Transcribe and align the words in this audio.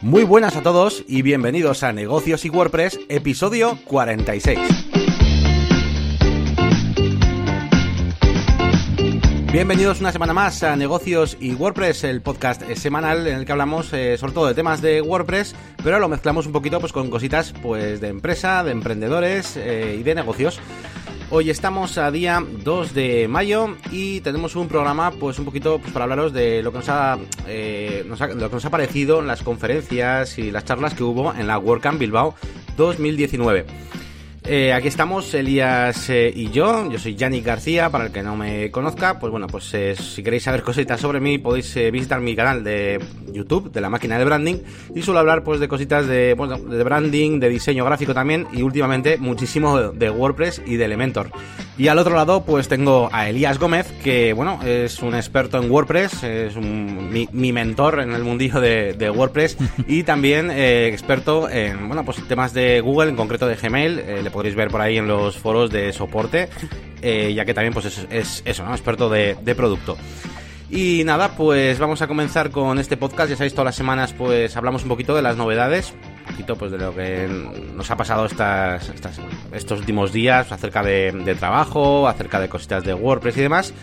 Muy 0.00 0.22
buenas 0.22 0.54
a 0.54 0.62
todos 0.62 1.04
y 1.08 1.22
bienvenidos 1.22 1.82
a 1.82 1.92
Negocios 1.92 2.44
y 2.44 2.50
WordPress, 2.50 3.00
episodio 3.08 3.76
46. 3.84 4.56
Bienvenidos 9.50 9.98
una 10.00 10.12
semana 10.12 10.32
más 10.32 10.62
a 10.62 10.76
Negocios 10.76 11.36
y 11.40 11.52
WordPress, 11.54 12.04
el 12.04 12.22
podcast 12.22 12.62
semanal 12.74 13.26
en 13.26 13.38
el 13.38 13.44
que 13.44 13.50
hablamos 13.50 13.92
eh, 13.92 14.16
sobre 14.18 14.34
todo 14.34 14.46
de 14.46 14.54
temas 14.54 14.80
de 14.82 15.02
WordPress, 15.02 15.56
pero 15.82 15.98
lo 15.98 16.08
mezclamos 16.08 16.46
un 16.46 16.52
poquito 16.52 16.78
pues 16.78 16.92
con 16.92 17.10
cositas 17.10 17.52
pues 17.60 18.00
de 18.00 18.06
empresa, 18.06 18.62
de 18.62 18.70
emprendedores 18.70 19.56
eh, 19.56 19.96
y 19.98 20.04
de 20.04 20.14
negocios. 20.14 20.60
Hoy 21.30 21.50
estamos 21.50 21.98
a 21.98 22.10
día 22.10 22.42
2 22.64 22.94
de 22.94 23.28
mayo 23.28 23.76
y 23.92 24.22
tenemos 24.22 24.56
un 24.56 24.66
programa 24.66 25.10
pues 25.10 25.38
un 25.38 25.44
poquito 25.44 25.78
pues, 25.78 25.92
para 25.92 26.04
hablaros 26.04 26.32
de 26.32 26.62
lo 26.62 26.72
que 26.72 26.78
nos 26.78 26.88
ha, 26.88 27.18
eh, 27.46 28.02
lo 28.06 28.16
que 28.48 28.54
nos 28.54 28.64
ha 28.64 28.70
parecido 28.70 29.20
las 29.20 29.42
conferencias 29.42 30.38
y 30.38 30.50
las 30.50 30.64
charlas 30.64 30.94
que 30.94 31.04
hubo 31.04 31.34
en 31.34 31.46
la 31.46 31.58
WordCamp 31.58 31.98
Bilbao 31.98 32.34
2019. 32.78 33.66
Eh, 34.50 34.72
aquí 34.72 34.88
estamos, 34.88 35.34
Elías 35.34 36.08
eh, 36.08 36.32
y 36.34 36.50
yo. 36.50 36.90
Yo 36.90 36.98
soy 36.98 37.14
Yannick 37.14 37.44
García, 37.44 37.90
para 37.90 38.06
el 38.06 38.12
que 38.12 38.22
no 38.22 38.34
me 38.34 38.70
conozca. 38.70 39.18
Pues 39.18 39.30
bueno, 39.30 39.46
pues 39.46 39.74
eh, 39.74 39.94
si 39.94 40.22
queréis 40.22 40.44
saber 40.44 40.62
cositas 40.64 40.98
sobre 40.98 41.20
mí, 41.20 41.36
podéis 41.36 41.74
visitar 41.92 42.22
mi 42.22 42.34
canal 42.34 42.64
de 42.64 42.98
YouTube, 43.30 43.70
de 43.70 43.82
la 43.82 43.90
máquina 43.90 44.18
de 44.18 44.24
branding. 44.24 44.56
Y 44.94 45.02
suelo 45.02 45.20
hablar 45.20 45.44
pues 45.44 45.60
de 45.60 45.68
cositas 45.68 46.06
de, 46.06 46.32
bueno, 46.32 46.56
de 46.56 46.82
branding, 46.82 47.40
de 47.40 47.50
diseño 47.50 47.84
gráfico 47.84 48.14
también. 48.14 48.46
Y 48.50 48.62
últimamente 48.62 49.18
muchísimo 49.18 49.78
de 49.78 50.08
WordPress 50.08 50.62
y 50.64 50.76
de 50.76 50.86
Elementor. 50.86 51.30
Y 51.76 51.88
al 51.88 51.98
otro 51.98 52.16
lado, 52.16 52.42
pues 52.42 52.68
tengo 52.68 53.10
a 53.12 53.28
Elías 53.28 53.58
Gómez, 53.58 53.92
que 54.02 54.32
bueno, 54.32 54.60
es 54.64 55.00
un 55.00 55.14
experto 55.14 55.62
en 55.62 55.70
WordPress, 55.70 56.24
es 56.24 56.56
mi, 56.56 57.52
mentor 57.52 58.00
en 58.00 58.12
el 58.12 58.24
mundillo 58.24 58.60
de, 58.60 59.12
WordPress 59.14 59.58
y 59.86 60.02
también 60.02 60.50
experto 60.50 61.48
en 61.48 61.86
bueno, 61.86 62.04
pues 62.04 62.26
temas 62.26 62.52
de 62.52 62.80
Google, 62.80 63.10
en 63.10 63.16
concreto 63.16 63.46
de 63.46 63.54
Gmail. 63.54 64.24
le 64.24 64.30
podréis 64.38 64.54
ver 64.54 64.68
por 64.68 64.80
ahí 64.80 64.96
en 64.96 65.08
los 65.08 65.36
foros 65.36 65.68
de 65.68 65.92
soporte, 65.92 66.48
eh, 67.02 67.32
ya 67.34 67.44
que 67.44 67.54
también 67.54 67.74
pues 67.74 67.86
es, 68.08 68.42
eso, 68.44 68.64
¿no? 68.64 68.70
Experto 68.70 69.10
de, 69.10 69.34
producto. 69.56 69.96
Y 70.70 71.02
nada, 71.04 71.30
pues 71.36 71.80
vamos 71.80 72.02
a 72.02 72.06
comenzar 72.06 72.52
con 72.52 72.78
este 72.78 72.96
podcast. 72.96 73.30
Ya 73.30 73.36
sabéis, 73.36 73.52
todas 73.52 73.64
las 73.64 73.74
semanas 73.74 74.12
pues 74.12 74.56
hablamos 74.56 74.84
un 74.84 74.90
poquito 74.90 75.16
de 75.16 75.22
las 75.22 75.36
novedades, 75.36 75.92
un 76.20 76.30
poquito 76.30 76.54
pues 76.54 76.70
de 76.70 76.78
lo 76.78 76.94
que 76.94 77.26
nos 77.74 77.90
ha 77.90 77.96
pasado 77.96 78.26
estos 78.26 79.80
últimos 79.80 80.12
días 80.12 80.52
acerca 80.52 80.84
de, 80.84 81.36
trabajo, 81.36 82.06
acerca 82.06 82.38
de 82.38 82.48
cositas 82.48 82.84
de 82.84 82.94
WordPress 82.94 83.38
y 83.38 83.40
demás. 83.40 83.74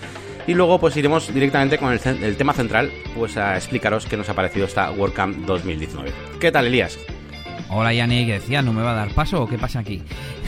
Y 0.48 0.53
luego 0.53 0.80
pues 0.80 0.95
iremos 0.95 1.33
directamente 1.33 1.78
con 1.78 1.92
el, 1.92 2.00
el 2.23 2.38
tema 2.38 2.53
central, 2.53 2.94
pues 3.14 3.36
a 3.36 3.58
explicaros 3.58 4.06
qué 4.06 4.16
nos 4.16 4.30
ha 4.30 4.33
parecido 4.36 4.67
esta 4.67 4.89
WordCamp 4.92 5.45
2019. 5.45 6.14
¿Qué 6.39 6.50
tal, 6.50 6.67
Elías? 6.67 6.98
Hola 7.69 7.94
Yannick, 7.94 8.27
decía, 8.27 8.61
¿no 8.61 8.73
me 8.73 8.81
va 8.81 8.91
a 8.91 8.95
dar 8.95 9.09
paso 9.09 9.44
o 9.44 9.47
qué 9.47 9.58
pasa 9.58 9.80
aquí? 9.80 10.02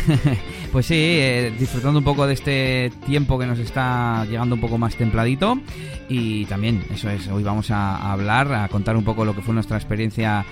pues 0.71 0.85
sí, 0.85 0.95
eh, 0.95 1.51
disfrutando 1.57 1.99
un 1.99 2.05
poco 2.05 2.27
de 2.27 2.33
este 2.33 2.91
tiempo 3.05 3.39
que 3.39 3.47
nos 3.47 3.59
está 3.59 4.25
llegando 4.25 4.55
un 4.55 4.61
poco 4.61 4.77
más 4.77 4.95
templadito 4.95 5.59
y 6.09 6.45
también, 6.45 6.83
eso 6.93 7.09
es, 7.09 7.27
hoy 7.27 7.43
vamos 7.43 7.71
a, 7.71 8.11
hablar, 8.11 8.53
a 8.53 8.67
contar 8.67 8.95
un 8.95 9.03
poco 9.03 9.25
lo 9.25 9.35
que 9.35 9.41
fue 9.41 9.53
nuestra 9.53 9.77
experiencia 9.77 10.45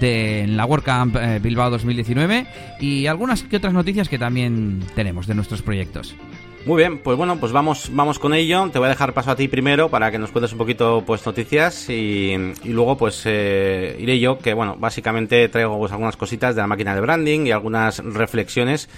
de 0.00 0.42
en 0.42 0.56
la 0.56 0.64
WordCamp 0.64 1.16
eh, 1.16 1.38
Bilbao 1.42 1.70
2019 1.70 2.46
y 2.80 3.06
algunas 3.06 3.42
que 3.42 3.56
otras 3.56 3.74
noticias 3.74 4.08
que 4.08 4.18
también 4.18 4.80
tenemos 4.94 5.26
de 5.26 5.34
nuestros 5.34 5.60
proyectos. 5.60 6.14
Muy 6.64 6.76
bien, 6.76 6.98
pues 6.98 7.16
bueno, 7.16 7.40
pues 7.40 7.50
vamos, 7.50 7.90
vamos 7.92 8.20
con 8.20 8.34
ello. 8.34 8.70
Te 8.70 8.78
voy 8.78 8.86
a 8.86 8.90
dejar 8.90 9.12
paso 9.12 9.32
a 9.32 9.36
ti 9.36 9.48
primero 9.48 9.88
para 9.88 10.12
que 10.12 10.18
nos 10.18 10.30
cuentes 10.30 10.52
un 10.52 10.58
poquito 10.58 11.02
pues 11.04 11.26
noticias 11.26 11.90
y, 11.90 12.36
luego 12.64 12.96
pues 12.96 13.22
eh, 13.24 13.96
iré 13.98 14.20
yo, 14.20 14.38
que 14.38 14.54
bueno, 14.54 14.76
básicamente 14.78 15.48
traigo 15.48 15.76
pues 15.76 15.90
algunas 15.90 16.16
cositas 16.16 16.54
de 16.54 16.60
la 16.60 16.68
máquina 16.68 16.94
de 16.94 17.00
branding 17.00 17.46
y 17.46 17.50
algunas 17.50 17.98
reflexiones 17.98 18.88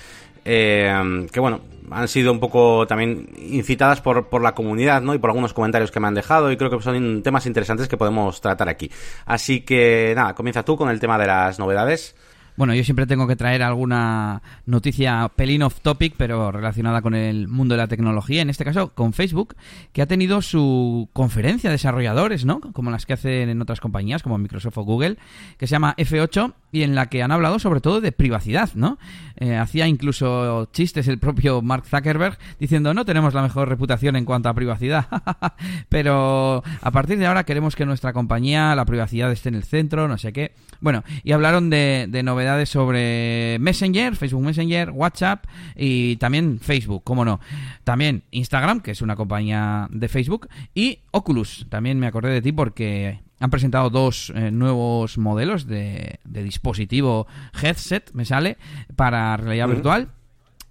eh, 0.44 1.26
que 1.32 1.40
bueno, 1.40 1.62
han 1.90 2.06
sido 2.06 2.32
un 2.32 2.38
poco 2.38 2.86
también 2.86 3.30
incitadas 3.38 4.02
por, 4.02 4.26
por 4.28 4.42
la 4.42 4.54
comunidad, 4.54 5.00
¿no? 5.00 5.14
Y 5.14 5.18
por 5.18 5.30
algunos 5.30 5.54
comentarios 5.54 5.90
que 5.90 6.00
me 6.00 6.08
han 6.08 6.14
dejado 6.14 6.52
y 6.52 6.58
creo 6.58 6.68
que 6.68 6.82
son 6.82 7.22
temas 7.22 7.46
interesantes 7.46 7.88
que 7.88 7.96
podemos 7.96 8.42
tratar 8.42 8.68
aquí. 8.68 8.90
Así 9.24 9.62
que 9.62 10.12
nada, 10.14 10.34
comienza 10.34 10.64
tú 10.64 10.76
con 10.76 10.90
el 10.90 11.00
tema 11.00 11.16
de 11.16 11.28
las 11.28 11.58
novedades. 11.58 12.14
Bueno, 12.56 12.72
yo 12.74 12.84
siempre 12.84 13.06
tengo 13.06 13.26
que 13.26 13.34
traer 13.34 13.64
alguna 13.64 14.40
noticia 14.64 15.28
pelín 15.34 15.62
off 15.62 15.80
topic, 15.80 16.14
pero 16.16 16.52
relacionada 16.52 17.02
con 17.02 17.14
el 17.16 17.48
mundo 17.48 17.74
de 17.74 17.78
la 17.78 17.88
tecnología, 17.88 18.42
en 18.42 18.50
este 18.50 18.64
caso 18.64 18.94
con 18.94 19.12
Facebook, 19.12 19.56
que 19.92 20.02
ha 20.02 20.06
tenido 20.06 20.40
su 20.40 21.08
conferencia 21.12 21.68
de 21.68 21.74
desarrolladores, 21.74 22.44
¿no? 22.44 22.60
Como 22.60 22.92
las 22.92 23.06
que 23.06 23.14
hacen 23.14 23.48
en 23.48 23.60
otras 23.60 23.80
compañías, 23.80 24.22
como 24.22 24.38
Microsoft 24.38 24.78
o 24.78 24.84
Google, 24.84 25.18
que 25.58 25.66
se 25.66 25.72
llama 25.72 25.96
F8 25.98 26.54
y 26.70 26.84
en 26.84 26.94
la 26.94 27.06
que 27.06 27.24
han 27.24 27.32
hablado 27.32 27.58
sobre 27.58 27.80
todo 27.80 28.00
de 28.00 28.12
privacidad, 28.12 28.70
¿no? 28.74 28.98
Eh, 29.36 29.56
hacía 29.56 29.88
incluso 29.88 30.68
chistes 30.72 31.08
el 31.08 31.18
propio 31.18 31.60
Mark 31.60 31.86
Zuckerberg 31.86 32.38
diciendo 32.60 32.94
no 32.94 33.04
tenemos 33.04 33.34
la 33.34 33.42
mejor 33.42 33.68
reputación 33.68 34.14
en 34.14 34.24
cuanto 34.24 34.48
a 34.48 34.54
privacidad, 34.54 35.06
pero 35.88 36.62
a 36.82 36.90
partir 36.92 37.18
de 37.18 37.26
ahora 37.26 37.42
queremos 37.42 37.74
que 37.74 37.84
nuestra 37.84 38.12
compañía, 38.12 38.76
la 38.76 38.84
privacidad 38.84 39.32
esté 39.32 39.48
en 39.48 39.56
el 39.56 39.64
centro, 39.64 40.06
no 40.06 40.18
sé 40.18 40.32
qué. 40.32 40.52
Bueno, 40.80 41.02
y 41.24 41.32
hablaron 41.32 41.70
de, 41.70 42.06
de 42.08 42.22
novedades 42.22 42.43
sobre 42.66 43.58
Messenger, 43.60 44.16
Facebook 44.16 44.42
Messenger, 44.42 44.90
WhatsApp 44.90 45.44
y 45.76 46.16
también 46.16 46.58
Facebook, 46.60 47.02
cómo 47.04 47.24
no. 47.24 47.40
También 47.84 48.24
Instagram, 48.30 48.80
que 48.80 48.92
es 48.92 49.02
una 49.02 49.16
compañía 49.16 49.88
de 49.90 50.08
Facebook, 50.08 50.48
y 50.74 51.00
Oculus. 51.10 51.66
También 51.68 51.98
me 51.98 52.06
acordé 52.06 52.30
de 52.30 52.42
ti 52.42 52.52
porque 52.52 53.20
han 53.40 53.50
presentado 53.50 53.90
dos 53.90 54.32
eh, 54.34 54.50
nuevos 54.50 55.18
modelos 55.18 55.66
de, 55.66 56.18
dispositivo 56.24 57.26
headset, 57.62 58.10
me 58.12 58.24
sale, 58.24 58.56
para 58.96 59.36
realidad 59.36 59.68
virtual 59.68 60.08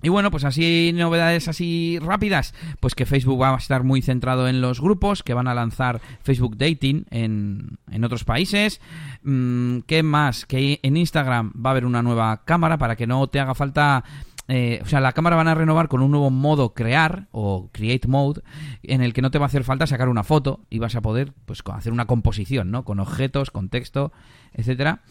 y 0.03 0.09
bueno, 0.09 0.30
pues 0.30 0.44
así 0.44 0.91
novedades 0.94 1.47
así 1.47 1.97
rápidas, 2.00 2.53
pues 2.81 2.94
que 2.94 3.06
Facebook 3.06 3.41
va 3.41 3.56
a 3.56 3.58
estar 3.58 3.84
muy 3.84 4.02
centrado 4.02 4.50
en 4.50 4.62
los 4.62 4.81
grupos, 4.81 5.24
que 5.24 5.34
van 5.34 5.47
a 5.47 5.53
lanzar 5.53 6.02
Facebook 6.22 6.58
Dating 6.58 7.06
en, 7.09 7.78
en 7.90 8.03
otros 8.03 8.25
países. 8.25 8.81
Mm, 9.24 9.80
¿Qué 9.88 10.03
más? 10.03 10.46
Que 10.46 10.81
en 10.84 10.97
Instagram 10.97 11.53
va 11.53 11.69
a 11.69 11.72
haber 11.72 11.86
una 11.86 12.03
nueva 12.03 12.44
cámara 12.44 12.78
para 12.78 12.97
que 12.97 13.08
no 13.08 13.25
te 13.28 13.40
haga 13.40 13.56
falta... 13.56 14.03
Eh, 14.48 14.81
o 14.84 14.86
sea, 14.86 15.00
la 15.00 15.14
cámara 15.14 15.36
van 15.36 15.48
a 15.48 15.56
renovar 15.56 15.88
con 15.88 16.02
un 16.02 16.12
nuevo 16.12 16.30
modo 16.30 16.74
crear 16.74 17.28
o 17.31 17.70
create 17.72 18.08
mode 18.08 18.42
en 18.84 19.02
el 19.02 19.14
que 19.14 19.22
no 19.22 19.31
te 19.31 19.40
va 19.40 19.46
a 19.46 19.48
hacer 19.48 19.64
falta 19.64 19.88
sacar 19.88 20.09
una 20.09 20.24
foto 20.24 20.62
y 20.70 20.80
vas 20.80 20.96
a 20.96 21.02
poder 21.02 21.34
pues 21.46 21.62
hacer 21.74 21.94
una 21.94 22.06
composición, 22.06 22.70
¿no? 22.70 22.84
Con 22.84 23.00
objetos, 23.00 23.52
con 23.52 23.70
texto 23.70 24.12
etcétera. 24.53 25.02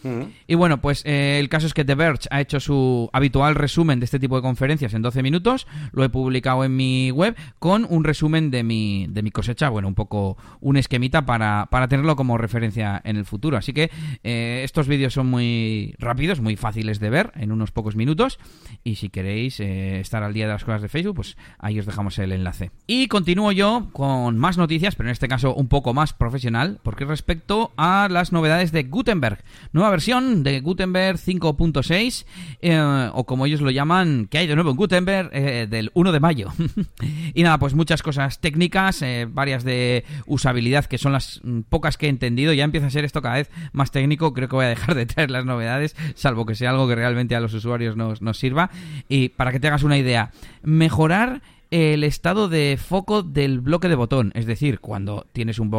Y 0.47 0.55
bueno, 0.55 0.79
pues 0.81 1.03
eh, 1.05 1.37
el 1.39 1.49
caso 1.49 1.67
es 1.67 1.73
que 1.73 1.83
The 1.83 1.95
Verge 1.95 2.27
ha 2.31 2.39
hecho 2.41 2.59
su 2.59 3.09
habitual 3.13 3.55
resumen 3.55 3.99
de 3.99 4.05
este 4.05 4.19
tipo 4.19 4.35
de 4.35 4.41
conferencias 4.41 4.93
en 4.93 5.01
12 5.01 5.21
minutos. 5.21 5.67
Lo 5.91 6.03
he 6.03 6.09
publicado 6.09 6.63
en 6.63 6.75
mi 6.75 7.11
web 7.11 7.35
con 7.59 7.85
un 7.89 8.03
resumen 8.03 8.51
de 8.51 8.63
mi, 8.63 9.07
de 9.09 9.21
mi 9.21 9.31
cosecha, 9.31 9.69
bueno, 9.69 9.87
un 9.87 9.95
poco 9.95 10.37
un 10.61 10.77
esquemita 10.77 11.25
para, 11.25 11.67
para 11.69 11.87
tenerlo 11.87 12.15
como 12.15 12.37
referencia 12.37 13.01
en 13.03 13.17
el 13.17 13.25
futuro. 13.25 13.57
Así 13.57 13.73
que 13.73 13.91
eh, 14.23 14.61
estos 14.63 14.87
vídeos 14.87 15.13
son 15.13 15.27
muy 15.27 15.95
rápidos, 15.99 16.39
muy 16.39 16.55
fáciles 16.55 16.99
de 16.99 17.09
ver 17.09 17.31
en 17.35 17.51
unos 17.51 17.71
pocos 17.71 17.95
minutos. 17.95 18.39
Y 18.83 18.95
si 18.95 19.09
queréis 19.23 19.61
eh, 19.61 20.01
estar 20.01 20.21
al 20.21 20.33
día 20.33 20.47
de 20.47 20.51
las 20.51 20.65
cosas 20.65 20.81
de 20.81 20.89
Facebook, 20.89 21.15
pues 21.15 21.37
ahí 21.57 21.79
os 21.79 21.85
dejamos 21.85 22.19
el 22.19 22.33
enlace. 22.33 22.71
Y 22.87 23.07
continúo 23.07 23.53
yo 23.53 23.87
con 23.93 24.37
más 24.37 24.57
noticias, 24.57 24.95
pero 24.95 25.07
en 25.07 25.13
este 25.13 25.29
caso 25.29 25.55
un 25.55 25.69
poco 25.69 25.93
más 25.93 26.11
profesional, 26.11 26.81
porque 26.83 27.05
respecto 27.05 27.71
a 27.77 28.09
las 28.11 28.33
novedades 28.33 28.73
de 28.73 28.83
Gutenberg. 28.83 29.41
Nueva 29.71 29.91
versión 29.91 30.43
de 30.43 30.59
Gutenberg 30.59 31.17
5.6, 31.17 32.25
eh, 32.61 33.09
o 33.13 33.25
como 33.25 33.45
ellos 33.45 33.61
lo 33.61 33.71
llaman, 33.71 34.27
que 34.29 34.39
hay 34.39 34.47
de 34.47 34.55
nuevo 34.55 34.71
en 34.71 34.75
Gutenberg, 34.75 35.29
eh, 35.31 35.67
del 35.69 35.91
1 35.93 36.11
de 36.11 36.19
mayo. 36.19 36.51
y 37.33 37.43
nada, 37.43 37.57
pues 37.59 37.75
muchas 37.75 38.03
cosas 38.03 38.41
técnicas, 38.41 39.05
varias 39.29 39.63
de 39.63 40.03
usabilidad, 40.25 40.83
que 40.85 40.97
son 40.97 41.13
las 41.13 41.39
mm, 41.43 41.61
pocas 41.69 41.95
que 41.95 42.07
he 42.07 42.09
entendido. 42.09 42.51
Ya 42.51 42.65
empieza 42.65 42.87
a 42.87 42.89
ser 42.89 43.05
esto 43.05 43.21
cada 43.21 43.35
vez 43.35 43.49
más 43.71 43.91
técnico. 43.91 44.33
Creo 44.33 44.49
que 44.49 44.57
voy 44.57 44.65
a 44.65 44.69
dejar 44.69 44.95
de 44.95 45.05
traer 45.05 45.31
las 45.31 45.45
novedades, 45.45 45.95
salvo 46.15 46.45
que 46.45 46.55
sea 46.55 46.71
algo 46.71 46.89
que 46.89 46.95
realmente 46.95 47.37
a 47.37 47.39
los 47.39 47.53
usuarios 47.53 47.95
nos, 47.95 48.21
nos 48.21 48.37
sirva. 48.37 48.69
Y 49.13 49.29
para 49.29 49.51
que 49.51 49.59
te 49.59 49.67
hagas 49.67 49.83
una 49.83 49.95
idea, 49.95 50.31
mejorar 50.63 51.43
el 51.73 52.03
estado 52.03 52.49
de 52.49 52.77
foco 52.79 53.23
del 53.23 53.59
bloque 53.59 53.89
de 53.89 53.95
botón. 53.95 54.31
Es 54.35 54.45
decir, 54.45 54.79
cuando 54.79 55.25
tienes 55.33 55.57
un, 55.57 55.71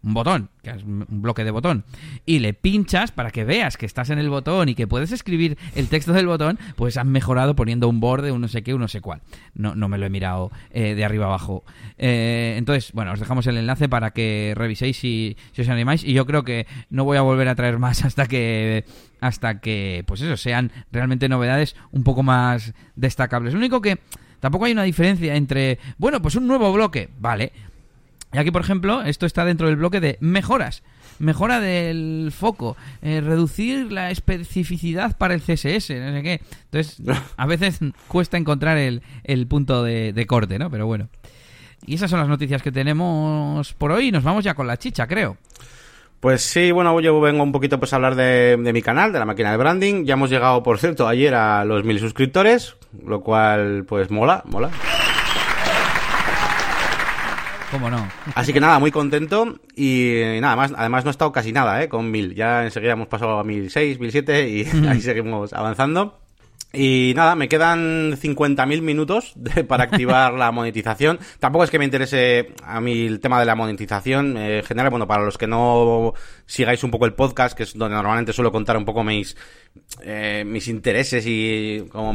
botón, 0.00 0.48
que 0.62 0.70
es 0.70 0.84
un 0.84 1.06
bloque 1.08 1.42
de 1.42 1.50
botón, 1.50 1.82
y 2.24 2.38
le 2.38 2.54
pinchas 2.54 3.10
para 3.10 3.32
que 3.32 3.44
veas 3.44 3.76
que 3.76 3.84
estás 3.84 4.10
en 4.10 4.20
el 4.20 4.30
botón 4.30 4.68
y 4.68 4.76
que 4.76 4.86
puedes 4.86 5.10
escribir 5.10 5.58
el 5.74 5.88
texto 5.88 6.12
del 6.12 6.28
botón, 6.28 6.56
pues 6.76 6.96
han 6.96 7.10
mejorado 7.10 7.56
poniendo 7.56 7.88
un 7.88 7.98
borde, 7.98 8.30
un 8.30 8.42
no 8.42 8.46
sé 8.46 8.62
qué, 8.62 8.74
un 8.74 8.80
no 8.80 8.86
sé 8.86 9.00
cuál. 9.00 9.22
No, 9.54 9.74
no 9.74 9.88
me 9.88 9.98
lo 9.98 10.06
he 10.06 10.08
mirado 10.08 10.52
eh, 10.70 10.94
de 10.94 11.04
arriba 11.04 11.26
abajo. 11.26 11.64
Eh, 11.98 12.54
entonces, 12.56 12.92
bueno, 12.92 13.10
os 13.10 13.18
dejamos 13.18 13.44
el 13.48 13.56
enlace 13.56 13.88
para 13.88 14.12
que 14.12 14.52
reviséis 14.54 14.98
si, 14.98 15.36
si 15.50 15.62
os 15.62 15.68
animáis. 15.68 16.04
Y 16.04 16.12
yo 16.12 16.26
creo 16.26 16.44
que 16.44 16.68
no 16.90 17.02
voy 17.02 17.16
a 17.16 17.22
volver 17.22 17.48
a 17.48 17.56
traer 17.56 17.80
más 17.80 18.04
hasta 18.04 18.26
que 18.26 18.84
hasta 19.20 19.60
que, 19.60 20.04
pues 20.06 20.20
eso, 20.20 20.36
sean 20.36 20.70
realmente 20.92 21.28
novedades 21.28 21.74
un 21.90 22.04
poco 22.04 22.22
más 22.22 22.72
destacables. 22.94 23.52
Lo 23.52 23.58
único 23.58 23.82
que 23.82 23.98
Tampoco 24.40 24.64
hay 24.64 24.72
una 24.72 24.82
diferencia 24.82 25.36
entre, 25.36 25.78
bueno, 25.98 26.20
pues 26.20 26.34
un 26.34 26.46
nuevo 26.46 26.72
bloque, 26.72 27.08
vale. 27.18 27.52
Y 28.32 28.38
aquí, 28.38 28.50
por 28.50 28.62
ejemplo, 28.62 29.02
esto 29.02 29.26
está 29.26 29.44
dentro 29.44 29.66
del 29.66 29.76
bloque 29.76 30.00
de 30.00 30.16
mejoras. 30.20 30.82
Mejora 31.18 31.60
del 31.60 32.32
foco, 32.34 32.76
eh, 33.02 33.20
reducir 33.20 33.92
la 33.92 34.10
especificidad 34.10 35.16
para 35.18 35.34
el 35.34 35.40
CSS, 35.40 35.90
no 35.90 36.12
sé 36.12 36.22
qué. 36.22 36.40
Entonces, 36.70 37.02
a 37.36 37.46
veces 37.46 37.80
cuesta 38.08 38.38
encontrar 38.38 38.78
el, 38.78 39.02
el 39.24 39.46
punto 39.46 39.82
de, 39.82 40.12
de 40.12 40.26
corte, 40.26 40.58
¿no? 40.58 40.70
Pero 40.70 40.86
bueno. 40.86 41.08
Y 41.86 41.94
esas 41.94 42.10
son 42.10 42.20
las 42.20 42.28
noticias 42.28 42.62
que 42.62 42.72
tenemos 42.72 43.72
por 43.74 43.90
hoy. 43.92 44.12
Nos 44.12 44.22
vamos 44.22 44.44
ya 44.44 44.54
con 44.54 44.66
la 44.66 44.76
chicha, 44.76 45.06
creo. 45.06 45.36
Pues 46.20 46.42
sí, 46.42 46.70
bueno, 46.70 47.00
yo 47.00 47.18
vengo 47.20 47.42
un 47.42 47.50
poquito 47.50 47.78
pues 47.78 47.94
a 47.94 47.96
hablar 47.96 48.14
de, 48.14 48.58
de, 48.58 48.72
mi 48.74 48.82
canal, 48.82 49.10
de 49.10 49.18
la 49.18 49.24
máquina 49.24 49.50
de 49.50 49.56
branding. 49.56 50.04
Ya 50.04 50.14
hemos 50.14 50.28
llegado, 50.28 50.62
por 50.62 50.78
cierto, 50.78 51.08
ayer 51.08 51.34
a 51.34 51.64
los 51.64 51.82
mil 51.82 51.98
suscriptores, 51.98 52.76
lo 53.02 53.22
cual 53.22 53.84
pues 53.88 54.10
mola, 54.10 54.42
mola. 54.44 54.70
¿Cómo 57.70 57.88
no? 57.88 58.06
Así 58.34 58.52
que 58.52 58.60
nada, 58.60 58.78
muy 58.78 58.90
contento 58.90 59.60
y 59.76 60.20
nada 60.40 60.56
más, 60.56 60.72
además 60.76 61.04
no 61.04 61.10
he 61.10 61.12
estado 61.12 61.32
casi 61.32 61.52
nada, 61.52 61.82
¿eh? 61.82 61.88
Con 61.88 62.10
mil. 62.10 62.34
Ya 62.34 62.64
enseguida 62.64 62.92
hemos 62.92 63.08
pasado 63.08 63.38
a 63.38 63.44
mil 63.44 63.70
seis, 63.70 63.98
mil 63.98 64.10
siete 64.10 64.48
y 64.48 64.66
ahí 64.88 65.00
seguimos 65.00 65.52
avanzando. 65.52 66.18
Y 66.72 67.12
nada, 67.16 67.34
me 67.34 67.48
quedan 67.48 68.12
50.000 68.12 68.80
minutos 68.80 69.32
de, 69.34 69.64
para 69.64 69.84
activar 69.84 70.34
la 70.34 70.52
monetización. 70.52 71.18
Tampoco 71.40 71.64
es 71.64 71.70
que 71.70 71.78
me 71.80 71.84
interese 71.84 72.52
a 72.62 72.80
mí 72.80 73.06
el 73.06 73.18
tema 73.18 73.40
de 73.40 73.46
la 73.46 73.56
monetización. 73.56 74.36
Eh, 74.36 74.58
en 74.58 74.64
general, 74.64 74.90
bueno, 74.90 75.08
para 75.08 75.24
los 75.24 75.36
que 75.36 75.48
no 75.48 76.14
sigáis 76.46 76.84
un 76.84 76.92
poco 76.92 77.06
el 77.06 77.14
podcast, 77.14 77.56
que 77.56 77.64
es 77.64 77.76
donde 77.76 77.96
normalmente 77.96 78.32
suelo 78.32 78.52
contar 78.52 78.76
un 78.76 78.84
poco 78.84 79.02
mis, 79.02 79.36
eh, 80.02 80.44
mis 80.46 80.68
intereses 80.68 81.24
y 81.26 81.86
como, 81.90 82.14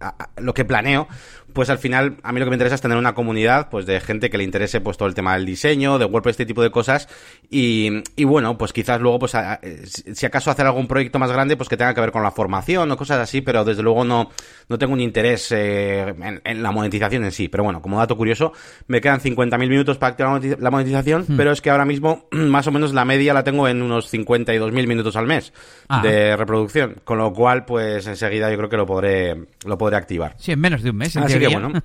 a, 0.00 0.08
a, 0.08 0.40
lo 0.42 0.52
que 0.52 0.66
planeo, 0.66 1.08
pues 1.56 1.70
al 1.70 1.78
final 1.78 2.18
a 2.22 2.32
mí 2.32 2.38
lo 2.38 2.44
que 2.44 2.50
me 2.50 2.56
interesa 2.56 2.74
es 2.74 2.82
tener 2.82 2.98
una 2.98 3.14
comunidad 3.14 3.70
pues 3.70 3.86
de 3.86 3.98
gente 3.98 4.28
que 4.28 4.36
le 4.36 4.44
interese 4.44 4.82
pues 4.82 4.98
todo 4.98 5.08
el 5.08 5.14
tema 5.14 5.32
del 5.34 5.46
diseño, 5.46 5.98
de 5.98 6.04
WordPress, 6.04 6.34
este 6.34 6.44
tipo 6.44 6.62
de 6.62 6.70
cosas 6.70 7.08
y, 7.50 8.02
y 8.14 8.24
bueno, 8.24 8.58
pues 8.58 8.74
quizás 8.74 9.00
luego 9.00 9.18
pues 9.20 9.34
a, 9.34 9.58
si 9.82 10.26
acaso 10.26 10.50
hacer 10.50 10.66
algún 10.66 10.86
proyecto 10.86 11.18
más 11.18 11.32
grande 11.32 11.56
pues 11.56 11.70
que 11.70 11.78
tenga 11.78 11.94
que 11.94 12.02
ver 12.02 12.12
con 12.12 12.22
la 12.22 12.30
formación 12.30 12.90
o 12.90 12.96
cosas 12.98 13.20
así, 13.20 13.40
pero 13.40 13.64
desde 13.64 13.82
luego 13.82 14.04
no, 14.04 14.28
no 14.68 14.76
tengo 14.76 14.92
un 14.92 15.00
interés 15.00 15.50
eh, 15.50 16.00
en, 16.00 16.42
en, 16.44 16.62
la 16.62 16.72
monetización 16.72 17.24
en 17.24 17.32
sí, 17.32 17.48
pero 17.48 17.64
bueno, 17.64 17.80
como 17.80 17.98
dato 17.98 18.18
curioso, 18.18 18.52
me 18.86 19.00
quedan 19.00 19.20
50.000 19.20 19.58
minutos 19.58 19.96
para 19.96 20.10
activar 20.10 20.60
la 20.60 20.70
monetización, 20.70 21.24
hmm. 21.26 21.38
pero 21.38 21.52
es 21.52 21.62
que 21.62 21.70
ahora 21.70 21.86
mismo 21.86 22.26
más 22.32 22.66
o 22.66 22.70
menos 22.70 22.92
la 22.92 23.06
media 23.06 23.32
la 23.32 23.44
tengo 23.44 23.66
en 23.66 23.80
unos 23.80 24.12
52.000 24.12 24.86
minutos 24.86 25.16
al 25.16 25.26
mes 25.26 25.54
de 26.02 26.36
reproducción, 26.36 26.96
con 27.02 27.16
lo 27.16 27.32
cual 27.32 27.64
pues 27.64 28.06
enseguida 28.06 28.50
yo 28.50 28.58
creo 28.58 28.68
que 28.68 28.76
lo 28.76 28.84
podré, 28.84 29.46
lo 29.64 29.78
podré 29.78 29.96
activar. 29.96 30.34
Sí, 30.36 30.52
en 30.52 30.60
menos 30.60 30.82
de 30.82 30.90
un 30.90 30.96
mes. 30.96 31.16
En 31.16 31.22
así 31.22 31.45
que 31.48 31.56
bueno. 31.56 31.72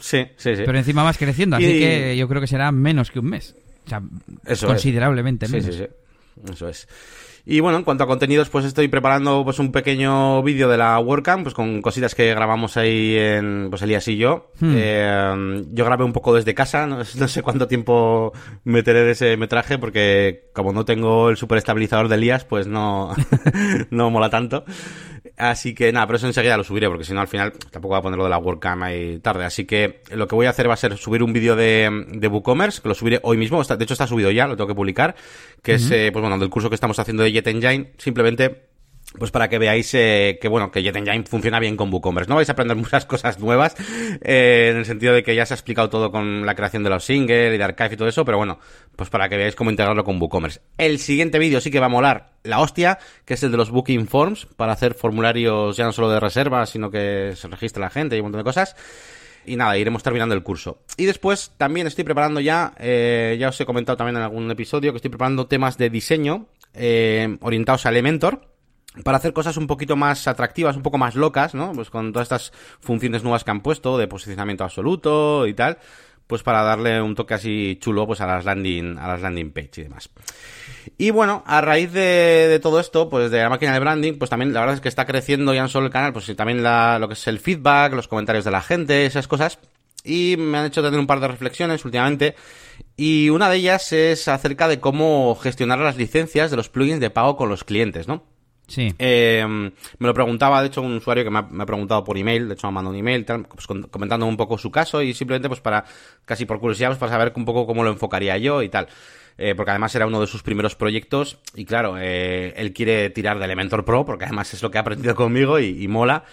Sí, 0.00 0.18
sí, 0.36 0.54
sí. 0.54 0.62
Pero 0.66 0.76
encima 0.76 1.02
vas 1.02 1.16
creciendo, 1.16 1.56
así 1.56 1.64
y... 1.64 1.78
que 1.78 2.14
yo 2.18 2.28
creo 2.28 2.38
que 2.38 2.46
será 2.46 2.70
menos 2.70 3.10
que 3.10 3.20
un 3.20 3.24
mes. 3.24 3.56
O 3.86 3.88
sea, 3.88 4.02
Eso 4.44 4.66
considerablemente 4.66 5.46
es. 5.46 5.52
menos. 5.52 5.66
Sí, 5.66 5.72
sí, 5.72 5.78
sí. 5.78 6.52
Eso 6.52 6.68
es. 6.68 6.86
Y 7.46 7.60
bueno, 7.60 7.76
en 7.76 7.84
cuanto 7.84 8.04
a 8.04 8.06
contenidos, 8.06 8.48
pues 8.48 8.64
estoy 8.64 8.88
preparando 8.88 9.44
pues 9.44 9.58
un 9.58 9.70
pequeño 9.70 10.42
vídeo 10.42 10.66
de 10.66 10.78
la 10.78 10.98
WordCamp, 10.98 11.42
pues 11.42 11.54
con 11.54 11.82
cositas 11.82 12.14
que 12.14 12.30
grabamos 12.30 12.78
ahí 12.78 13.16
en, 13.16 13.68
pues 13.68 13.82
Elías 13.82 14.08
y 14.08 14.16
yo. 14.16 14.50
Hmm. 14.60 14.74
Eh, 14.74 15.64
yo 15.72 15.84
grabé 15.84 16.04
un 16.04 16.14
poco 16.14 16.34
desde 16.34 16.54
casa, 16.54 16.86
no, 16.86 16.98
no, 17.18 17.28
sé 17.28 17.42
cuánto 17.42 17.68
tiempo 17.68 18.32
meteré 18.64 19.04
de 19.04 19.10
ese 19.10 19.36
metraje, 19.36 19.76
porque 19.76 20.50
como 20.54 20.72
no 20.72 20.86
tengo 20.86 21.28
el 21.28 21.36
super 21.36 21.58
estabilizador 21.58 22.08
de 22.08 22.14
Elías, 22.14 22.46
pues 22.46 22.66
no, 22.66 23.14
no 23.90 24.10
mola 24.10 24.30
tanto. 24.30 24.64
Así 25.36 25.74
que 25.74 25.92
nada, 25.92 26.06
pero 26.06 26.16
eso 26.16 26.26
enseguida 26.28 26.56
lo 26.56 26.62
subiré, 26.62 26.88
porque 26.88 27.04
si 27.04 27.12
no 27.12 27.20
al 27.20 27.26
final 27.26 27.52
tampoco 27.52 27.94
voy 27.94 27.98
a 27.98 28.02
ponerlo 28.02 28.24
de 28.24 28.30
la 28.30 28.38
WordCamp 28.38 28.82
ahí 28.84 29.18
tarde. 29.18 29.44
Así 29.44 29.64
que 29.64 30.00
lo 30.12 30.28
que 30.28 30.34
voy 30.36 30.46
a 30.46 30.50
hacer 30.50 30.68
va 30.68 30.74
a 30.74 30.76
ser 30.76 30.96
subir 30.96 31.22
un 31.24 31.32
vídeo 31.32 31.56
de, 31.56 32.06
de 32.08 32.28
WooCommerce, 32.28 32.80
que 32.80 32.88
lo 32.88 32.94
subiré 32.94 33.18
hoy 33.22 33.36
mismo. 33.36 33.60
Está, 33.60 33.76
de 33.76 33.82
hecho 33.84 33.94
está 33.94 34.06
subido 34.06 34.30
ya, 34.30 34.46
lo 34.46 34.56
tengo 34.56 34.68
que 34.68 34.74
publicar, 34.74 35.16
que 35.62 35.72
uh 35.72 35.74
-huh. 35.74 35.78
es, 35.78 35.90
eh, 35.90 36.10
pues 36.12 36.20
bueno, 36.20 36.38
del 36.38 36.50
curso 36.50 36.68
que 36.68 36.76
estamos 36.76 36.98
haciendo 36.98 37.24
de 37.24 37.32
Jet 37.32 37.48
Engine. 37.48 37.92
Simplemente 37.98 38.73
pues 39.18 39.30
para 39.30 39.48
que 39.48 39.58
veáis 39.58 39.94
eh, 39.94 40.38
que 40.40 40.48
bueno 40.48 40.70
que 40.70 40.82
Jet 40.82 40.96
Engine 40.96 41.24
funciona 41.24 41.60
bien 41.60 41.76
con 41.76 41.92
WooCommerce. 41.92 42.28
No 42.28 42.36
vais 42.36 42.48
a 42.48 42.52
aprender 42.52 42.76
muchas 42.84 43.06
cosas 43.06 43.38
nuevas 43.38 43.76
eh, 44.22 44.70
en 44.72 44.78
el 44.78 44.84
sentido 44.84 45.14
de 45.14 45.22
que 45.22 45.34
ya 45.34 45.46
se 45.46 45.54
ha 45.54 45.56
explicado 45.56 45.88
todo 45.88 46.10
con 46.10 46.44
la 46.44 46.54
creación 46.54 46.82
de 46.82 46.90
los 46.90 47.04
singles 47.04 47.54
y 47.54 47.58
de 47.58 47.64
archive 47.64 47.94
y 47.94 47.96
todo 47.96 48.08
eso, 48.08 48.24
pero 48.24 48.38
bueno, 48.38 48.58
pues 48.96 49.10
para 49.10 49.28
que 49.28 49.36
veáis 49.36 49.54
cómo 49.54 49.70
integrarlo 49.70 50.04
con 50.04 50.20
WooCommerce. 50.20 50.60
El 50.78 50.98
siguiente 50.98 51.38
vídeo 51.38 51.60
sí 51.60 51.70
que 51.70 51.80
va 51.80 51.86
a 51.86 51.90
molar 51.90 52.32
la 52.42 52.60
hostia, 52.60 52.98
que 53.24 53.34
es 53.34 53.42
el 53.42 53.50
de 53.50 53.56
los 53.56 53.70
Booking 53.70 54.08
Forms 54.08 54.46
para 54.46 54.72
hacer 54.72 54.94
formularios 54.94 55.76
ya 55.76 55.84
no 55.84 55.92
solo 55.92 56.10
de 56.10 56.20
reservas, 56.20 56.70
sino 56.70 56.90
que 56.90 57.32
se 57.36 57.48
registre 57.48 57.80
la 57.80 57.90
gente 57.90 58.16
y 58.16 58.20
un 58.20 58.24
montón 58.24 58.40
de 58.40 58.44
cosas. 58.44 58.76
Y 59.46 59.56
nada, 59.56 59.76
iremos 59.76 60.02
terminando 60.02 60.34
el 60.34 60.42
curso. 60.42 60.78
Y 60.96 61.04
después 61.04 61.52
también 61.58 61.86
estoy 61.86 62.02
preparando 62.02 62.40
ya, 62.40 62.72
eh, 62.78 63.36
ya 63.38 63.50
os 63.50 63.60
he 63.60 63.66
comentado 63.66 63.96
también 63.96 64.16
en 64.16 64.22
algún 64.22 64.50
episodio, 64.50 64.90
que 64.92 64.96
estoy 64.96 65.10
preparando 65.10 65.46
temas 65.46 65.76
de 65.76 65.90
diseño 65.90 66.46
orientados 67.40 67.86
a 67.86 67.90
Elementor 67.90 68.53
para 69.02 69.18
hacer 69.18 69.32
cosas 69.32 69.56
un 69.56 69.66
poquito 69.66 69.96
más 69.96 70.28
atractivas, 70.28 70.76
un 70.76 70.82
poco 70.82 70.98
más 70.98 71.16
locas, 71.16 71.54
¿no? 71.54 71.72
Pues 71.72 71.90
con 71.90 72.12
todas 72.12 72.26
estas 72.26 72.52
funciones 72.80 73.22
nuevas 73.22 73.42
que 73.42 73.50
han 73.50 73.60
puesto 73.60 73.98
de 73.98 74.06
posicionamiento 74.06 74.62
absoluto 74.62 75.46
y 75.46 75.54
tal, 75.54 75.78
pues 76.26 76.42
para 76.42 76.62
darle 76.62 77.02
un 77.02 77.14
toque 77.14 77.34
así 77.34 77.78
chulo 77.80 78.06
pues 78.06 78.20
a 78.20 78.26
las 78.26 78.44
landing 78.44 78.98
a 78.98 79.08
las 79.08 79.20
landing 79.20 79.52
page 79.52 79.80
y 79.80 79.82
demás. 79.84 80.10
Y 80.96 81.10
bueno, 81.10 81.42
a 81.46 81.60
raíz 81.60 81.92
de, 81.92 82.60
todo 82.62 82.78
esto, 82.78 83.08
pues 83.08 83.30
de 83.30 83.40
la 83.40 83.48
máquina 83.48 83.72
de 83.72 83.80
branding, 83.80 84.14
pues 84.14 84.30
también 84.30 84.52
la 84.52 84.60
verdad 84.60 84.76
es 84.76 84.80
que 84.80 84.88
está 84.88 85.06
creciendo 85.06 85.52
ya 85.54 85.62
no 85.62 85.68
solo 85.68 85.86
el 85.86 85.92
canal, 85.92 86.12
pues 86.12 86.34
también 86.36 86.62
lo 86.62 87.08
que 87.08 87.14
es 87.14 87.26
el 87.26 87.40
feedback, 87.40 87.94
los 87.94 88.06
comentarios 88.06 88.44
de 88.44 88.50
la 88.50 88.62
gente, 88.62 89.06
esas 89.06 89.26
cosas. 89.26 89.58
Y 90.04 90.36
me 90.38 90.58
han 90.58 90.66
hecho 90.66 90.82
tener 90.82 91.00
un 91.00 91.06
par 91.06 91.20
de 91.20 91.28
reflexiones 91.28 91.84
últimamente. 91.84 92.36
Y 92.94 93.30
una 93.30 93.48
de 93.48 93.56
ellas 93.56 93.92
es 93.92 94.28
acerca 94.28 94.68
de 94.68 94.78
cómo 94.78 95.34
gestionar 95.34 95.78
las 95.78 95.96
licencias 95.96 96.50
de 96.50 96.58
los 96.58 96.68
plugins 96.68 97.00
de 97.00 97.10
pago 97.10 97.36
con 97.36 97.48
los 97.48 97.64
clientes, 97.64 98.06
¿no? 98.06 98.22
Sí. 98.66 98.94
Eh, 98.98 99.44
me 99.46 100.06
lo 100.06 100.14
preguntaba, 100.14 100.60
de 100.62 100.68
hecho, 100.68 100.82
un 100.82 100.96
usuario 100.96 101.24
que 101.24 101.30
me 101.30 101.38
ha, 101.38 101.66
preguntado 101.66 102.02
por 102.02 102.16
email, 102.16 102.48
de 102.48 102.54
hecho 102.54 102.66
me 102.66 102.70
ha 102.70 102.72
mandado 102.72 102.94
un 102.94 102.98
email, 102.98 103.24
pues, 103.24 103.66
comentando 103.90 104.26
un 104.26 104.36
poco 104.36 104.56
su 104.58 104.70
caso 104.70 105.02
y 105.02 105.12
simplemente 105.12 105.48
pues 105.48 105.60
para, 105.60 105.84
casi 106.24 106.46
por 106.46 106.60
curiosidad, 106.60 106.88
pues 106.88 106.98
para 106.98 107.12
saber 107.12 107.32
un 107.36 107.44
poco 107.44 107.66
cómo 107.66 107.84
lo 107.84 107.90
enfocaría 107.90 108.38
yo 108.38 108.62
y 108.62 108.68
tal. 108.68 108.88
Eh, 109.36 109.54
porque 109.56 109.72
además 109.72 109.92
era 109.96 110.06
uno 110.06 110.20
de 110.20 110.28
sus 110.28 110.44
primeros 110.44 110.76
proyectos 110.76 111.38
y 111.56 111.64
claro, 111.64 111.96
eh, 111.98 112.54
él 112.56 112.72
quiere 112.72 113.10
tirar 113.10 113.38
de 113.40 113.46
Elementor 113.46 113.84
Pro 113.84 114.04
porque 114.04 114.26
además 114.26 114.54
es 114.54 114.62
lo 114.62 114.70
que 114.70 114.78
ha 114.78 114.82
aprendido 114.82 115.14
conmigo 115.14 115.58
y, 115.58 115.86
mola. 115.88 116.24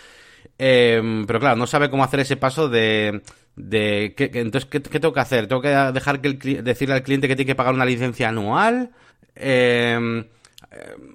Eh, 0.57 1.23
pero 1.25 1.39
claro, 1.39 1.55
no 1.55 1.65
sabe 1.65 1.89
cómo 1.89 2.03
hacer 2.03 2.19
ese 2.19 2.37
paso 2.37 2.69
de... 2.69 3.21
de 3.55 4.13
¿qué, 4.15 4.29
entonces, 4.35 4.69
¿qué, 4.69 4.81
¿qué, 4.81 4.99
tengo 4.99 5.13
que 5.13 5.19
hacer? 5.19 5.47
¿Tengo 5.47 5.61
que 5.61 5.69
dejar 5.69 6.21
que 6.21 6.27
el, 6.27 6.63
decirle 6.63 6.95
al 6.95 7.03
cliente 7.03 7.27
que 7.27 7.35
tiene 7.35 7.47
que 7.47 7.55
pagar 7.55 7.73
una 7.73 7.85
licencia 7.85 8.29
anual? 8.29 8.91
Eh, 9.35 10.23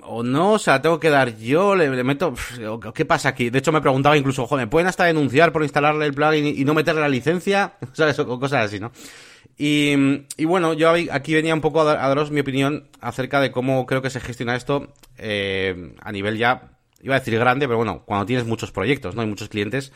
o 0.03 0.23
no, 0.23 0.53
o 0.53 0.59
sea, 0.59 0.83
tengo 0.83 1.01
que 1.01 1.09
dar 1.09 1.37
yo, 1.39 1.75
le, 1.75 2.05
meto, 2.05 2.35
¿qué 2.95 3.05
pasa 3.05 3.31
aquí? 3.31 3.49
De 3.51 3.59
hecho 3.59 3.73
me 3.73 3.81
preguntaba 3.81 4.17
incluso, 4.17 4.47
joder, 4.47 4.67
¿me 4.67 4.71
pueden 4.71 4.87
hasta 4.87 5.05
denunciar 5.05 5.53
por 5.53 5.63
instalarle 5.63 6.05
el 6.05 6.15
plugin 6.15 6.47
y, 6.47 6.65
no 6.65 6.75
meterle 6.75 7.01
la 7.01 7.09
licencia? 7.09 7.75
¿Sabes? 7.93 8.19
O 8.19 8.39
cosas 8.39 8.67
así, 8.67 8.79
¿no? 8.79 8.93
Y, 9.59 9.97
bueno, 10.45 10.75
yo 10.75 10.93
aquí 11.11 11.33
venía 11.33 11.55
un 11.55 11.63
poco 11.63 11.81
a, 11.81 11.93
a, 11.93 12.09
daros 12.09 12.31
mi 12.31 12.41
opinión 12.41 12.89
acerca 13.01 13.41
de 13.41 13.51
cómo 13.51 13.87
creo 13.87 14.03
que 14.03 14.11
se 14.11 14.21
gestiona 14.21 14.55
esto 14.55 14.93
eh, 15.17 15.95
a 16.03 16.13
nivel 16.13 16.37
ya, 16.37 16.77
iba 17.01 17.17
a 17.17 17.19
decir 17.19 17.39
grande, 17.39 17.67
pero 17.67 17.79
bueno, 17.79 18.03
cuando 18.05 18.27
tienes 18.27 18.47
muchos 18.47 18.71
proyectos, 18.71 19.15
¿no? 19.15 19.23
Hay 19.23 19.29
muchos 19.29 19.49
clientes. 19.49 19.93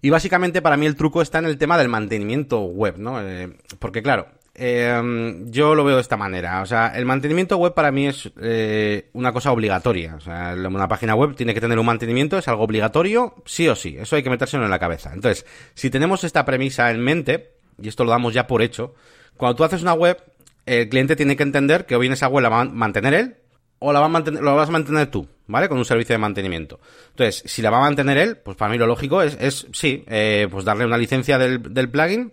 Y 0.00 0.10
básicamente 0.10 0.60
para 0.60 0.76
mí 0.76 0.86
el 0.86 0.96
truco 0.96 1.22
está 1.22 1.38
en 1.38 1.44
el 1.44 1.58
tema 1.58 1.78
del 1.78 1.88
mantenimiento 1.88 2.62
web, 2.62 2.98
¿no? 2.98 3.20
Eh, 3.22 3.56
porque 3.78 4.02
claro, 4.02 4.26
eh, 4.54 5.42
yo 5.46 5.74
lo 5.74 5.84
veo 5.84 5.96
de 5.96 6.02
esta 6.02 6.16
manera. 6.16 6.62
O 6.62 6.66
sea, 6.66 6.88
el 6.88 7.06
mantenimiento 7.06 7.56
web 7.56 7.74
para 7.74 7.90
mí 7.90 8.06
es 8.06 8.30
eh, 8.40 9.10
una 9.14 9.32
cosa 9.32 9.52
obligatoria. 9.52 10.16
O 10.16 10.20
sea, 10.20 10.54
una 10.56 10.88
página 10.88 11.14
web 11.14 11.34
tiene 11.34 11.54
que 11.54 11.60
tener 11.60 11.78
un 11.78 11.86
mantenimiento, 11.86 12.38
es 12.38 12.48
algo 12.48 12.64
obligatorio, 12.64 13.34
sí 13.46 13.68
o 13.68 13.74
sí. 13.74 13.96
Eso 13.98 14.16
hay 14.16 14.22
que 14.22 14.30
metérselo 14.30 14.64
en 14.64 14.70
la 14.70 14.78
cabeza. 14.78 15.12
Entonces, 15.14 15.46
si 15.74 15.90
tenemos 15.90 16.24
esta 16.24 16.44
premisa 16.44 16.90
en 16.90 17.00
mente, 17.00 17.52
y 17.80 17.88
esto 17.88 18.04
lo 18.04 18.10
damos 18.10 18.34
ya 18.34 18.46
por 18.46 18.62
hecho, 18.62 18.94
cuando 19.36 19.56
tú 19.56 19.64
haces 19.64 19.82
una 19.82 19.94
web, 19.94 20.22
el 20.66 20.88
cliente 20.88 21.16
tiene 21.16 21.36
que 21.36 21.42
entender 21.42 21.86
que 21.86 21.96
o 21.96 21.98
bien 21.98 22.12
esa 22.12 22.28
web 22.28 22.42
la 22.42 22.48
va 22.48 22.60
a 22.60 22.64
mantener 22.64 23.14
él, 23.14 23.36
o 23.78 23.92
la 23.92 24.00
va 24.00 24.06
a 24.06 24.10
mantener, 24.10 24.42
lo 24.42 24.54
vas 24.54 24.68
a 24.68 24.72
mantener 24.72 25.08
tú, 25.08 25.26
¿vale? 25.48 25.68
Con 25.68 25.78
un 25.78 25.84
servicio 25.84 26.14
de 26.14 26.18
mantenimiento. 26.18 26.78
Entonces, 27.10 27.42
si 27.46 27.62
la 27.62 27.70
va 27.70 27.78
a 27.78 27.80
mantener 27.80 28.16
él, 28.18 28.36
pues 28.36 28.56
para 28.56 28.70
mí 28.70 28.78
lo 28.78 28.86
lógico 28.86 29.22
es, 29.22 29.36
es 29.40 29.66
sí, 29.72 30.04
eh, 30.06 30.46
pues 30.50 30.64
darle 30.64 30.84
una 30.84 30.96
licencia 30.96 31.36
del, 31.38 31.74
del 31.74 31.90
plugin 31.90 32.32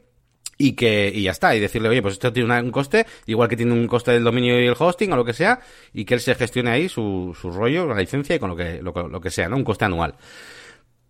y 0.62 0.74
que 0.74 1.12
y 1.12 1.24
ya 1.24 1.32
está 1.32 1.56
y 1.56 1.60
decirle 1.60 1.90
oye 1.90 2.02
pues 2.04 2.16
esto 2.16 2.32
tiene 2.32 2.62
un 2.62 2.70
coste 2.70 3.08
igual 3.26 3.48
que 3.48 3.56
tiene 3.56 3.72
un 3.72 3.88
coste 3.88 4.12
del 4.12 4.26
dominio 4.26 4.62
y 4.62 4.68
el 4.68 4.76
hosting 4.78 5.12
o 5.14 5.16
lo 5.16 5.24
que 5.24 5.34
sea 5.34 5.62
y 5.94 6.04
que 6.04 6.16
él 6.16 6.20
se 6.20 6.36
gestione 6.36 6.70
ahí 6.70 6.90
su, 6.90 7.36
su 7.40 7.50
rollo 7.50 7.88
la 7.88 7.96
licencia 7.96 8.36
y 8.36 8.40
con 8.40 8.50
lo 8.50 8.56
que 8.58 8.82
lo, 8.82 9.22
que 9.22 9.32
sea 9.32 9.48
no 9.50 9.56
un 9.56 9.64
coste 9.64 9.86
anual. 9.86 10.16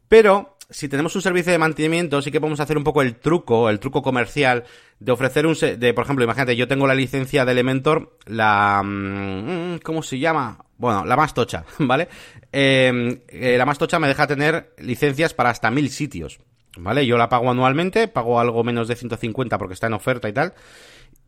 Pero 0.08 0.58
si 0.70 0.88
tenemos 0.88 1.16
un 1.16 1.24
servicio 1.24 1.52
de 1.52 1.58
mantenimiento 1.58 2.22
sí 2.22 2.32
que 2.32 2.40
podemos 2.40 2.60
hacer 2.60 2.78
un 2.78 2.84
poco 2.84 3.02
el 3.02 3.16
truco 3.16 3.72
el 3.72 3.80
truco 3.80 4.04
comercial 4.04 4.66
de 5.00 5.12
ofrecer 5.12 5.48
un 5.48 5.58
de 5.60 5.94
por 5.96 6.04
ejemplo 6.04 6.24
imagínate 6.24 6.56
yo 6.56 6.68
tengo 6.68 6.86
la 6.86 6.94
licencia 6.94 7.44
de 7.44 7.52
Elementor 7.52 8.18
la 8.28 8.84
mmm, 8.86 9.80
cómo 9.80 10.04
se 10.04 10.20
llama 10.20 10.64
bueno 10.78 11.06
la 11.06 11.16
más 11.16 11.34
tocha 11.34 11.66
vale 11.80 12.08
eh, 12.52 13.24
eh, 13.30 13.56
la 13.58 13.66
más 13.66 13.80
tocha 13.80 13.98
me 13.98 14.08
deja 14.08 14.28
tener 14.28 14.76
licencias 14.78 15.34
para 15.34 15.50
hasta 15.50 15.72
mil 15.72 15.90
sitios 15.90 16.40
¿vale? 16.84 17.06
Yo 17.06 17.18
la 17.18 17.30
pago 17.30 17.50
anualmente, 17.52 18.08
pago 18.08 18.40
algo 18.40 18.64
menos 18.64 18.88
de 18.88 18.96
150 18.96 19.58
porque 19.58 19.74
está 19.74 19.88
en 19.88 19.94
oferta 19.94 20.30
y 20.30 20.34
tal. 20.34 20.54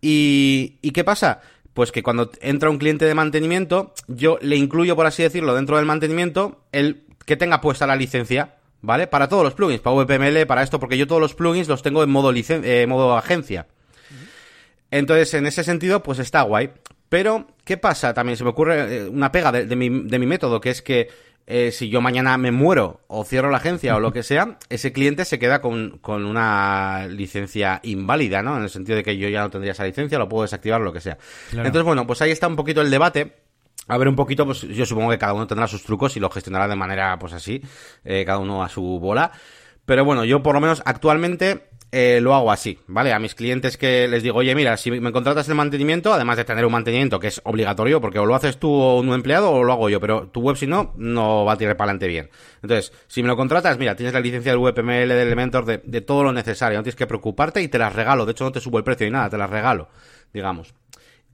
¿Y, 0.02 0.78
¿y 0.82 0.92
qué 0.92 1.04
pasa? 1.04 1.42
Pues 1.74 1.92
que 1.92 2.04
cuando 2.04 2.32
entra 2.42 2.70
un 2.70 2.78
cliente 2.78 3.06
de 3.06 3.16
mantenimiento, 3.16 3.94
yo 4.08 4.38
le 4.42 4.56
incluyo, 4.56 4.96
por 4.96 5.06
así 5.06 5.24
decirlo, 5.24 5.56
dentro 5.56 5.78
del 5.78 5.86
mantenimiento, 5.86 6.64
el 6.72 7.06
que 7.26 7.38
tenga 7.38 7.62
puesta 7.62 7.88
la 7.88 7.96
licencia, 7.96 8.56
¿vale? 8.82 9.08
Para 9.08 9.30
todos 9.30 9.44
los 9.44 9.54
plugins, 9.54 9.82
para 9.82 9.96
VPML, 9.96 10.46
para 10.48 10.64
esto, 10.64 10.80
porque 10.80 10.98
yo 10.98 11.08
todos 11.08 11.22
los 11.22 11.36
plugins 11.36 11.68
los 11.68 11.82
tengo 11.82 12.04
en 12.04 12.10
modo, 12.10 12.34
eh, 12.34 12.86
modo 12.88 13.18
agencia. 13.18 13.68
Entonces, 14.90 15.34
en 15.34 15.46
ese 15.46 15.64
sentido, 15.64 16.04
pues 16.04 16.20
está 16.20 16.42
guay. 16.42 16.72
Pero, 17.08 17.48
¿qué 17.64 17.78
pasa? 17.78 18.14
También 18.14 18.38
se 18.38 18.44
me 18.44 18.50
ocurre 18.50 18.98
eh, 18.98 19.08
una 19.08 19.32
pega 19.32 19.52
de, 19.52 19.76
mi, 19.76 19.90
de 19.90 20.20
mi 20.20 20.26
método, 20.26 20.60
que 20.60 20.70
es 20.70 20.82
que 20.82 21.10
eh, 21.48 21.72
si 21.72 21.90
yo 21.90 22.02
mañana 22.02 22.38
me 22.38 22.52
muero 22.52 23.02
o 23.08 23.26
cierro 23.26 23.50
la 23.50 23.58
agencia 23.58 23.96
o 23.96 24.00
lo 24.00 24.14
que 24.14 24.24
sea, 24.24 24.58
ese 24.70 24.94
cliente 24.94 25.26
se 25.26 25.40
queda 25.40 25.62
con, 25.62 25.98
con, 26.00 26.26
una 26.26 27.08
licencia 27.08 27.80
inválida, 27.84 28.42
¿no? 28.42 28.58
En 28.58 28.64
el 28.64 28.70
sentido 28.70 28.96
de 28.96 29.04
que 29.04 29.18
yo 29.18 29.28
ya 29.30 29.42
no 29.42 29.50
tendría 29.50 29.74
esa 29.74 29.84
licencia, 29.84 30.18
lo 30.18 30.30
puedo 30.30 30.44
desactivar, 30.44 30.82
lo 30.82 30.94
que 30.94 31.02
sea. 31.02 31.18
Entonces, 31.52 31.84
bueno, 31.84 32.08
pues 32.08 32.22
ahí 32.22 32.32
está 32.32 32.48
un 32.48 32.56
poquito 32.56 32.82
el 32.82 32.90
debate. 32.90 33.36
A 33.88 33.98
ver 33.98 34.08
un 34.08 34.16
poquito, 34.16 34.46
pues 34.46 34.62
yo 34.62 34.86
supongo 34.86 35.10
que 35.10 35.18
cada 35.18 35.34
uno 35.34 35.48
tendrá 35.48 35.68
sus 35.68 35.84
trucos 35.84 36.16
y 36.16 36.20
lo 36.20 36.30
gestionará 36.30 36.68
de 36.68 36.76
manera, 36.76 37.18
pues 37.20 37.34
así, 37.34 37.62
eh, 38.06 38.24
cada 38.26 38.38
uno 38.38 38.64
a 38.64 38.70
su 38.70 38.82
bola. 38.82 39.32
Pero 39.86 40.06
bueno, 40.06 40.24
yo 40.24 40.44
por 40.44 40.56
lo 40.56 40.62
menos 40.62 40.82
actualmente 40.86 41.71
eh, 41.94 42.20
lo 42.22 42.34
hago 42.34 42.52
así, 42.52 42.80
¿vale? 42.88 43.12
A 43.12 43.20
mis 43.20 43.36
clientes 43.36 43.76
que 43.76 44.08
les 44.08 44.24
digo, 44.24 44.38
oye, 44.38 44.56
mira, 44.56 44.78
si 44.78 44.92
me 44.92 45.12
contratas 45.12 45.50
el 45.50 45.56
mantenimiento, 45.56 46.14
además 46.14 46.38
de 46.38 46.46
tener 46.46 46.66
un 46.66 46.72
mantenimiento 46.72 47.20
que 47.20 47.28
es 47.28 47.42
obligatorio, 47.44 48.00
porque 48.00 48.18
o 48.18 48.26
lo 48.26 48.34
haces 48.34 48.58
tú 48.58 48.72
o 48.72 49.00
un 49.00 49.14
empleado 49.14 49.52
o 49.52 49.64
lo 49.64 49.74
hago 49.74 49.90
yo, 49.90 50.00
pero 50.00 50.30
tu 50.30 50.40
web 50.40 50.56
si 50.56 50.68
no, 50.68 50.94
no 50.96 51.44
va 51.44 51.54
a 51.54 51.58
tirar 51.58 51.76
para 51.76 51.92
adelante 51.92 52.08
bien. 52.08 52.30
Entonces, 52.62 52.94
si 53.08 53.22
me 53.22 53.28
lo 53.28 53.36
contratas, 53.36 53.78
mira, 53.78 53.96
tienes 53.96 54.14
la 54.14 54.22
licencia 54.22 54.54
del 54.54 54.62
VPML, 54.62 55.10
de 55.10 55.22
Elementor, 55.22 55.66
de, 55.66 55.82
de 55.84 56.00
todo 56.00 56.24
lo 56.24 56.32
necesario, 56.32 56.78
no 56.78 56.84
tienes 56.84 56.96
que 56.96 57.08
preocuparte 57.08 57.62
y 57.62 57.68
te 57.68 57.78
las 57.78 57.94
regalo. 57.94 58.26
De 58.26 58.32
hecho, 58.32 58.46
no 58.46 58.54
te 58.54 58.62
subo 58.62 58.78
el 58.78 58.86
precio 58.86 59.06
ni 59.06 59.12
nada, 59.12 59.30
te 59.30 59.38
las 59.38 59.50
regalo, 59.50 59.90
digamos. 60.34 60.74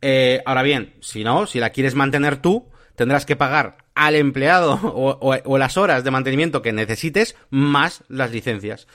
Eh, 0.01 0.41
ahora 0.45 0.63
bien, 0.63 0.95
si 1.01 1.23
no, 1.23 1.45
si 1.45 1.59
la 1.59 1.69
quieres 1.69 1.93
mantener 1.93 2.37
tú, 2.37 2.67
tendrás 2.95 3.27
que 3.27 3.35
pagar 3.35 3.77
al 3.93 4.15
empleado 4.15 4.73
o, 4.83 5.19
o 5.21 5.57
las 5.59 5.77
horas 5.77 6.03
de 6.03 6.09
mantenimiento 6.09 6.63
que 6.63 6.73
necesites 6.73 7.35
más 7.51 8.03
las 8.07 8.31
licencias. 8.31 8.87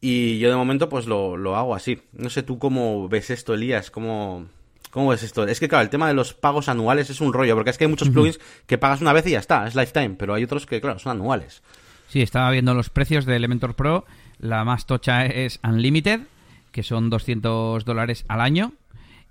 Y 0.00 0.38
yo 0.38 0.50
de 0.50 0.56
momento 0.56 0.88
pues 0.88 1.06
lo, 1.06 1.36
lo 1.36 1.56
hago 1.56 1.74
así. 1.74 2.00
No 2.12 2.30
sé 2.30 2.42
tú 2.42 2.58
cómo 2.58 3.08
ves 3.08 3.30
esto, 3.30 3.54
Elías, 3.54 3.90
cómo... 3.90 4.46
¿Cómo 4.90 5.10
ves 5.10 5.24
esto? 5.24 5.46
Es 5.46 5.60
que, 5.60 5.68
claro, 5.68 5.82
el 5.82 5.90
tema 5.90 6.08
de 6.08 6.14
los 6.14 6.32
pagos 6.32 6.70
anuales 6.70 7.10
es 7.10 7.20
un 7.20 7.34
rollo, 7.34 7.54
porque 7.54 7.68
es 7.68 7.76
que 7.76 7.84
hay 7.84 7.90
muchos 7.90 8.08
plugins 8.08 8.40
que 8.66 8.78
pagas 8.78 9.02
una 9.02 9.12
vez 9.12 9.26
y 9.26 9.32
ya 9.32 9.40
está, 9.40 9.66
es 9.66 9.74
lifetime, 9.74 10.14
pero 10.18 10.32
hay 10.32 10.44
otros 10.44 10.64
que, 10.64 10.80
claro, 10.80 10.98
son 10.98 11.12
anuales. 11.12 11.62
Sí, 12.08 12.22
estaba 12.22 12.50
viendo 12.50 12.72
los 12.72 12.88
precios 12.88 13.26
de 13.26 13.36
Elementor 13.36 13.74
Pro. 13.74 14.06
La 14.38 14.64
más 14.64 14.86
tocha 14.86 15.26
es 15.26 15.60
Unlimited, 15.62 16.20
que 16.72 16.82
son 16.82 17.10
200 17.10 17.84
dólares 17.84 18.24
al 18.28 18.40
año. 18.40 18.72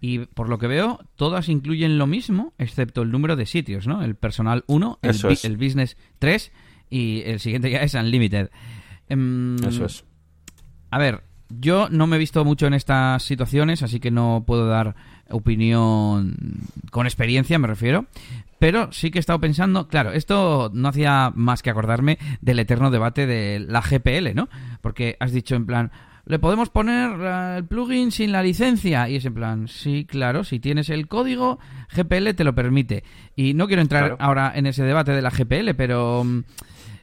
Y 0.02 0.20
por 0.20 0.50
lo 0.50 0.60
que 0.60 0.68
veo, 0.68 1.00
todas 1.16 1.50
incluyen 1.50 1.98
lo 1.98 2.06
mismo, 2.06 2.54
excepto 2.60 3.02
el 3.02 3.12
número 3.12 3.36
de 3.36 3.48
sitios, 3.48 3.88
¿no? 3.88 4.04
El 4.04 4.14
personal 4.16 4.66
1, 4.68 5.00
el, 5.02 5.40
el, 5.44 5.58
business 5.58 5.98
3 6.20 6.52
y 6.90 7.24
el 7.26 7.40
siguiente 7.40 7.72
ya 7.72 7.80
es 7.80 7.94
Unlimited. 7.96 8.52
Em, 9.10 9.56
Eso 9.64 9.86
es. 9.86 10.04
A 10.90 10.98
ver, 10.98 11.24
yo 11.50 11.90
no 11.90 12.08
me 12.08 12.16
he 12.16 12.20
visto 12.20 12.44
mucho 12.44 12.68
en 12.68 12.74
estas 12.74 13.24
situaciones, 13.24 13.84
así 13.84 14.00
que 14.00 14.12
no 14.12 14.44
puedo 14.46 14.68
dar 14.68 14.96
opinión 15.30 16.36
con 16.92 17.06
experiencia, 17.06 17.60
me 17.60 17.68
refiero. 17.68 18.06
Pero 18.60 18.92
sí 18.92 19.12
que 19.12 19.20
he 19.20 19.22
estado 19.22 19.40
pensando, 19.40 19.88
claro, 19.88 20.12
esto 20.12 20.72
no 20.74 20.88
hacía 20.88 21.32
más 21.36 21.62
que 21.62 21.70
acordarme 21.70 22.18
del 22.42 22.60
eterno 22.60 22.90
debate 22.90 23.28
de 23.28 23.60
la 23.60 23.82
GPL, 23.82 24.34
¿no? 24.34 24.50
Porque 24.82 25.18
has 25.20 25.32
dicho 25.34 25.56
en 25.56 25.66
plan, 25.66 25.92
¿le 26.26 26.40
podemos 26.40 26.70
poner 26.70 27.20
el 27.58 27.66
plugin 27.66 28.12
sin 28.12 28.32
la 28.32 28.42
licencia? 28.42 29.10
Y 29.10 29.18
es 29.18 29.26
en 29.26 29.34
plan, 29.34 29.68
sí, 29.68 30.06
claro, 30.06 30.44
si 30.44 30.60
tienes 30.60 30.90
el 30.90 31.08
código, 31.08 31.60
GPL 31.94 32.34
te 32.34 32.44
lo 32.44 32.56
permite. 32.56 33.04
Y 33.36 33.54
no 33.54 33.68
quiero 33.68 33.82
entrar 33.82 34.16
ahora 34.20 34.52
en 34.56 34.68
ese 34.68 34.84
debate 34.84 35.12
de 35.12 35.22
la 35.22 35.32
GPL, 35.32 35.76
pero... 35.76 36.24
Mm, 36.24 36.44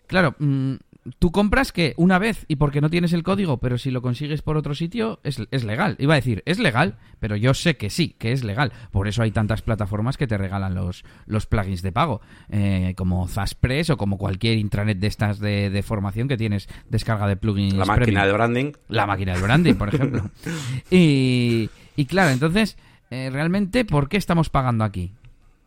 claro, 0.06 0.34
mm, 0.38 0.74
tú 1.18 1.32
compras 1.32 1.72
que 1.72 1.94
una 1.96 2.18
vez 2.18 2.44
y 2.48 2.56
porque 2.56 2.80
no 2.80 2.90
tienes 2.90 3.12
el 3.12 3.22
código, 3.22 3.58
pero 3.58 3.78
si 3.78 3.90
lo 3.90 4.02
consigues 4.02 4.42
por 4.42 4.56
otro 4.56 4.74
sitio, 4.74 5.20
es, 5.24 5.38
legal. 5.64 5.96
Iba 5.98 6.14
a 6.14 6.16
decir, 6.16 6.42
es 6.46 6.58
legal, 6.58 6.96
pero 7.18 7.36
yo 7.36 7.54
sé 7.54 7.76
que 7.76 7.90
sí, 7.90 8.14
que 8.18 8.32
es 8.32 8.44
legal. 8.44 8.72
Por 8.90 9.08
eso 9.08 9.22
hay 9.22 9.30
tantas 9.30 9.62
plataformas 9.62 10.16
que 10.16 10.26
te 10.26 10.38
regalan 10.38 10.74
los, 10.74 11.04
los 11.26 11.46
plugins 11.46 11.82
de 11.82 11.92
pago, 11.92 12.20
eh, 12.50 12.94
como 12.96 13.26
Zaspress 13.28 13.90
o 13.90 13.96
como 13.96 14.18
cualquier 14.18 14.58
intranet 14.58 14.98
de 14.98 15.06
estas 15.06 15.38
de, 15.38 15.82
formación 15.82 16.28
que 16.28 16.36
tienes 16.36 16.68
descarga 16.88 17.26
de 17.26 17.36
plugins. 17.36 17.74
La 17.74 17.84
máquina 17.84 18.24
de 18.24 18.32
branding. 18.32 18.72
La 18.88 19.06
máquina 19.06 19.34
de 19.34 19.42
branding, 19.42 19.74
por 19.74 19.88
ejemplo. 19.88 20.30
y, 20.90 21.68
y 21.96 22.06
claro, 22.06 22.30
entonces, 22.30 22.76
eh, 23.10 23.30
realmente, 23.32 23.84
¿por 23.84 24.08
qué 24.08 24.16
estamos 24.16 24.48
pagando 24.48 24.84
aquí? 24.84 25.12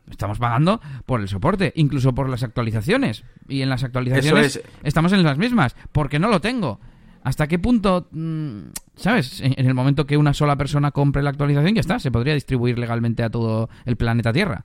Estamos 0.10 0.38
pagando 0.38 0.82
por 1.06 1.22
el 1.22 1.28
soporte, 1.28 1.74
incluso 1.76 2.14
por 2.14 2.30
las 2.30 2.44
actualizaciones. 2.44 3.24
Y 3.48 3.62
en 3.62 3.70
las 3.70 3.84
actualizaciones 3.84 4.62
estamos 4.84 5.14
en 5.14 5.24
las 5.24 5.38
mismas, 5.38 5.76
porque 5.92 6.20
no 6.20 6.30
lo 6.30 6.42
tengo. 6.42 6.80
¿Hasta 7.24 7.48
qué 7.48 7.58
punto, 7.58 8.08
mm, 8.12 8.60
sabes? 8.96 9.42
En 9.42 9.66
el 9.66 9.74
momento 9.74 10.06
que 10.06 10.16
una 10.16 10.34
sola 10.36 10.56
persona 10.56 10.92
compre 10.92 11.24
la 11.24 11.32
actualización, 11.32 11.74
ya 11.74 11.82
está, 11.82 11.98
se 11.98 12.12
podría 12.12 12.36
distribuir 12.36 12.78
legalmente 12.78 13.24
a 13.24 13.32
todo 13.32 13.68
el 13.86 13.96
planeta 13.96 14.32
Tierra. 14.32 14.64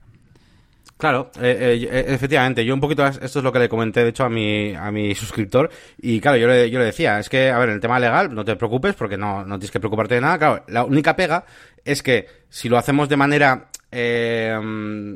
Claro, 1.01 1.31
eh, 1.41 1.87
eh, 1.91 2.05
efectivamente. 2.09 2.63
Yo 2.63 2.75
un 2.75 2.79
poquito 2.79 3.03
esto 3.07 3.39
es 3.39 3.43
lo 3.43 3.51
que 3.51 3.57
le 3.57 3.67
comenté, 3.67 4.03
de 4.03 4.09
hecho, 4.09 4.23
a 4.23 4.29
mi, 4.29 4.75
a 4.75 4.91
mi 4.91 5.15
suscriptor. 5.15 5.71
Y 5.99 6.19
claro, 6.19 6.37
yo 6.37 6.47
le, 6.47 6.69
yo 6.69 6.77
le 6.77 6.85
decía, 6.85 7.19
es 7.19 7.27
que, 7.27 7.49
a 7.49 7.57
ver, 7.57 7.69
el 7.69 7.79
tema 7.79 7.99
legal, 7.99 8.31
no 8.35 8.45
te 8.45 8.55
preocupes 8.55 8.93
porque 8.93 9.17
no, 9.17 9.43
no 9.43 9.57
tienes 9.57 9.71
que 9.71 9.79
preocuparte 9.79 10.13
de 10.13 10.21
nada. 10.21 10.37
Claro, 10.37 10.63
la 10.67 10.83
única 10.83 11.15
pega 11.15 11.45
es 11.83 12.03
que 12.03 12.27
si 12.49 12.69
lo 12.69 12.77
hacemos 12.77 13.09
de 13.09 13.17
manera 13.17 13.70
eh, 13.91 14.57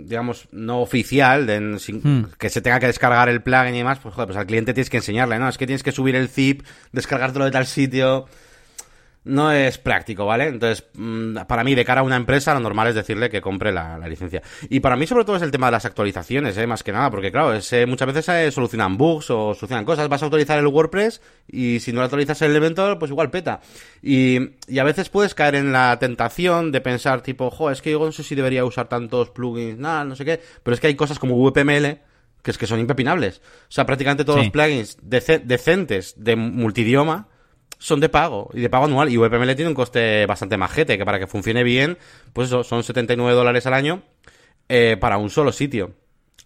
digamos, 0.05 0.47
no 0.51 0.81
oficial, 0.81 1.47
de, 1.47 1.59
hmm. 1.59 2.25
que 2.37 2.49
se 2.49 2.61
tenga 2.61 2.79
que 2.79 2.87
descargar 2.87 3.29
el 3.29 3.41
plugin 3.41 3.75
y 3.75 3.79
demás, 3.79 3.99
pues 3.99 4.13
joder, 4.13 4.27
pues 4.27 4.37
al 4.37 4.45
cliente 4.45 4.73
tienes 4.73 4.89
que 4.89 4.97
enseñarle, 4.97 5.39
¿no? 5.39 5.47
Es 5.47 5.57
que 5.57 5.65
tienes 5.65 5.83
que 5.83 5.93
subir 5.93 6.15
el 6.15 6.27
zip, 6.27 6.63
descargártelo 6.91 7.45
de 7.45 7.51
tal 7.51 7.65
sitio. 7.65 8.25
No 9.25 9.51
es 9.51 9.79
práctico, 9.79 10.25
¿vale? 10.27 10.45
Entonces, 10.45 10.85
mm, 10.93 11.37
para 11.47 11.63
mí, 11.63 11.73
de 11.73 11.83
cara 11.83 12.01
a 12.01 12.03
una 12.03 12.15
empresa, 12.15 12.53
lo 12.53 12.59
normal 12.59 12.89
es 12.89 12.95
decirle 12.95 13.27
que 13.27 13.41
compre 13.41 13.71
la, 13.71 13.97
licencia. 14.07 14.43
Y 14.69 14.81
para 14.81 14.95
mí, 14.95 15.07
sobre 15.07 15.25
todo, 15.25 15.35
es 15.35 15.41
el 15.41 15.49
tema 15.49 15.67
de 15.67 15.71
las 15.71 15.85
actualizaciones, 15.85 16.55
¿eh? 16.57 16.67
Más 16.67 16.83
que 16.83 16.91
nada, 16.91 17.09
porque 17.09 17.31
claro, 17.31 17.53
eh, 17.53 17.85
muchas 17.87 18.07
veces 18.07 18.25
se 18.25 18.51
solucionan 18.51 18.97
bugs 18.97 19.31
o 19.31 19.55
solucionan 19.55 19.83
cosas. 19.83 20.07
Vas 20.09 20.21
a 20.21 20.25
actualizar 20.25 20.59
el 20.59 20.67
WordPress 20.67 21.21
y 21.47 21.79
si 21.79 21.91
no 21.91 22.03
actualizas 22.03 22.39
el 22.43 22.51
Elementor, 22.51 22.99
pues 22.99 23.09
igual 23.09 23.31
peta. 23.31 23.61
Y, 24.03 24.37
y 24.67 24.77
a 24.77 24.83
veces 24.83 25.09
puedes 25.09 25.33
caer 25.33 25.55
en 25.55 25.71
la 25.71 25.97
tentación 25.99 26.71
de 26.71 26.81
pensar, 26.81 27.21
tipo, 27.21 27.49
jo, 27.49 27.71
es 27.71 27.81
que 27.81 27.91
yo 27.91 27.99
no 27.99 28.11
sé 28.11 28.21
si 28.21 28.35
debería 28.35 28.63
usar 28.63 28.87
tantos 28.87 29.31
plugins, 29.31 29.79
nada, 29.79 30.03
no 30.05 30.15
sé 30.15 30.23
qué. 30.23 30.39
Pero 30.61 30.75
es 30.75 30.79
que 30.79 30.87
hay 30.87 30.95
cosas 30.95 31.17
como 31.17 31.35
VPML 31.35 31.99
que 32.43 32.51
es 32.51 32.59
que 32.59 32.67
son 32.67 32.79
impepinables. 32.79 33.39
O 33.39 33.71
sea, 33.71 33.87
prácticamente 33.87 34.23
todos 34.23 34.37
los 34.37 34.51
plugins 34.51 34.99
decentes 35.01 36.13
de 36.15 36.35
multidioma 36.35 37.29
son 37.77 37.99
de 37.99 38.09
pago 38.09 38.49
y 38.53 38.61
de 38.61 38.69
pago 38.69 38.85
anual. 38.85 39.09
Y 39.09 39.17
VPML 39.17 39.55
tiene 39.55 39.69
un 39.69 39.75
coste 39.75 40.25
bastante 40.25 40.57
majete, 40.57 40.97
que 40.97 41.05
para 41.05 41.19
que 41.19 41.27
funcione 41.27 41.63
bien, 41.63 41.97
pues 42.33 42.47
eso, 42.47 42.63
son 42.63 42.83
79 42.83 43.35
dólares 43.35 43.65
al 43.65 43.73
año 43.73 44.03
eh, 44.69 44.97
para 44.99 45.17
un 45.17 45.29
solo 45.29 45.51
sitio. 45.51 45.93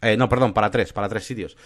Eh, 0.02 0.18
no, 0.18 0.30
perdón, 0.30 0.54
para 0.54 0.72
tres, 0.72 0.94
para 0.94 1.10
tres 1.10 1.26
sitios. 1.26 1.58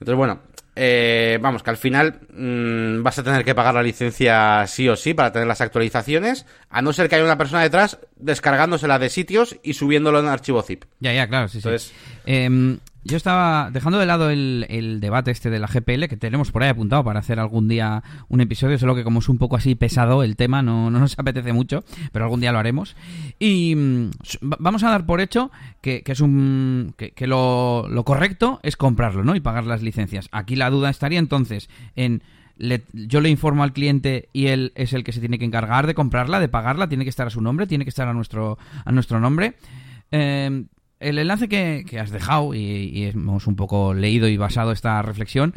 Entonces, 0.00 0.16
bueno, 0.16 0.40
eh, 0.74 1.38
vamos, 1.40 1.62
que 1.62 1.70
al 1.70 1.76
final 1.76 2.20
mm, 2.30 3.02
vas 3.02 3.18
a 3.18 3.22
tener 3.22 3.44
que 3.44 3.54
pagar 3.54 3.74
la 3.74 3.82
licencia 3.82 4.66
sí 4.66 4.88
o 4.88 4.96
sí 4.96 5.14
para 5.14 5.30
tener 5.30 5.46
las 5.46 5.60
actualizaciones, 5.60 6.46
a 6.70 6.82
no 6.82 6.92
ser 6.92 7.08
que 7.08 7.16
haya 7.16 7.24
una 7.24 7.38
persona 7.38 7.62
detrás 7.62 7.98
descargándosela 8.16 8.98
de 8.98 9.10
sitios 9.10 9.56
y 9.62 9.74
subiéndolo 9.74 10.20
en 10.20 10.26
archivo 10.26 10.62
zip. 10.62 10.84
Ya, 10.98 11.12
ya, 11.12 11.28
claro, 11.28 11.48
sí, 11.48 11.58
Entonces, 11.58 11.92
em, 12.24 12.78
yo 13.04 13.16
estaba 13.16 13.70
dejando 13.70 13.98
de 13.98 14.06
lado 14.06 14.30
el, 14.30 14.98
debate 15.00 15.30
este 15.30 15.50
de 15.50 15.58
la 15.58 15.66
GPL, 15.66 16.06
que 16.06 16.16
tenemos 16.16 16.52
por 16.52 16.62
ahí 16.62 16.68
apuntado 16.68 17.02
para 17.02 17.18
hacer 17.18 17.40
algún 17.40 17.66
día 17.68 18.02
un 18.28 18.40
episodio, 18.40 18.78
solo 18.78 18.94
que 18.94 19.02
como 19.02 19.18
es 19.18 19.28
un 19.28 19.38
poco 19.38 19.56
así 19.56 19.74
pesado 19.74 20.22
el 20.22 20.36
tema, 20.36 20.62
no, 20.62 20.90
no 20.90 21.00
nos 21.00 21.14
apetece 21.18 21.52
mucho, 21.52 21.84
pero 22.12 22.24
algún 22.24 22.40
día 22.40 22.52
lo 22.52 22.58
haremos. 22.58 22.96
Y 23.38 23.74
mm, 23.74 24.10
vamos 24.40 24.84
a 24.84 24.90
dar 24.90 25.04
por 25.04 25.20
hecho 25.20 25.50
que, 25.80 26.02
es 26.06 26.20
un 26.20 26.94
que, 26.96 27.26
lo, 27.26 27.88
lo, 27.88 28.04
correcto 28.04 28.60
es 28.62 28.76
comprarlo, 28.76 29.24
¿no? 29.24 29.34
Y 29.34 29.40
pagar 29.40 29.64
las 29.64 29.82
licencias. 29.82 30.28
Aquí 30.30 30.54
la 30.54 30.70
duda 30.70 30.90
estaría 30.90 31.18
entonces 31.18 31.68
en... 31.96 32.22
yo 32.92 33.20
le 33.20 33.30
informo 33.30 33.64
al 33.64 33.72
cliente 33.72 34.28
y 34.32 34.46
él 34.46 34.72
es 34.76 34.92
el 34.92 35.02
que 35.02 35.12
se 35.12 35.20
tiene 35.20 35.38
que 35.38 35.44
encargar 35.44 35.88
de 35.88 35.94
comprarla, 35.94 36.38
de 36.38 36.48
pagarla, 36.48 36.88
tiene 36.88 37.04
que 37.04 37.10
estar 37.10 37.26
a 37.26 37.30
su 37.30 37.40
nombre, 37.40 37.66
tiene 37.66 37.84
que 37.84 37.90
estar 37.90 38.06
a 38.06 38.12
nuestro, 38.12 38.58
a 38.84 38.92
nuestro 38.92 39.18
nombre. 39.18 39.54
Eh, 40.12 40.66
el 41.02 41.18
enlace 41.18 41.48
que, 41.48 41.98
has 41.98 42.10
dejado, 42.10 42.54
y, 42.54 43.04
hemos 43.04 43.46
un 43.46 43.56
poco 43.56 43.94
leído 43.94 44.28
y 44.28 44.36
basado 44.36 44.72
esta 44.72 45.02
reflexión, 45.02 45.52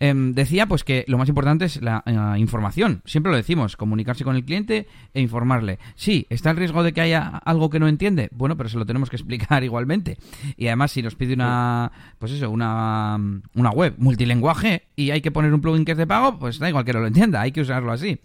em, 0.00 0.34
decía 0.34 0.66
pues 0.66 0.84
que 0.84 1.04
lo 1.08 1.18
más 1.18 1.28
importante 1.28 1.64
es 1.64 1.80
la 1.82 2.02
eh, 2.06 2.38
información. 2.38 3.02
Siempre 3.04 3.30
lo 3.30 3.36
decimos, 3.36 3.76
comunicarse 3.76 4.24
con 4.24 4.36
el 4.36 4.44
cliente 4.44 4.86
e 5.14 5.20
informarle. 5.20 5.78
Sí, 5.94 6.26
está 6.30 6.50
el 6.50 6.56
riesgo 6.56 6.82
de 6.82 6.92
que 6.92 7.00
haya 7.00 7.26
algo 7.44 7.70
que 7.70 7.78
no 7.78 7.88
entiende. 7.88 8.28
Bueno, 8.32 8.56
pero 8.56 8.68
se 8.68 8.78
lo 8.78 8.86
tenemos 8.86 9.10
que 9.10 9.16
explicar 9.16 9.64
igualmente. 9.64 10.18
Y 10.56 10.66
además, 10.66 10.92
si 10.92 11.02
nos 11.02 11.14
pide 11.14 11.34
una, 11.34 11.90
pues 12.18 12.32
eso, 12.32 12.50
una, 12.50 13.18
una 13.54 13.70
web 13.70 13.94
multilenguaje 13.98 14.82
y 14.96 15.10
hay 15.10 15.20
que 15.20 15.30
poner 15.30 15.54
un 15.54 15.60
plugin 15.60 15.84
que 15.84 15.92
es 15.92 15.98
de 15.98 16.06
pago, 16.06 16.38
pues 16.38 16.58
da 16.58 16.68
igual 16.68 16.84
que 16.84 16.92
no 16.92 17.00
lo 17.00 17.06
entienda, 17.06 17.40
hay 17.40 17.52
que 17.52 17.60
usarlo 17.60 17.92
así. 17.92 18.20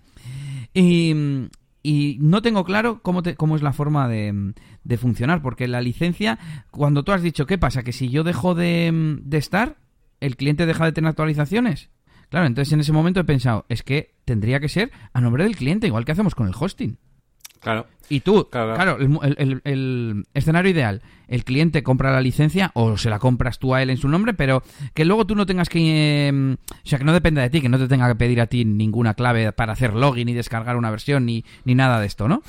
Y, 0.74 1.14
y 1.84 2.18
no 2.22 2.42
tengo 2.42 2.64
claro 2.64 3.02
cómo, 3.02 3.22
cómo 3.36 3.58
es 3.58 3.62
la 3.62 3.74
forma 3.74 4.08
de, 4.08 4.54
de, 4.84 4.98
funcionar, 4.98 5.42
porque 5.42 5.68
la 5.68 5.82
licencia, 5.82 6.40
cuando 6.72 7.04
tú 7.04 7.12
has 7.12 7.22
dicho, 7.22 7.46
¿qué 7.46 7.58
pasa? 7.58 7.84
Que 7.84 7.92
si 7.92 8.10
yo 8.10 8.24
dejo 8.24 8.56
de, 8.56 9.20
de 9.22 9.38
estar, 9.38 9.76
el 10.22 10.38
cliente 10.38 10.66
deja 10.66 10.86
de 10.86 10.94
tener 10.94 11.10
actualizaciones. 11.10 11.90
Claro, 12.30 12.48
entonces 12.48 12.72
en 12.74 12.80
ese 12.80 12.94
momento 12.94 13.20
he 13.20 13.26
pensado, 13.26 13.66
es 13.68 13.84
que 13.84 14.16
tendría 14.26 14.62
que 14.62 14.70
ser 14.70 14.92
a 15.12 15.22
nombre 15.22 15.44
del 15.44 15.58
cliente, 15.58 15.86
igual 15.86 16.06
que 16.06 16.14
hacemos 16.14 16.34
con 16.34 16.48
el 16.48 16.56
hosting. 16.58 16.98
Claro. 17.64 17.88
Y 18.10 18.20
tú, 18.20 18.48
claro, 18.52 18.98
el, 19.00 20.26
escenario 20.34 20.70
ideal, 20.70 21.02
el 21.30 21.46
cliente 21.46 21.82
compra 21.82 22.12
la 22.12 22.22
licencia 22.22 22.72
o 22.76 22.98
se 22.98 23.10
la 23.10 23.18
compras 23.18 23.58
tú 23.58 23.74
a 23.74 23.82
él 23.82 23.90
en 23.90 23.98
su 23.98 24.10
nombre, 24.10 24.34
pero 24.34 24.62
que 24.94 25.06
luego 25.06 25.26
tú 25.26 25.36
no 25.36 25.46
tengas 25.46 25.70
que... 25.70 26.28
Em, 26.28 26.54
o 26.54 26.58
sea, 26.88 27.00
que 27.00 27.06
no 27.06 27.14
dependa 27.14 27.42
de 27.42 27.50
ti, 27.50 27.62
que 27.62 27.70
no 27.70 27.80
te 27.80 27.88
tenga 27.88 28.08
que 28.10 28.16
pedir 28.16 28.42
a 28.42 28.48
ti 28.48 28.66
ninguna 28.66 29.14
clave 29.14 29.52
para 29.54 29.74
hacer 29.74 29.94
login 29.94 30.30
y 30.30 30.34
descargar 30.34 30.76
una 30.76 30.92
versión 30.92 31.26
ni, 31.26 31.46
ni 31.64 31.76
nada 31.76 32.00
de 32.02 32.06
esto, 32.06 32.28
¿no? 32.28 32.44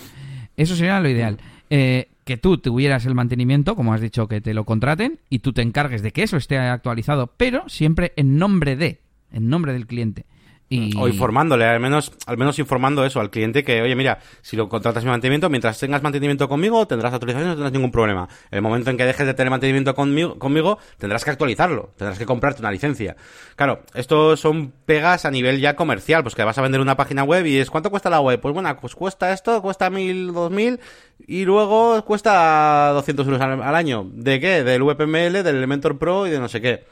Eso 0.57 0.75
sería 0.75 1.01
lo 1.01 1.09
ideal. 1.09 1.39
Eh, 1.71 2.09
que 2.25 2.37
tú 2.37 2.59
tuvieras 2.59 3.07
el 3.07 3.15
mantenimiento, 3.15 3.77
como 3.77 3.95
has 3.95 4.01
dicho, 4.01 4.27
que 4.29 4.41
te 4.41 4.55
lo 4.55 4.65
contraten 4.65 5.21
y 5.31 5.39
tú 5.39 5.53
te 5.53 5.63
encargues 5.63 6.03
de 6.03 6.11
que 6.11 6.25
eso 6.25 6.37
esté 6.37 6.59
actualizado, 6.59 7.33
pero 7.37 7.69
siempre 7.69 8.13
en 8.17 8.39
nombre 8.39 8.77
de, 8.77 9.01
en 9.33 9.49
nombre 9.49 9.73
del 9.73 9.87
cliente. 9.87 10.27
O 10.71 11.07
informándole, 11.07 11.67
al 11.67 11.79
menos, 11.79 12.13
al 12.27 12.37
menos 12.37 12.59
informando 12.59 13.05
eso 13.05 13.21
al 13.21 13.31
cliente 13.31 13.63
que, 13.63 13.83
oye, 13.83 13.95
mira, 13.95 14.19
si 14.43 14.57
lo 14.57 14.69
contratas 14.69 15.05
en 15.05 15.11
mantenimiento, 15.11 15.51
mientras 15.51 15.79
tengas 15.79 16.03
mantenimiento 16.03 16.49
conmigo, 16.49 16.87
tendrás 16.87 17.13
actualización 17.13 17.49
no 17.49 17.55
tendrás 17.55 17.73
ningún 17.73 17.93
problema. 17.93 18.29
En 18.51 18.57
el 18.57 18.63
momento 18.63 18.91
en 18.91 18.97
que 18.97 19.05
dejes 19.05 19.27
de 19.27 19.35
tener 19.35 19.51
mantenimiento 19.51 19.95
conmigo, 19.95 20.39
conmigo, 20.39 20.79
tendrás 20.99 21.25
que 21.25 21.31
actualizarlo, 21.31 21.93
tendrás 21.97 22.19
que 22.19 22.27
comprarte 22.27 22.63
una 22.63 22.73
licencia. 22.73 23.15
Claro, 23.57 23.83
esto 23.95 24.37
son 24.37 24.73
pegas 24.85 25.25
a 25.25 25.31
nivel 25.31 25.61
ya 25.61 25.77
comercial, 25.77 26.23
pues 26.23 26.35
que 26.35 26.43
vas 26.43 26.59
a 26.59 26.63
vender 26.63 26.81
una 26.81 26.97
página 26.97 27.25
web 27.25 27.47
y 27.47 27.59
es, 27.59 27.71
¿cuánto 27.71 27.91
cuesta 27.91 28.11
la 28.11 28.21
web? 28.21 28.41
Pues 28.41 28.55
bueno, 28.55 28.77
pues 28.81 28.95
cuesta 28.95 29.33
esto, 29.33 29.61
cuesta 29.63 29.91
mil, 29.91 30.33
dos 30.33 30.51
mil, 30.51 30.81
y 31.27 31.45
luego 31.45 32.03
cuesta 32.05 32.91
200 32.95 33.27
euros 33.27 33.41
al, 33.41 33.63
al 33.63 33.75
año. 33.75 34.09
¿De 34.13 34.41
qué? 34.41 34.65
Del 34.65 34.83
VPML, 34.83 35.43
del 35.43 35.57
Elementor 35.57 35.99
Pro 35.99 36.27
y 36.27 36.31
de 36.31 36.41
no 36.41 36.49
sé 36.49 36.61
qué. 36.61 36.85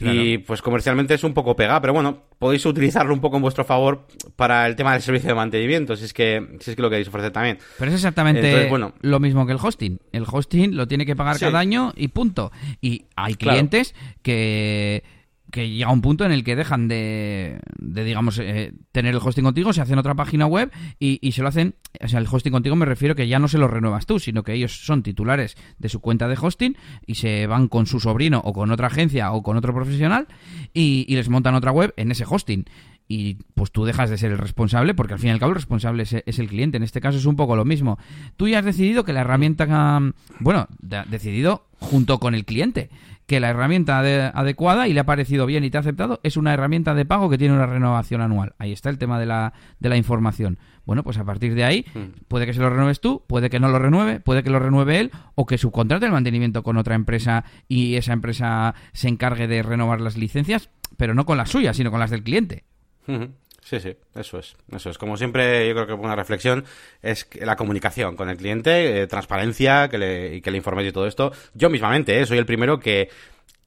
Y 0.00 0.38
pues 0.38 0.62
comercialmente 0.62 1.14
es 1.14 1.24
un 1.24 1.34
poco 1.34 1.56
pegado, 1.56 1.80
pero 1.80 1.92
bueno, 1.92 2.22
podéis 2.38 2.64
utilizarlo 2.66 3.12
un 3.12 3.20
poco 3.20 3.36
en 3.36 3.42
vuestro 3.42 3.64
favor 3.64 4.06
para 4.36 4.66
el 4.66 4.76
tema 4.76 4.92
del 4.92 5.02
servicio 5.02 5.28
de 5.28 5.34
mantenimiento, 5.34 5.96
si 5.96 6.04
es 6.04 6.12
que, 6.12 6.56
si 6.60 6.70
es 6.70 6.76
que 6.76 6.82
lo 6.82 6.90
queréis 6.90 7.08
ofrecer 7.08 7.32
también. 7.32 7.58
Pero 7.78 7.90
es 7.90 7.96
exactamente 7.96 8.70
lo 9.00 9.20
mismo 9.20 9.46
que 9.46 9.52
el 9.52 9.58
hosting. 9.60 9.98
El 10.12 10.24
hosting 10.30 10.76
lo 10.76 10.86
tiene 10.86 11.04
que 11.06 11.16
pagar 11.16 11.38
cada 11.38 11.58
año 11.58 11.92
y 11.96 12.08
punto. 12.08 12.52
Y 12.80 13.06
hay 13.16 13.34
clientes 13.34 13.94
que 14.22 15.02
que 15.50 15.68
llega 15.68 15.90
un 15.90 16.00
punto 16.00 16.24
en 16.24 16.32
el 16.32 16.44
que 16.44 16.56
dejan 16.56 16.88
de, 16.88 17.60
de 17.78 18.04
digamos, 18.04 18.38
eh, 18.38 18.72
tener 18.92 19.14
el 19.14 19.20
hosting 19.22 19.44
contigo, 19.44 19.72
se 19.72 19.80
hacen 19.80 19.98
otra 19.98 20.14
página 20.14 20.46
web 20.46 20.70
y, 20.98 21.18
y, 21.26 21.32
se 21.32 21.42
lo 21.42 21.48
hacen, 21.48 21.74
o 22.00 22.08
sea, 22.08 22.20
el 22.20 22.26
hosting 22.30 22.52
contigo 22.52 22.76
me 22.76 22.86
refiero 22.86 23.14
que 23.14 23.28
ya 23.28 23.38
no 23.38 23.48
se 23.48 23.58
lo 23.58 23.68
renuevas 23.68 24.06
tú, 24.06 24.18
sino 24.18 24.42
que 24.42 24.52
ellos 24.52 24.84
son 24.84 25.02
titulares 25.02 25.56
de 25.78 25.88
su 25.88 26.00
cuenta 26.00 26.28
de 26.28 26.36
hosting 26.40 26.76
y 27.06 27.14
se 27.14 27.46
van 27.46 27.68
con 27.68 27.86
su 27.86 28.00
sobrino 28.00 28.40
o 28.44 28.52
con 28.52 28.70
otra 28.70 28.88
agencia 28.88 29.32
o 29.32 29.42
con 29.42 29.56
otro 29.56 29.74
profesional 29.74 30.28
y, 30.74 31.06
y 31.08 31.14
les 31.16 31.28
montan 31.28 31.54
otra 31.54 31.72
web 31.72 31.94
en 31.96 32.10
ese 32.10 32.24
hosting 32.28 32.66
y 33.08 33.34
pues 33.54 33.72
tú 33.72 33.86
dejas 33.86 34.10
de 34.10 34.18
ser 34.18 34.32
el 34.32 34.38
responsable 34.38 34.94
porque 34.94 35.14
al 35.14 35.18
fin 35.18 35.28
y 35.28 35.32
al 35.32 35.38
cabo 35.38 35.50
el 35.50 35.56
responsable 35.56 36.02
es, 36.02 36.12
el 36.12 36.48
cliente. 36.48 36.76
En 36.76 36.82
este 36.82 37.00
caso 37.00 37.16
es 37.16 37.24
un 37.24 37.36
poco 37.36 37.56
lo 37.56 37.64
mismo. 37.64 37.98
Tú 38.36 38.46
ya 38.46 38.58
has 38.58 38.64
decidido 38.64 39.04
que 39.04 39.14
la 39.14 39.22
herramienta, 39.22 40.00
bueno, 40.40 40.68
decidido 40.78 41.66
junto 41.80 42.18
con 42.18 42.34
el 42.34 42.44
cliente 42.44 42.90
que 43.28 43.40
la 43.40 43.50
herramienta 43.50 43.98
adecuada 43.98 44.88
y 44.88 44.94
le 44.94 45.00
ha 45.00 45.04
parecido 45.04 45.44
bien 45.44 45.62
y 45.62 45.68
te 45.68 45.76
ha 45.76 45.80
aceptado 45.80 46.18
es 46.22 46.38
una 46.38 46.54
herramienta 46.54 46.94
de 46.94 47.04
pago 47.04 47.28
que 47.28 47.36
tiene 47.36 47.54
una 47.54 47.66
renovación 47.66 48.22
anual. 48.22 48.54
Ahí 48.58 48.72
está 48.72 48.88
el 48.88 48.96
tema 48.96 49.20
de 49.20 49.26
la, 49.26 49.52
de 49.80 49.90
la 49.90 49.98
información. 49.98 50.58
Bueno, 50.86 51.02
pues 51.02 51.18
a 51.18 51.24
partir 51.24 51.54
de 51.54 51.62
ahí 51.62 51.84
mm. 51.94 52.24
puede 52.26 52.46
que 52.46 52.54
se 52.54 52.60
lo 52.60 52.70
renueves 52.70 53.00
tú, 53.00 53.22
puede 53.26 53.50
que 53.50 53.60
no 53.60 53.68
lo 53.68 53.78
renueve, 53.78 54.20
puede 54.20 54.42
que 54.42 54.48
lo 54.48 54.58
renueve 54.58 55.00
él 55.00 55.10
o 55.34 55.44
que 55.44 55.58
subcontrate 55.58 56.06
el 56.06 56.12
mantenimiento 56.12 56.62
con 56.62 56.78
otra 56.78 56.94
empresa 56.94 57.44
y 57.68 57.96
esa 57.96 58.14
empresa 58.14 58.74
se 58.94 59.08
encargue 59.08 59.46
de 59.46 59.62
renovar 59.62 60.00
las 60.00 60.16
licencias, 60.16 60.70
pero 60.96 61.14
no 61.14 61.26
con 61.26 61.36
las 61.36 61.50
suyas, 61.50 61.76
sino 61.76 61.90
con 61.90 62.00
las 62.00 62.10
del 62.10 62.22
cliente. 62.22 62.64
Sí, 63.68 63.80
sí, 63.80 63.94
eso 64.14 64.38
es. 64.38 64.56
Eso 64.72 64.88
es. 64.88 64.96
Como 64.96 65.16
siempre, 65.16 65.68
yo 65.68 65.74
creo 65.74 65.86
que 65.86 65.92
una 65.92 66.16
reflexión 66.16 66.64
es 67.02 67.28
la 67.40 67.56
comunicación 67.56 68.16
con 68.16 68.30
el 68.30 68.38
cliente, 68.38 69.02
eh, 69.02 69.06
transparencia, 69.06 69.88
que 69.88 69.98
le, 69.98 70.36
y 70.36 70.40
que 70.40 70.50
le 70.50 70.56
informes 70.56 70.86
de 70.86 70.92
todo 70.92 71.06
esto. 71.06 71.32
Yo 71.52 71.68
mismamente, 71.68 72.18
eh, 72.18 72.24
soy 72.24 72.38
el 72.38 72.46
primero 72.46 72.80
que 72.80 73.10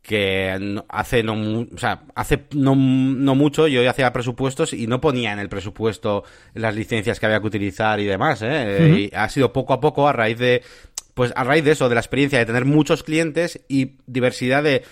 que 0.01 0.81
hace 0.89 1.21
no 1.21 1.33
o 1.61 1.77
sea, 1.77 2.01
hace 2.15 2.45
no, 2.55 2.75
no 2.75 3.35
mucho 3.35 3.67
yo 3.67 3.87
hacía 3.87 4.11
presupuestos 4.11 4.73
y 4.73 4.87
no 4.87 4.99
ponía 4.99 5.31
en 5.31 5.37
el 5.37 5.47
presupuesto 5.47 6.23
las 6.55 6.75
licencias 6.75 7.19
que 7.19 7.27
había 7.27 7.39
que 7.39 7.45
utilizar 7.45 7.99
y 7.99 8.05
demás, 8.05 8.41
¿eh? 8.41 9.09
Y 9.11 9.15
ha 9.15 9.29
sido 9.29 9.53
poco 9.53 9.73
a 9.73 9.79
poco 9.79 10.07
a 10.07 10.13
raíz 10.13 10.39
de 10.39 10.63
pues 11.13 11.33
a 11.35 11.43
raíz 11.43 11.63
de 11.63 11.71
eso, 11.71 11.89
de 11.89 11.95
la 11.95 12.01
experiencia 12.01 12.39
de 12.39 12.45
tener 12.45 12.65
muchos 12.65 13.03
clientes 13.03 13.61
y 13.67 13.97
diversidad 14.05 14.63
de, 14.63 14.83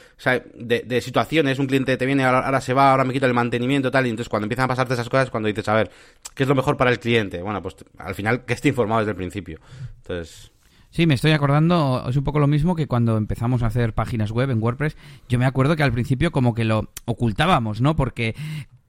de, 0.55 1.01
situaciones, 1.01 1.59
un 1.59 1.67
cliente 1.67 1.97
te 1.97 2.05
viene, 2.05 2.23
ahora, 2.23 2.61
se 2.61 2.73
va, 2.73 2.91
ahora 2.91 3.03
me 3.03 3.13
quito 3.13 3.25
el 3.25 3.33
mantenimiento, 3.33 3.91
tal, 3.91 4.07
y 4.07 4.09
entonces 4.09 4.29
cuando 4.29 4.45
empiezan 4.45 4.65
a 4.65 4.69
pasarte 4.69 4.93
esas 4.93 5.09
cosas, 5.09 5.29
cuando 5.29 5.47
dices, 5.47 5.67
a 5.67 5.73
ver, 5.73 5.91
¿qué 6.35 6.43
es 6.43 6.49
lo 6.49 6.55
mejor 6.55 6.77
para 6.77 6.91
el 6.91 6.99
cliente? 6.99 7.41
Bueno, 7.41 7.61
pues 7.61 7.75
al 7.97 8.15
final 8.15 8.45
que 8.45 8.53
esté 8.53 8.69
informado 8.69 9.01
desde 9.01 9.11
el 9.11 9.17
principio. 9.17 9.59
Entonces... 9.97 10.51
Sí, 10.91 11.05
me 11.05 11.13
estoy 11.13 11.31
acordando, 11.31 12.03
es 12.09 12.17
un 12.17 12.23
poco 12.23 12.39
lo 12.39 12.47
mismo 12.47 12.75
que 12.75 12.87
cuando 12.87 13.15
empezamos 13.15 13.61
a 13.61 13.67
hacer 13.67 13.93
páginas 13.93 14.31
web 14.31 14.49
en 14.49 14.61
WordPress. 14.61 14.97
Yo 15.27 15.37
me 15.37 15.45
acuerdo 15.45 15.75
que 15.75 15.83
al 15.83 15.91
principio 15.91 16.31
como 16.31 16.55
que 16.55 16.65
lo 16.65 16.89
ocultábamos, 17.05 17.79
¿no? 17.79 17.95
Porque 17.95 18.35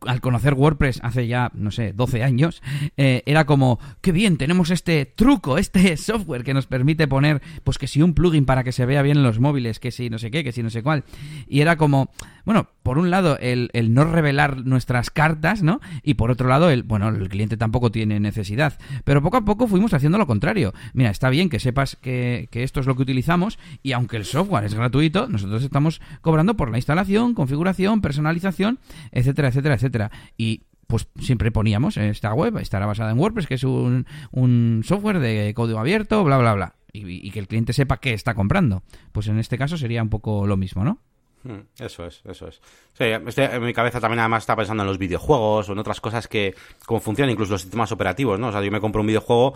al 0.06 0.20
conocer 0.20 0.54
WordPress 0.54 1.00
hace 1.02 1.26
ya, 1.26 1.50
no 1.54 1.70
sé, 1.70 1.92
12 1.92 2.22
años, 2.22 2.62
eh, 2.96 3.22
era 3.26 3.44
como, 3.44 3.78
qué 4.00 4.12
bien, 4.12 4.36
tenemos 4.36 4.70
este 4.70 5.06
truco, 5.06 5.58
este 5.58 5.96
software 5.96 6.44
que 6.44 6.54
nos 6.54 6.66
permite 6.66 7.08
poner, 7.08 7.42
pues 7.64 7.78
que 7.78 7.86
si 7.86 8.02
un 8.02 8.14
plugin 8.14 8.46
para 8.46 8.64
que 8.64 8.72
se 8.72 8.86
vea 8.86 9.02
bien 9.02 9.18
en 9.18 9.22
los 9.22 9.40
móviles, 9.40 9.78
que 9.78 9.90
si 9.90 10.10
no 10.10 10.18
sé 10.18 10.30
qué, 10.30 10.44
que 10.44 10.52
si 10.52 10.62
no 10.62 10.70
sé 10.70 10.82
cuál. 10.82 11.04
Y 11.48 11.60
era 11.60 11.76
como, 11.76 12.10
bueno, 12.44 12.68
por 12.82 12.98
un 12.98 13.10
lado, 13.10 13.38
el, 13.38 13.70
el 13.72 13.94
no 13.94 14.04
revelar 14.04 14.64
nuestras 14.64 15.10
cartas, 15.10 15.62
¿no? 15.62 15.80
Y 16.02 16.14
por 16.14 16.30
otro 16.30 16.48
lado, 16.48 16.70
el, 16.70 16.82
bueno, 16.82 17.08
el 17.08 17.28
cliente 17.28 17.56
tampoco 17.56 17.90
tiene 17.90 18.20
necesidad. 18.20 18.78
Pero 19.04 19.22
poco 19.22 19.38
a 19.38 19.44
poco 19.44 19.66
fuimos 19.66 19.94
haciendo 19.94 20.18
lo 20.18 20.26
contrario. 20.26 20.72
Mira, 20.92 21.10
está 21.10 21.30
bien 21.30 21.48
que 21.48 21.60
sepas 21.60 21.96
que, 21.96 22.48
que 22.50 22.62
esto 22.62 22.80
es 22.80 22.86
lo 22.86 22.96
que 22.96 23.02
utilizamos 23.02 23.58
y 23.82 23.92
aunque 23.92 24.16
el 24.16 24.24
software 24.24 24.64
es 24.64 24.74
gratuito, 24.74 25.28
nosotros 25.28 25.62
estamos 25.62 26.00
cobrando 26.20 26.56
por 26.56 26.70
la 26.70 26.78
instalación, 26.78 27.34
configuración, 27.34 28.00
personalización, 28.00 28.78
etcétera, 29.12 29.48
etcétera, 29.48 29.74
etcétera. 29.74 30.10
Y 30.36 30.62
pues 30.90 31.08
siempre 31.20 31.52
poníamos 31.52 31.96
esta 31.96 32.34
web, 32.34 32.58
estará 32.58 32.84
basada 32.84 33.12
en 33.12 33.18
WordPress, 33.18 33.46
que 33.46 33.54
es 33.54 33.64
un, 33.64 34.06
un 34.32 34.82
software 34.84 35.20
de 35.20 35.54
código 35.54 35.78
abierto, 35.78 36.22
bla, 36.24 36.36
bla, 36.36 36.52
bla. 36.54 36.74
Y, 36.92 37.30
que 37.30 37.38
el 37.38 37.46
cliente 37.46 37.72
sepa 37.72 37.98
qué 37.98 38.12
está 38.12 38.34
comprando. 38.34 38.82
Pues 39.12 39.28
en 39.28 39.38
este 39.38 39.56
caso 39.56 39.76
sería 39.76 40.02
un 40.02 40.08
poco 40.08 40.48
lo 40.48 40.56
mismo, 40.56 40.82
¿no? 40.84 40.98
Hmm, 41.42 41.60
eso 41.78 42.04
es, 42.04 42.20
eso 42.24 42.48
es. 42.48 42.60
Este, 42.98 43.44
en 43.44 43.64
mi 43.64 43.72
cabeza 43.72 44.00
también 44.00 44.20
además 44.20 44.42
está 44.42 44.56
pensando 44.56 44.82
en 44.82 44.88
los 44.88 44.98
videojuegos 44.98 45.68
o 45.68 45.72
en 45.72 45.78
otras 45.78 46.00
cosas 46.00 46.28
que, 46.28 46.54
cómo 46.84 47.00
funcionan 47.00 47.30
incluso 47.30 47.52
los 47.52 47.62
sistemas 47.62 47.90
operativos, 47.92 48.38
¿no? 48.38 48.48
O 48.48 48.52
sea, 48.52 48.62
yo 48.62 48.70
me 48.70 48.80
compro 48.80 49.00
un 49.00 49.06
videojuego 49.06 49.54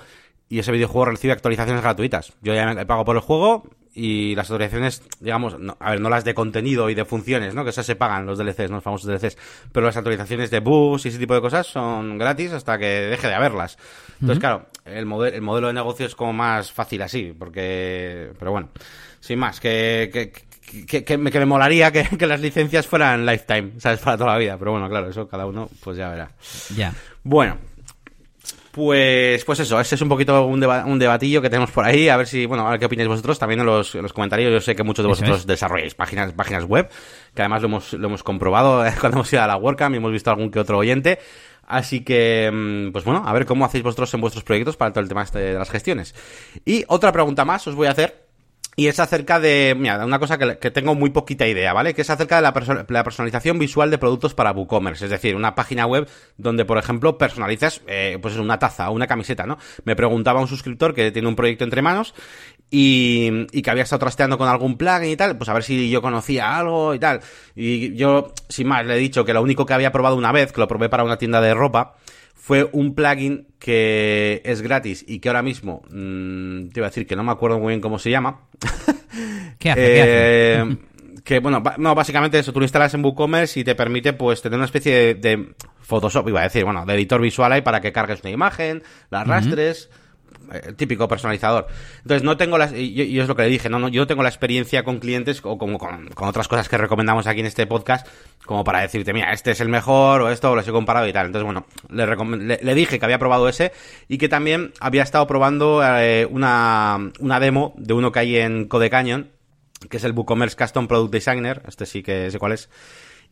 y 0.49 0.59
ese 0.59 0.73
videojuego 0.73 1.07
recibe 1.07 1.33
actualizaciones 1.33 1.83
gratuitas. 1.83 2.33
Yo 2.42 2.55
ya 2.55 2.73
me 2.73 2.87
pago 2.87 3.05
por 3.05 3.16
el 3.16 3.23
juego 3.23 3.64
y 3.94 4.35
las 4.35 4.51
actualizaciones, 4.51 5.03
digamos, 5.20 5.57
a 5.79 5.90
ver, 5.90 6.01
no 6.01 6.11
las 6.11 6.25
de 6.25 6.35
contenido 6.35 6.90
y 6.90 6.94
de 6.94 7.05
funciones, 7.05 7.55
¿no? 7.55 7.62
Que 7.64 7.70
esas 7.70 7.87
se 7.87 7.94
pagan 7.94 8.27
los 8.27 8.38
DLCs, 8.38 8.68
¿no? 8.68 8.77
los 8.77 8.85
famosos 8.85 9.07
DLCs, 9.07 9.37
pero 9.73 9.87
las 9.87 9.97
actualizaciones 9.97 10.51
de 10.51 10.61
bugs 10.61 11.07
y 11.07 11.09
ese 11.09 11.18
tipo 11.18 11.35
de 11.35 11.40
cosas 11.40 11.66
son 11.66 12.18
gratis 12.18 12.53
hasta 12.53 12.77
que 12.77 12.87
deje 12.87 13.29
de 13.29 13.35
haberlas. 13.35 13.79
Entonces, 14.14 14.40
claro, 14.40 14.66
el, 14.85 15.07
modelo 15.07 15.37
el 15.37 15.42
modelo 15.42 15.66
de 15.68 15.75
negocio 15.75 16.07
es 16.07 16.14
como 16.14 16.33
más 16.33 16.73
fácil 16.73 17.03
así, 17.03 17.35
porque, 17.38 18.33
pero 18.38 18.51
bueno, 18.51 18.70
sin 19.20 19.38
más, 19.38 19.61
que, 19.61 20.11
que, 20.12 20.33
que, 21.05 21.18
me, 21.18 21.31
que 21.31 21.38
me 21.38 21.46
molaría 21.46 21.92
que, 21.92 22.05
que, 22.18 22.27
las 22.27 22.40
licencias 22.40 22.87
fueran 22.87 23.27
lifetime, 23.27 23.72
¿sabes? 23.79 24.00
Para 24.00 24.16
toda 24.16 24.33
la 24.33 24.38
vida, 24.38 24.57
pero 24.59 24.72
bueno, 24.72 24.88
claro, 24.88 25.09
eso 25.09 25.29
cada 25.29 25.46
uno 25.46 25.68
pues 25.83 25.96
ya 25.96 26.11
verá. 26.11 26.31
Ya. 26.74 26.92
Bueno, 27.22 27.57
pues, 28.74 29.44
pues 29.44 29.61
eso, 29.61 29.79
ese 29.79 29.94
es 29.94 30.00
un 30.00 30.09
poquito 30.09 30.46
un, 30.46 30.64
un, 30.64 30.98
debatillo 30.98 31.40
que 31.40 31.48
tenemos 31.48 31.70
por 31.70 31.85
ahí, 31.85 32.09
a 32.09 32.16
ver 32.16 32.27
si, 32.27 32.44
bueno, 32.44 32.66
a 32.66 32.70
ver 32.72 32.81
qué 32.81 32.87
opináis 32.87 33.09
vosotros, 33.09 33.38
también 33.38 33.61
en 33.61 33.66
los, 33.66 33.94
en 33.94 34.03
los 34.03 34.12
comentarios, 34.12 34.53
yo 34.53 34.61
sé 34.61 34.74
que 34.74 34.83
muchos 34.83 35.05
de 35.05 35.11
vosotros 35.11 35.46
desarrolláis 35.46 35.94
páginas, 35.94 36.33
páginas 36.33 36.64
web, 36.64 36.90
que 37.37 37.42
además 37.42 37.62
lo 37.62 37.68
hemos, 37.68 37.92
lo 37.92 38.09
hemos 38.09 38.24
comprobado 38.24 38.85
cuando 39.00 39.18
hemos 39.18 39.33
ido 39.33 39.42
a 39.42 39.46
la 39.46 39.57
WordCamp 39.57 39.94
y 39.94 39.98
hemos 39.98 40.11
visto 40.11 40.31
algún 40.31 40.50
que 40.50 40.59
otro 40.59 40.79
oyente, 40.79 41.20
así 41.68 42.00
que, 42.00 42.50
mm, 42.53 42.90
pues 42.90 43.05
bueno, 43.05 43.22
a 43.24 43.33
ver 43.33 43.46
cómo 43.46 43.64
hacéis 43.64 43.85
vosotros 43.85 44.12
en 44.12 44.20
vuestros 44.20 44.42
proyectos 44.42 44.77
para 44.77 44.92
todo 44.92 45.03
el 45.03 45.09
tema 45.09 45.22
este 45.22 45.38
de 45.38 45.55
las 45.55 45.70
gestiones. 45.70 46.12
Y 46.64 46.85
otra 46.88 47.12
pregunta 47.12 47.44
más 47.44 47.64
os 47.68 47.77
voy 47.77 47.87
a 47.87 47.92
hacer, 47.92 48.24
y 48.77 48.88
es 48.88 48.98
acerca 48.98 49.38
de, 49.38 49.77
mira, 49.79 50.05
una 50.05 50.18
cosa 50.18 50.37
que, 50.37 50.59
que, 50.59 50.70
tengo 50.70 50.94
muy 50.96 51.11
poquita 51.11 51.46
idea, 51.46 51.72
¿vale? 51.72 51.94
Que 51.94 52.03
es 52.03 52.11
acerca 52.11 52.37
de 52.37 52.42
la, 52.42 52.85
la, 52.88 53.05
personalización 53.05 53.59
visual 53.59 53.90
de 53.90 53.98
productos 53.98 54.35
para 54.35 54.50
WooCommerce. 54.50 55.05
Es 55.05 55.11
decir, 55.12 55.37
una 55.37 55.55
página 55.55 55.87
web 55.87 56.09
donde, 56.38 56.64
por 56.64 56.79
ejemplo, 56.79 57.16
personalizas, 57.16 57.83
eh, 57.87 58.18
pues 58.20 58.37
una 58.37 58.59
taza 58.59 58.90
o 58.90 58.92
una 58.92 59.07
camiseta, 59.07 59.46
¿no? 59.46 59.59
Me 59.85 59.94
preguntaba 59.94 60.40
un 60.40 60.48
suscriptor 60.48 60.92
que 60.92 61.12
tiene 61.12 61.29
un 61.29 61.37
proyecto 61.37 61.62
entre 61.62 61.83
manos 61.83 62.14
y, 62.68 63.46
y, 63.53 63.62
que 63.62 63.70
había 63.70 63.85
estado 63.85 64.00
trasteando 64.00 64.38
con 64.38 64.48
algún 64.48 64.77
plugin 64.77 65.11
y 65.11 65.16
tal, 65.16 65.38
pues 65.38 65.48
a 65.48 65.55
ver 65.55 65.62
si 65.62 65.88
yo 65.88 66.03
conocía 66.03 66.57
algo 66.59 66.94
y 66.94 66.98
tal. 66.98 67.20
Y 67.55 67.94
yo, 67.94 68.33
sin 68.48 68.66
más, 68.66 68.85
le 68.85 68.94
he 68.94 68.98
dicho 68.98 69.24
que 69.24 69.35
lo 69.35 69.42
único 69.42 69.66
que 69.66 69.74
había 69.74 69.92
probado 69.92 70.16
una 70.16 70.33
vez, 70.33 70.50
que 70.50 70.61
lo 70.61 70.66
probé 70.66 70.88
para 70.88 71.05
una 71.05 71.16
tienda 71.16 71.40
de 71.40 71.55
ropa, 71.55 71.94
fue 72.45 72.69
un 72.73 72.95
plugin 72.95 73.47
que 73.59 74.43
es 74.45 74.61
gratis 74.61 75.03
y 75.09 75.19
que 75.19 75.31
ahora 75.31 75.41
mismo 75.41 75.81
mmm, 75.89 76.69
te 76.69 76.81
iba 76.81 76.87
a 76.87 76.91
decir 76.91 77.07
que 77.07 77.17
no 77.17 77.25
me 77.25 77.33
acuerdo 77.33 77.59
muy 77.59 77.69
bien 77.71 77.81
cómo 77.81 77.99
se 77.99 78.11
llama. 78.11 78.43
¿Qué 79.59 79.71
hace? 79.71 79.81
Eh, 79.81 79.95
¿Qué 79.95 80.61
hace? 80.61 81.23
que 81.25 81.39
bueno, 81.39 81.63
no, 81.79 81.95
básicamente 81.95 82.39
eso, 82.39 82.53
tú 82.53 82.61
lo 82.61 82.67
instalas 82.67 82.93
en 82.93 83.03
WooCommerce 83.03 83.61
y 83.61 83.65
te 83.65 83.75
permite 83.75 84.13
pues 84.13 84.43
tener 84.43 84.59
una 84.59 84.67
especie 84.67 84.95
de, 84.95 85.15
de 85.15 85.55
Photoshop, 85.81 86.29
iba 86.29 86.41
a 86.41 86.45
decir, 86.45 86.67
bueno, 86.67 86.85
de 86.85 86.93
editor 86.93 87.23
visual 87.23 87.51
ahí 87.51 87.63
para 87.63 87.81
que 87.81 87.93
cargues 87.93 88.21
una 88.21 88.31
imagen, 88.31 88.83
la 89.09 89.23
arrastres. 89.23 89.89
Uh 89.91 89.95
-huh 89.95 90.04
el 90.53 90.75
típico 90.77 91.09
personalizador. 91.09 91.67
Entonces 92.03 92.23
no 92.23 92.37
tengo 92.37 92.59
las, 92.59 92.73
y, 92.73 93.03
y, 93.03 93.21
es 93.21 93.29
lo 93.29 93.37
que 93.37 93.43
le 93.43 93.49
dije, 93.49 93.69
no, 93.69 93.79
no, 93.79 93.89
yo 93.89 94.03
no 94.03 94.07
tengo 94.07 94.23
la 94.23 94.29
experiencia 94.29 94.85
con 94.85 94.99
clientes 94.99 95.41
o 95.45 95.59
como 95.59 95.79
con, 95.79 96.09
con, 96.09 96.29
otras 96.29 96.49
cosas 96.49 96.69
que 96.69 96.77
recomendamos 96.79 97.27
aquí 97.27 97.41
en 97.41 97.47
este 97.47 97.67
podcast, 97.67 98.07
como 98.47 98.65
para 98.65 98.81
decirte, 98.81 99.13
mira, 99.13 99.33
este 99.33 99.53
es 99.53 99.61
el 99.61 99.69
mejor 99.69 100.23
o 100.23 100.31
esto, 100.31 100.51
o 100.51 100.57
los 100.57 100.67
he 100.67 100.73
comparado 100.73 101.07
y 101.07 101.13
tal. 101.13 101.27
Entonces, 101.27 101.45
bueno, 101.45 101.67
le, 101.91 102.37
le, 102.37 102.61
le 102.63 102.75
dije 102.75 102.99
que 102.99 103.05
había 103.05 103.19
probado 103.19 103.49
ese 103.49 103.73
y 104.09 104.19
que 104.19 104.29
también 104.29 104.73
había 104.81 105.03
estado 105.03 105.27
probando 105.27 105.83
eh, 105.85 106.27
una, 106.31 107.11
una 107.21 107.41
demo 107.41 107.75
de 107.77 107.95
uno 107.95 108.13
que 108.13 108.19
hay 108.21 108.37
en 108.37 108.67
Code 108.67 108.91
Canyon, 108.91 109.31
que 109.89 109.97
es 109.99 110.05
el 110.05 110.13
WooCommerce 110.13 110.57
Custom 110.57 110.89
Product 110.89 111.13
Designer, 111.13 111.63
este 111.67 111.87
sí 111.87 112.03
que 112.03 112.31
sé 112.31 112.39
cuál 112.39 112.53
es 112.53 112.69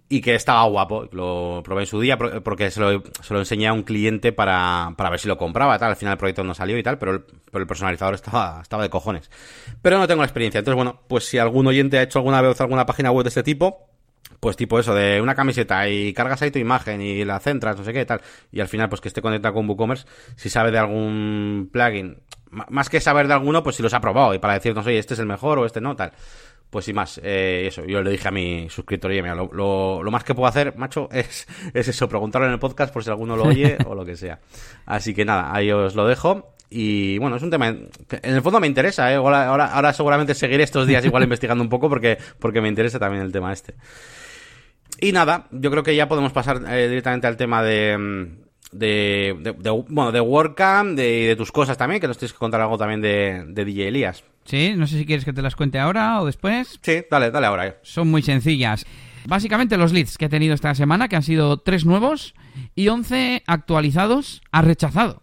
y 0.08 0.20
que 0.20 0.34
estaba 0.34 0.64
guapo. 0.64 1.08
Lo 1.12 1.62
probé 1.64 1.82
en 1.82 1.86
su 1.86 2.00
día 2.00 2.18
porque 2.18 2.70
se 2.70 2.80
lo, 2.80 3.02
se 3.22 3.32
lo 3.32 3.40
enseñé 3.40 3.68
a 3.68 3.72
un 3.72 3.82
cliente 3.82 4.32
para, 4.32 4.92
para 4.96 5.10
ver 5.10 5.18
si 5.18 5.28
lo 5.28 5.38
compraba. 5.38 5.78
Tal. 5.78 5.90
Al 5.90 5.96
final 5.96 6.12
el 6.12 6.18
proyecto 6.18 6.44
no 6.44 6.54
salió 6.54 6.76
y 6.76 6.82
tal, 6.82 6.98
pero 6.98 7.12
el, 7.12 7.20
pero 7.50 7.62
el 7.62 7.66
personalizador 7.66 8.14
estaba, 8.14 8.60
estaba 8.60 8.82
de 8.82 8.90
cojones. 8.90 9.30
Pero 9.80 9.98
no 9.98 10.06
tengo 10.06 10.20
la 10.20 10.26
experiencia. 10.26 10.58
Entonces, 10.58 10.76
bueno, 10.76 11.00
pues 11.08 11.24
si 11.24 11.38
algún 11.38 11.66
oyente 11.66 11.98
ha 11.98 12.02
hecho 12.02 12.18
alguna 12.18 12.42
vez 12.42 12.60
alguna 12.60 12.84
página 12.84 13.10
web 13.10 13.24
de 13.24 13.28
este 13.28 13.42
tipo, 13.42 13.88
pues 14.38 14.56
tipo 14.56 14.78
eso, 14.78 14.94
de 14.94 15.20
una 15.20 15.34
camiseta 15.34 15.88
y 15.88 16.12
cargas 16.12 16.42
ahí 16.42 16.50
tu 16.50 16.58
imagen 16.58 17.00
y 17.00 17.24
la 17.24 17.38
centras, 17.40 17.78
no 17.78 17.84
sé 17.84 17.92
qué, 17.92 18.04
tal, 18.04 18.20
y 18.50 18.60
al 18.60 18.68
final 18.68 18.88
pues 18.88 19.00
que 19.00 19.08
esté 19.08 19.22
conectado 19.22 19.54
con 19.54 19.68
WooCommerce, 19.68 20.06
si 20.34 20.50
sabe 20.50 20.72
de 20.72 20.78
algún 20.78 21.70
plugin, 21.72 22.18
más 22.50 22.88
que 22.90 23.00
saber 23.00 23.28
de 23.28 23.34
alguno, 23.34 23.62
pues 23.62 23.76
si 23.76 23.82
los 23.82 23.94
ha 23.94 24.00
probado 24.00 24.34
y 24.34 24.40
para 24.40 24.54
decirnos, 24.54 24.84
oye, 24.84 24.98
este 24.98 25.14
es 25.14 25.20
el 25.20 25.26
mejor 25.26 25.60
o 25.60 25.66
este 25.66 25.80
no, 25.80 25.94
tal 25.94 26.12
pues 26.72 26.86
sin 26.86 26.96
más, 26.96 27.20
eh, 27.22 27.66
eso, 27.66 27.84
yo 27.84 28.00
le 28.00 28.10
dije 28.10 28.28
a 28.28 28.30
mi 28.30 28.66
suscriptor, 28.70 29.10
mira, 29.10 29.34
lo, 29.34 29.50
lo, 29.52 30.02
lo, 30.02 30.10
más 30.10 30.24
que 30.24 30.34
puedo 30.34 30.48
hacer, 30.48 30.74
macho, 30.78 31.06
es, 31.12 31.46
es 31.74 31.88
eso, 31.88 32.08
preguntarlo 32.08 32.46
en 32.46 32.54
el 32.54 32.58
podcast 32.58 32.90
por 32.90 33.04
si 33.04 33.10
alguno 33.10 33.36
lo 33.36 33.44
oye 33.44 33.76
o 33.86 33.94
lo 33.94 34.06
que 34.06 34.16
sea. 34.16 34.40
Así 34.86 35.12
que 35.12 35.26
nada, 35.26 35.54
ahí 35.54 35.70
os 35.70 35.94
lo 35.94 36.06
dejo. 36.06 36.54
Y 36.70 37.18
bueno, 37.18 37.36
es 37.36 37.42
un 37.42 37.50
tema 37.50 37.76
que 38.08 38.20
en 38.22 38.34
el 38.34 38.40
fondo 38.40 38.58
me 38.58 38.66
interesa, 38.66 39.12
¿eh? 39.12 39.16
ahora, 39.16 39.48
ahora, 39.48 39.66
ahora 39.66 39.92
seguramente 39.92 40.34
seguiré 40.34 40.62
estos 40.62 40.86
días 40.86 41.04
igual 41.04 41.22
investigando 41.24 41.62
un 41.62 41.68
poco 41.68 41.90
porque, 41.90 42.16
porque 42.38 42.62
me 42.62 42.68
interesa 42.68 42.98
también 42.98 43.22
el 43.22 43.32
tema 43.32 43.52
este. 43.52 43.74
Y 44.98 45.12
nada, 45.12 45.48
yo 45.50 45.70
creo 45.70 45.82
que 45.82 45.94
ya 45.94 46.08
podemos 46.08 46.32
pasar 46.32 46.62
eh, 46.70 46.88
directamente 46.88 47.26
al 47.26 47.36
tema 47.36 47.62
de, 47.62 48.32
de, 48.72 49.36
de, 49.40 49.52
de, 49.52 49.70
bueno, 49.88 50.12
de 50.12 50.20
WordCamp, 50.20 50.96
de, 50.96 51.28
de 51.28 51.36
tus 51.36 51.52
cosas 51.52 51.76
también, 51.78 52.00
que 52.00 52.08
nos 52.08 52.18
tienes 52.18 52.32
que 52.32 52.38
contar 52.38 52.60
algo 52.60 52.78
también 52.78 53.00
de, 53.00 53.44
de 53.46 53.64
DJ 53.64 53.88
Elías. 53.88 54.24
Sí, 54.44 54.74
no 54.76 54.86
sé 54.86 54.98
si 54.98 55.06
quieres 55.06 55.24
que 55.24 55.32
te 55.32 55.42
las 55.42 55.54
cuente 55.54 55.78
ahora 55.78 56.20
o 56.20 56.26
después. 56.26 56.80
Sí, 56.82 57.04
dale, 57.10 57.30
dale 57.30 57.46
ahora. 57.46 57.76
Son 57.82 58.08
muy 58.10 58.22
sencillas. 58.22 58.84
Básicamente 59.26 59.76
los 59.76 59.92
leads 59.92 60.18
que 60.18 60.24
he 60.24 60.28
tenido 60.28 60.54
esta 60.54 60.74
semana, 60.74 61.08
que 61.08 61.16
han 61.16 61.22
sido 61.22 61.58
tres 61.58 61.84
nuevos 61.84 62.34
y 62.74 62.88
11 62.88 63.44
actualizados, 63.46 64.42
ha 64.50 64.62
rechazado. 64.62 65.22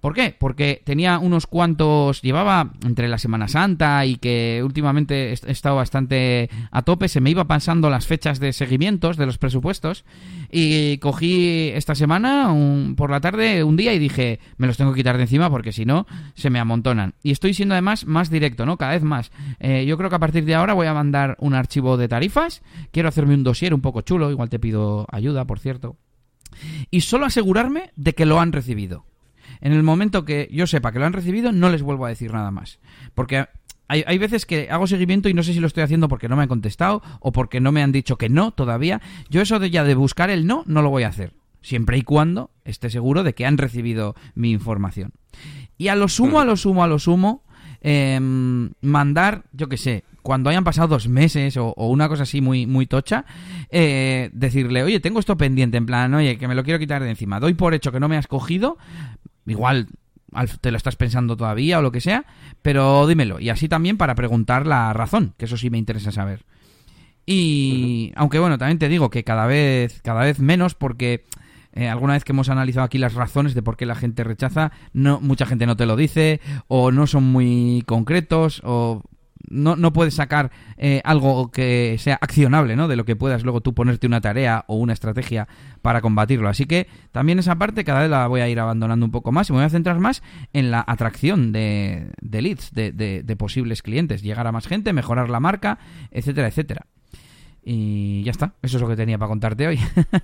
¿Por 0.00 0.14
qué? 0.14 0.34
Porque 0.38 0.80
tenía 0.82 1.18
unos 1.18 1.46
cuantos, 1.46 2.22
llevaba 2.22 2.72
entre 2.84 3.06
la 3.06 3.18
Semana 3.18 3.48
Santa 3.48 4.06
y 4.06 4.16
que 4.16 4.62
últimamente 4.64 5.32
he 5.32 5.50
estado 5.50 5.76
bastante 5.76 6.48
a 6.70 6.82
tope, 6.82 7.08
se 7.08 7.20
me 7.20 7.28
iba 7.28 7.44
pasando 7.44 7.90
las 7.90 8.06
fechas 8.06 8.40
de 8.40 8.54
seguimientos 8.54 9.18
de 9.18 9.26
los 9.26 9.36
presupuestos 9.36 10.06
y 10.50 10.96
cogí 10.98 11.68
esta 11.74 11.94
semana 11.94 12.50
por 12.96 13.10
la 13.10 13.20
tarde 13.20 13.62
un 13.62 13.76
día 13.76 13.92
y 13.92 13.98
dije, 13.98 14.40
me 14.56 14.66
los 14.66 14.78
tengo 14.78 14.92
que 14.92 15.00
quitar 15.00 15.18
de 15.18 15.24
encima 15.24 15.50
porque 15.50 15.72
si 15.72 15.84
no 15.84 16.06
se 16.34 16.48
me 16.48 16.58
amontonan. 16.58 17.12
Y 17.22 17.30
estoy 17.30 17.52
siendo 17.52 17.74
además 17.74 18.06
más 18.06 18.30
directo, 18.30 18.64
¿no? 18.64 18.78
Cada 18.78 18.92
vez 18.92 19.02
más. 19.02 19.30
Eh, 19.58 19.84
yo 19.86 19.98
creo 19.98 20.08
que 20.08 20.16
a 20.16 20.20
partir 20.20 20.46
de 20.46 20.54
ahora 20.54 20.72
voy 20.72 20.86
a 20.86 20.94
mandar 20.94 21.36
un 21.40 21.52
archivo 21.52 21.98
de 21.98 22.08
tarifas, 22.08 22.62
quiero 22.90 23.10
hacerme 23.10 23.34
un 23.34 23.44
dossier 23.44 23.74
un 23.74 23.82
poco 23.82 24.00
chulo, 24.00 24.30
igual 24.30 24.48
te 24.48 24.58
pido 24.58 25.06
ayuda, 25.12 25.44
por 25.44 25.58
cierto. 25.58 25.96
Y 26.90 27.02
solo 27.02 27.26
asegurarme 27.26 27.92
de 27.96 28.14
que 28.14 28.26
lo 28.26 28.40
han 28.40 28.52
recibido 28.52 29.09
en 29.60 29.72
el 29.72 29.82
momento 29.82 30.24
que 30.24 30.48
yo 30.50 30.66
sepa 30.66 30.92
que 30.92 30.98
lo 30.98 31.06
han 31.06 31.12
recibido, 31.12 31.52
no 31.52 31.70
les 31.70 31.82
vuelvo 31.82 32.06
a 32.06 32.08
decir 32.08 32.32
nada 32.32 32.50
más. 32.50 32.78
Porque 33.14 33.46
hay, 33.88 34.04
hay, 34.06 34.18
veces 34.18 34.46
que 34.46 34.68
hago 34.70 34.86
seguimiento 34.86 35.28
y 35.28 35.34
no 35.34 35.42
sé 35.42 35.52
si 35.52 35.60
lo 35.60 35.66
estoy 35.66 35.82
haciendo 35.82 36.08
porque 36.08 36.28
no 36.28 36.36
me 36.36 36.42
han 36.42 36.48
contestado 36.48 37.02
o 37.20 37.32
porque 37.32 37.60
no 37.60 37.72
me 37.72 37.82
han 37.82 37.92
dicho 37.92 38.16
que 38.16 38.28
no 38.28 38.52
todavía. 38.52 39.00
Yo 39.28 39.40
eso 39.42 39.58
de 39.58 39.70
ya 39.70 39.84
de 39.84 39.94
buscar 39.94 40.30
el 40.30 40.46
no, 40.46 40.62
no 40.66 40.82
lo 40.82 40.90
voy 40.90 41.02
a 41.02 41.08
hacer. 41.08 41.34
Siempre 41.62 41.98
y 41.98 42.02
cuando 42.02 42.50
esté 42.64 42.88
seguro 42.88 43.22
de 43.22 43.34
que 43.34 43.46
han 43.46 43.58
recibido 43.58 44.14
mi 44.34 44.50
información. 44.50 45.12
Y 45.76 45.88
a 45.88 45.94
lo 45.94 46.08
sumo, 46.08 46.40
a 46.40 46.44
lo 46.44 46.56
sumo, 46.56 46.84
a 46.84 46.86
lo 46.86 46.98
sumo, 46.98 47.44
eh, 47.82 48.18
mandar, 48.80 49.44
yo 49.52 49.68
qué 49.68 49.76
sé, 49.76 50.04
cuando 50.22 50.50
hayan 50.50 50.64
pasado 50.64 50.88
dos 50.88 51.08
meses 51.08 51.56
o, 51.56 51.68
o 51.68 51.88
una 51.88 52.08
cosa 52.08 52.24
así 52.24 52.40
muy, 52.40 52.66
muy 52.66 52.86
tocha, 52.86 53.24
eh, 53.70 54.30
decirle, 54.32 54.82
oye, 54.82 55.00
tengo 55.00 55.20
esto 55.20 55.36
pendiente, 55.36 55.76
en 55.76 55.86
plan, 55.86 56.12
oye, 56.14 56.36
que 56.36 56.48
me 56.48 56.54
lo 56.54 56.64
quiero 56.64 56.78
quitar 56.78 57.02
de 57.02 57.10
encima. 57.10 57.40
Doy 57.40 57.54
por 57.54 57.74
hecho 57.74 57.92
que 57.92 58.00
no 58.00 58.08
me 58.08 58.16
has 58.16 58.26
cogido, 58.26 58.78
igual 59.50 59.88
te 60.60 60.70
lo 60.70 60.76
estás 60.76 60.96
pensando 60.96 61.36
todavía 61.36 61.78
o 61.78 61.82
lo 61.82 61.92
que 61.92 62.00
sea, 62.00 62.24
pero 62.62 63.06
dímelo. 63.06 63.40
Y 63.40 63.48
así 63.48 63.68
también 63.68 63.96
para 63.96 64.14
preguntar 64.14 64.66
la 64.66 64.92
razón, 64.92 65.34
que 65.36 65.46
eso 65.46 65.56
sí 65.56 65.70
me 65.70 65.78
interesa 65.78 66.12
saber. 66.12 66.44
Y 67.26 68.12
aunque 68.16 68.38
bueno, 68.38 68.58
también 68.58 68.78
te 68.78 68.88
digo 68.88 69.10
que 69.10 69.24
cada 69.24 69.46
vez, 69.46 70.00
cada 70.02 70.22
vez 70.22 70.40
menos 70.40 70.74
porque 70.74 71.24
eh, 71.72 71.88
alguna 71.88 72.14
vez 72.14 72.24
que 72.24 72.32
hemos 72.32 72.48
analizado 72.48 72.84
aquí 72.84 72.98
las 72.98 73.14
razones 73.14 73.54
de 73.54 73.62
por 73.62 73.76
qué 73.76 73.86
la 73.86 73.94
gente 73.94 74.24
rechaza, 74.24 74.72
no 74.92 75.20
mucha 75.20 75.46
gente 75.46 75.66
no 75.66 75.76
te 75.76 75.86
lo 75.86 75.96
dice 75.96 76.40
o 76.66 76.90
no 76.90 77.06
son 77.06 77.24
muy 77.24 77.82
concretos 77.86 78.60
o 78.64 79.02
no, 79.48 79.76
no 79.76 79.92
puedes 79.92 80.14
sacar 80.14 80.50
eh, 80.76 81.00
algo 81.04 81.50
que 81.50 81.96
sea 81.98 82.18
accionable, 82.20 82.76
¿no? 82.76 82.88
De 82.88 82.96
lo 82.96 83.04
que 83.04 83.16
puedas 83.16 83.42
luego 83.42 83.60
tú 83.60 83.74
ponerte 83.74 84.06
una 84.06 84.20
tarea 84.20 84.64
o 84.68 84.76
una 84.76 84.92
estrategia 84.92 85.48
para 85.82 86.00
combatirlo. 86.00 86.48
Así 86.48 86.66
que 86.66 86.88
también 87.12 87.38
esa 87.38 87.56
parte 87.56 87.84
cada 87.84 88.00
vez 88.00 88.10
la 88.10 88.26
voy 88.26 88.40
a 88.40 88.48
ir 88.48 88.60
abandonando 88.60 89.04
un 89.06 89.12
poco 89.12 89.32
más 89.32 89.48
y 89.48 89.52
me 89.52 89.58
voy 89.58 89.66
a 89.66 89.70
centrar 89.70 89.98
más 89.98 90.22
en 90.52 90.70
la 90.70 90.84
atracción 90.86 91.52
de, 91.52 92.10
de 92.20 92.42
leads, 92.42 92.72
de, 92.72 92.92
de, 92.92 93.36
posibles 93.36 93.82
clientes, 93.82 94.22
llegar 94.22 94.46
a 94.46 94.52
más 94.52 94.66
gente, 94.66 94.92
mejorar 94.92 95.30
la 95.30 95.40
marca, 95.40 95.78
etcétera, 96.10 96.48
etcétera. 96.48 96.86
Y 97.62 98.22
ya 98.24 98.30
está, 98.30 98.54
eso 98.62 98.76
es 98.76 98.82
lo 98.82 98.88
que 98.88 98.96
tenía 98.96 99.18
para 99.18 99.28
contarte 99.28 99.66
hoy. 99.66 99.78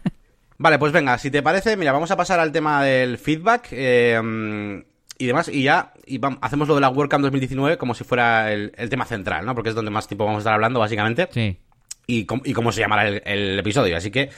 Vale, 0.58 0.78
pues 0.78 0.92
venga, 0.92 1.18
si 1.18 1.30
te 1.30 1.42
parece, 1.42 1.76
mira, 1.76 1.92
vamos 1.92 2.10
a 2.10 2.16
pasar 2.16 2.40
al 2.40 2.52
tema 2.52 2.82
del 2.82 3.18
feedback. 3.18 3.68
Eh, 3.72 4.84
y 5.18 5.26
demás, 5.26 5.48
y 5.48 5.62
ya 5.62 5.92
y 6.06 6.18
vamos, 6.18 6.38
hacemos 6.42 6.68
lo 6.68 6.74
de 6.74 6.80
la 6.80 6.90
WordCamp 6.90 7.22
2019 7.22 7.78
como 7.78 7.94
si 7.94 8.04
fuera 8.04 8.52
el, 8.52 8.72
el, 8.76 8.88
tema 8.88 9.04
central, 9.04 9.44
¿no? 9.46 9.54
Porque 9.54 9.70
es 9.70 9.74
donde 9.74 9.90
más 9.90 10.06
tiempo 10.06 10.24
vamos 10.24 10.38
a 10.38 10.40
estar 10.40 10.54
hablando, 10.54 10.80
básicamente. 10.80 11.28
Sí. 11.30 11.58
Y, 12.06 12.24
com 12.24 12.40
y 12.44 12.52
cómo 12.52 12.72
se 12.72 12.80
llamará 12.80 13.08
el, 13.08 13.22
el 13.24 13.58
episodio. 13.58 13.96
Así 13.96 14.10
que 14.10 14.30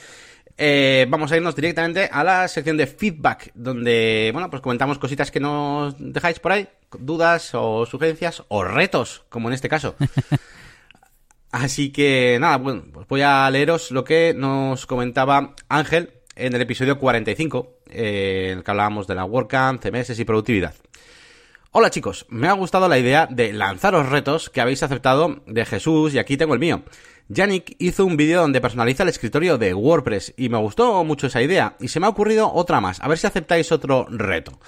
eh, 0.61 1.05
vamos 1.07 1.31
a 1.31 1.37
irnos 1.37 1.55
directamente 1.55 2.09
a 2.11 2.21
la 2.21 2.45
sección 2.49 2.75
de 2.75 2.85
feedback, 2.85 3.49
donde, 3.55 4.29
bueno, 4.33 4.49
pues 4.49 4.61
comentamos 4.61 4.99
cositas 4.99 5.31
que 5.31 5.39
nos 5.39 5.95
dejáis 5.97 6.39
por 6.39 6.51
ahí, 6.51 6.67
dudas 6.99 7.51
o 7.53 7.85
sugerencias 7.85 8.43
o 8.49 8.65
retos, 8.65 9.23
como 9.29 9.47
en 9.47 9.53
este 9.53 9.69
caso. 9.69 9.95
Así 11.51 11.93
que 11.93 12.37
nada, 12.41 12.57
bueno, 12.57 12.83
pues 12.91 13.07
voy 13.07 13.21
a 13.21 13.49
leeros 13.49 13.91
lo 13.91 14.03
que 14.03 14.33
nos 14.35 14.85
comentaba 14.85 15.55
Ángel 15.69 16.18
en 16.35 16.53
el 16.53 16.61
episodio 16.61 16.99
45, 16.99 17.79
eh, 17.89 18.49
en 18.51 18.57
el 18.59 18.63
que 18.63 18.71
hablábamos 18.71 19.07
de 19.07 19.15
la 19.15 19.25
WordCamp, 19.25 19.81
CMS 19.81 20.19
y 20.19 20.25
productividad. 20.25 20.73
Hola 21.71 21.91
chicos, 21.91 22.25
me 22.29 22.47
ha 22.47 22.53
gustado 22.53 22.87
la 22.87 22.97
idea 22.97 23.27
de 23.29 23.53
lanzaros 23.53 24.09
retos 24.09 24.49
que 24.49 24.59
habéis 24.59 24.81
aceptado 24.81 25.43
de 25.45 25.65
Jesús 25.65 26.13
y 26.13 26.19
aquí 26.19 26.35
tengo 26.35 26.53
el 26.55 26.59
mío. 26.59 26.81
Yannick 27.27 27.75
hizo 27.77 28.05
un 28.05 28.17
vídeo 28.17 28.41
donde 28.41 28.59
personaliza 28.59 29.03
el 29.03 29.09
escritorio 29.09 29.59
de 29.59 29.75
WordPress 29.75 30.33
y 30.35 30.49
me 30.49 30.57
gustó 30.57 31.03
mucho 31.03 31.27
esa 31.27 31.43
idea 31.43 31.75
y 31.79 31.89
se 31.89 31.99
me 31.99 32.07
ha 32.07 32.09
ocurrido 32.09 32.51
otra 32.51 32.81
más, 32.81 32.99
a 33.01 33.07
ver 33.07 33.19
si 33.19 33.27
aceptáis 33.27 33.71
otro 33.71 34.07
reto. 34.09 34.59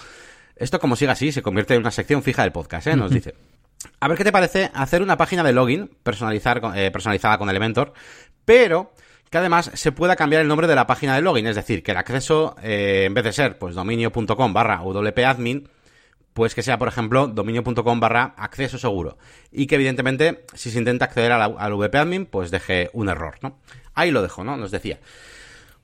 Esto 0.55 0.79
como 0.79 0.95
siga 0.95 1.13
así 1.13 1.31
se 1.31 1.41
convierte 1.41 1.73
en 1.73 1.81
una 1.81 1.89
sección 1.89 2.21
fija 2.21 2.43
del 2.43 2.51
podcast, 2.51 2.85
¿eh? 2.85 2.95
Nos 2.95 3.09
dice. 3.13 3.33
A 3.99 4.07
ver 4.07 4.15
qué 4.15 4.23
te 4.23 4.31
parece 4.31 4.69
hacer 4.75 5.01
una 5.01 5.17
página 5.17 5.41
de 5.41 5.53
login 5.53 5.89
personalizar, 6.03 6.61
eh, 6.75 6.91
personalizada 6.91 7.39
con 7.39 7.49
Elementor, 7.49 7.93
pero 8.45 8.93
que 9.31 9.37
además 9.37 9.71
se 9.73 9.93
pueda 9.93 10.17
cambiar 10.17 10.41
el 10.41 10.47
nombre 10.49 10.67
de 10.67 10.75
la 10.75 10.85
página 10.85 11.15
de 11.15 11.21
login, 11.21 11.47
es 11.47 11.55
decir, 11.55 11.83
que 11.83 11.91
el 11.91 11.97
acceso, 11.97 12.55
eh, 12.61 13.05
en 13.05 13.13
vez 13.13 13.23
de 13.23 13.31
ser 13.31 13.57
pues 13.57 13.73
dominio.com 13.73 14.53
barra 14.53 14.81
wpadmin, 14.81 15.69
pues 16.33 16.53
que 16.53 16.61
sea, 16.61 16.77
por 16.77 16.89
ejemplo, 16.89 17.27
dominio.com 17.27 17.99
barra 18.01 18.33
acceso 18.37 18.77
seguro. 18.77 19.17
Y 19.49 19.67
que 19.67 19.75
evidentemente, 19.75 20.43
si 20.53 20.69
se 20.69 20.79
intenta 20.79 21.05
acceder 21.05 21.31
al 21.31 21.73
VP 21.73 21.97
admin, 21.97 22.25
pues 22.25 22.51
deje 22.51 22.89
un 22.91 23.07
error, 23.07 23.35
¿no? 23.41 23.59
Ahí 23.93 24.11
lo 24.11 24.21
dejo, 24.21 24.43
¿no? 24.43 24.57
Nos 24.57 24.69
decía. 24.69 24.99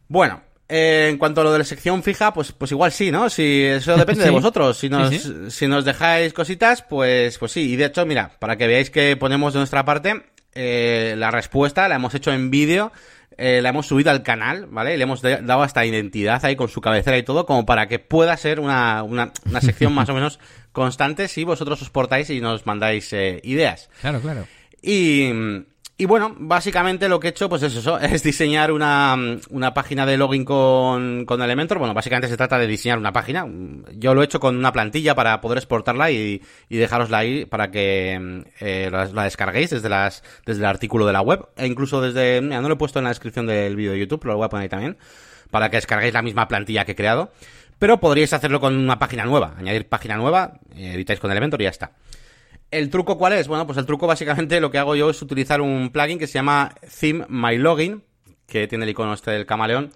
Bueno, 0.09 0.41
eh, 0.67 1.07
en 1.09 1.17
cuanto 1.17 1.39
a 1.39 1.45
lo 1.45 1.53
de 1.53 1.59
la 1.59 1.63
sección 1.63 2.03
fija, 2.03 2.33
pues, 2.33 2.51
pues 2.51 2.71
igual 2.71 2.91
sí, 2.91 3.11
¿no? 3.11 3.29
Si 3.29 3.63
eso 3.63 3.95
depende 3.97 4.25
de 4.25 4.29
vosotros. 4.29 4.77
Si 4.77 4.89
nos, 4.89 5.13
si 5.49 5.67
nos 5.67 5.85
dejáis 5.85 6.33
cositas, 6.33 6.81
pues, 6.81 7.37
pues 7.37 7.53
sí. 7.53 7.71
Y 7.71 7.75
de 7.77 7.85
hecho, 7.85 8.05
mira, 8.05 8.31
para 8.39 8.57
que 8.57 8.67
veáis 8.67 8.89
que 8.89 9.15
ponemos 9.15 9.53
de 9.53 9.59
nuestra 9.59 9.85
parte, 9.85 10.25
eh, 10.53 11.15
la 11.17 11.31
respuesta 11.31 11.87
la 11.87 11.95
hemos 11.95 12.13
hecho 12.13 12.33
en 12.33 12.49
vídeo 12.49 12.91
eh, 13.37 13.61
la 13.61 13.69
hemos 13.69 13.85
subido 13.87 14.11
al 14.11 14.23
canal, 14.23 14.65
¿vale? 14.67 14.93
Y 14.93 14.97
le 14.97 15.03
hemos 15.03 15.21
dado 15.21 15.61
hasta 15.61 15.85
identidad 15.85 16.43
ahí 16.43 16.55
con 16.55 16.69
su 16.69 16.81
cabecera 16.81 17.17
y 17.17 17.23
todo, 17.23 17.45
como 17.45 17.65
para 17.65 17.87
que 17.87 17.99
pueda 17.99 18.35
ser 18.37 18.59
una, 18.59 19.03
una, 19.03 19.31
una 19.45 19.61
sección 19.61 19.93
más 19.93 20.09
o 20.09 20.13
menos 20.13 20.39
constante 20.71 21.27
si 21.27 21.43
vosotros 21.43 21.81
os 21.81 21.89
portáis 21.89 22.29
y 22.29 22.41
nos 22.41 22.65
mandáis 22.65 23.11
eh, 23.13 23.39
ideas. 23.43 23.89
Claro, 24.01 24.21
claro. 24.21 24.47
Y, 24.81 25.29
y 25.99 26.05
bueno, 26.05 26.35
básicamente 26.37 27.09
lo 27.09 27.19
que 27.19 27.27
he 27.27 27.29
hecho, 27.31 27.49
pues 27.49 27.63
es 27.63 27.75
eso, 27.75 27.99
es 27.99 28.21
diseñar 28.21 28.71
una, 28.71 29.15
una 29.49 29.73
página 29.73 30.05
de 30.05 30.15
login 30.15 30.45
con, 30.45 31.25
con 31.25 31.41
Elementor. 31.41 31.79
Bueno, 31.79 31.95
básicamente 31.95 32.27
se 32.27 32.37
trata 32.37 32.59
de 32.59 32.67
diseñar 32.67 32.99
una 32.99 33.11
página. 33.11 33.47
Yo 33.93 34.13
lo 34.13 34.21
he 34.21 34.25
hecho 34.25 34.39
con 34.39 34.55
una 34.55 34.71
plantilla 34.71 35.15
para 35.15 35.41
poder 35.41 35.57
exportarla 35.57 36.11
y, 36.11 36.43
y 36.69 36.77
dejarosla 36.77 37.17
ahí 37.17 37.45
para 37.45 37.71
que 37.71 38.45
eh, 38.59 38.89
la, 38.91 39.23
descarguéis 39.23 39.71
desde, 39.71 39.89
las, 39.89 40.23
desde 40.45 40.59
el 40.59 40.67
artículo 40.67 41.07
de 41.07 41.13
la 41.13 41.21
web. 41.21 41.47
E 41.55 41.65
incluso 41.65 41.99
desde, 41.99 42.41
mira, 42.41 42.61
no 42.61 42.67
lo 42.67 42.75
he 42.75 42.77
puesto 42.77 42.99
en 42.99 43.05
la 43.05 43.09
descripción 43.09 43.47
del 43.47 43.75
vídeo 43.75 43.93
de 43.93 43.99
YouTube, 43.99 44.19
pero 44.19 44.33
lo 44.33 44.37
voy 44.37 44.45
a 44.45 44.49
poner 44.49 44.63
ahí 44.63 44.69
también, 44.69 44.97
para 45.49 45.71
que 45.71 45.77
descarguéis 45.77 46.13
la 46.13 46.21
misma 46.21 46.47
plantilla 46.47 46.85
que 46.85 46.91
he 46.91 46.95
creado. 46.95 47.31
Pero 47.79 47.99
podríais 47.99 48.33
hacerlo 48.33 48.59
con 48.59 48.75
una 48.77 48.99
página 48.99 49.25
nueva, 49.25 49.55
añadir 49.57 49.87
página 49.87 50.15
nueva, 50.15 50.59
editáis 50.75 51.19
con 51.19 51.31
Elementor 51.31 51.61
y 51.61 51.63
ya 51.63 51.69
está. 51.71 51.91
¿El 52.69 52.89
truco 52.89 53.17
cuál 53.17 53.33
es? 53.33 53.47
Bueno, 53.47 53.65
pues 53.65 53.77
el 53.77 53.85
truco 53.85 54.07
básicamente 54.07 54.59
lo 54.59 54.69
que 54.69 54.77
hago 54.77 54.95
yo 54.95 55.09
es 55.09 55.21
utilizar 55.21 55.61
un 55.61 55.89
plugin 55.91 56.19
que 56.19 56.27
se 56.27 56.33
llama 56.33 56.75
Theme 56.99 57.25
My 57.29 57.57
Login, 57.57 58.03
que 58.45 58.67
tiene 58.67 58.83
el 58.83 58.89
icono 58.89 59.13
este 59.13 59.31
del 59.31 59.45
camaleón. 59.45 59.93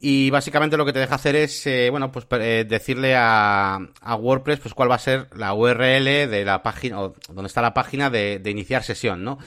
Y 0.00 0.28
básicamente 0.28 0.76
lo 0.76 0.84
que 0.84 0.92
te 0.92 0.98
deja 0.98 1.14
hacer 1.14 1.34
es, 1.34 1.66
eh, 1.66 1.88
bueno, 1.88 2.12
pues 2.12 2.26
eh, 2.32 2.66
decirle 2.68 3.14
a, 3.16 3.78
WordPress 4.18 4.60
pues 4.60 4.74
cuál 4.74 4.90
va 4.90 4.96
a 4.96 4.98
ser 4.98 5.28
la 5.34 5.54
URL 5.54 6.28
de 6.28 6.44
la 6.44 6.62
página, 6.62 7.00
o 7.00 7.14
donde 7.28 7.46
está 7.46 7.62
la 7.62 7.72
página 7.72 8.10
de, 8.10 8.38
de 8.38 8.50
iniciar 8.50 8.82
sesión, 8.82 9.24
¿no? 9.24 9.38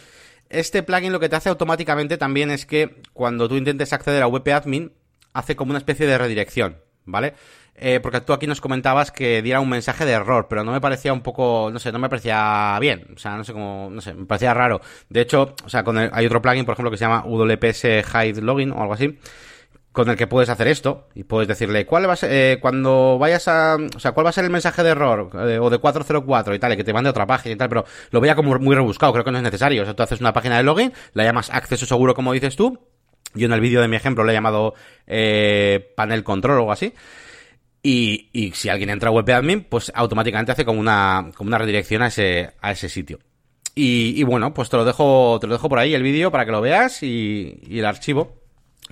Este 0.49 0.81
plugin 0.81 1.11
lo 1.11 1.19
que 1.19 1.29
te 1.29 1.35
hace 1.35 1.49
automáticamente 1.49 2.17
también 2.17 2.49
es 2.49 2.65
que 2.65 3.01
cuando 3.13 3.47
tú 3.47 3.55
intentes 3.55 3.93
acceder 3.93 4.23
a 4.23 4.27
WP 4.27 4.47
Admin, 4.47 4.93
hace 5.33 5.55
como 5.55 5.71
una 5.71 5.79
especie 5.79 6.07
de 6.07 6.17
redirección, 6.17 6.77
¿vale? 7.07 7.33
Eh, 7.79 7.99
porque 8.01 8.21
tú 8.21 8.33
aquí 8.33 8.47
nos 8.47 8.59
comentabas 8.59 9.11
que 9.11 9.41
diera 9.43 9.59
un 9.59 9.69
mensaje 9.69 10.03
de 10.03 10.11
error, 10.13 10.47
pero 10.49 10.63
no 10.63 10.71
me 10.71 10.81
parecía 10.81 11.13
un 11.13 11.21
poco, 11.21 11.69
no 11.71 11.77
sé, 11.77 11.91
no 11.91 11.99
me 11.99 12.09
parecía 12.09 12.75
bien, 12.81 13.05
o 13.15 13.19
sea, 13.19 13.37
no 13.37 13.43
sé 13.43 13.53
cómo, 13.53 13.89
no 13.91 14.01
sé, 14.01 14.15
me 14.15 14.25
parecía 14.25 14.53
raro. 14.53 14.81
De 15.09 15.21
hecho, 15.21 15.53
o 15.63 15.69
sea, 15.69 15.83
con 15.83 15.97
hay 15.97 16.25
otro 16.25 16.41
plugin, 16.41 16.65
por 16.65 16.73
ejemplo, 16.73 16.89
que 16.89 16.97
se 16.97 17.05
llama 17.05 17.23
WPS 17.25 17.83
Hide 17.83 18.41
Login 18.41 18.71
o 18.71 18.81
algo 18.81 18.93
así, 18.93 19.19
con 19.91 20.09
el 20.09 20.15
que 20.17 20.25
puedes 20.25 20.49
hacer 20.49 20.67
esto 20.67 21.07
y 21.13 21.23
puedes 21.23 21.47
decirle 21.47 21.85
cuál 21.85 22.09
va 22.09 22.13
a 22.13 22.15
ser, 22.15 22.31
eh, 22.31 22.59
cuando 22.59 23.19
vayas 23.19 23.47
a, 23.47 23.77
o 23.95 23.99
sea, 23.99 24.13
cuál 24.13 24.25
va 24.25 24.29
a 24.31 24.33
ser 24.33 24.45
el 24.45 24.51
mensaje 24.51 24.81
de 24.81 24.89
error 24.89 25.29
eh, 25.47 25.59
o 25.59 25.69
de 25.69 25.77
404 25.77 26.55
y 26.55 26.59
tal, 26.59 26.73
y 26.73 26.77
que 26.77 26.83
te 26.83 26.93
mande 26.93 27.11
otra 27.11 27.27
página 27.27 27.53
y 27.53 27.57
tal, 27.57 27.69
pero 27.69 27.85
lo 28.09 28.19
veía 28.19 28.35
como 28.35 28.57
muy 28.57 28.75
rebuscado, 28.75 29.13
creo 29.13 29.23
que 29.23 29.31
no 29.31 29.37
es 29.37 29.43
necesario. 29.43 29.83
O 29.83 29.85
sea, 29.85 29.95
tú 29.95 30.01
haces 30.01 30.19
una 30.19 30.33
página 30.33 30.57
de 30.57 30.63
login, 30.63 30.93
la 31.13 31.23
llamas 31.23 31.51
acceso 31.51 31.85
seguro 31.85 32.15
como 32.15 32.33
dices 32.33 32.55
tú, 32.55 32.79
yo 33.37 33.45
en 33.45 33.53
el 33.53 33.61
vídeo 33.61 33.81
de 33.81 33.87
mi 33.87 33.95
ejemplo 33.95 34.23
le 34.23 34.31
he 34.31 34.35
llamado 34.35 34.73
eh, 35.05 35.93
panel 35.95 36.23
control 36.23 36.57
o 36.57 36.59
algo 36.59 36.71
así. 36.71 36.93
Y, 37.83 38.29
y 38.33 38.51
si 38.51 38.69
alguien 38.69 38.89
entra 38.89 39.09
a 39.09 39.13
WebAdmin, 39.13 39.61
pues 39.61 39.91
automáticamente 39.95 40.51
hace 40.51 40.65
como 40.65 40.79
una, 40.79 41.31
como 41.35 41.47
una 41.47 41.57
redirección 41.57 42.01
a 42.01 42.07
ese, 42.07 42.51
a 42.61 42.71
ese 42.71 42.89
sitio. 42.89 43.19
Y, 43.75 44.19
y 44.19 44.23
bueno, 44.23 44.53
pues 44.53 44.69
te 44.69 44.77
lo 44.77 44.83
dejo, 44.83 45.37
te 45.39 45.47
lo 45.47 45.53
dejo 45.53 45.69
por 45.69 45.79
ahí 45.79 45.93
el 45.93 46.03
vídeo 46.03 46.31
para 46.31 46.45
que 46.45 46.51
lo 46.51 46.61
veas 46.61 47.03
y, 47.03 47.59
y 47.67 47.79
el 47.79 47.85
archivo. 47.85 48.41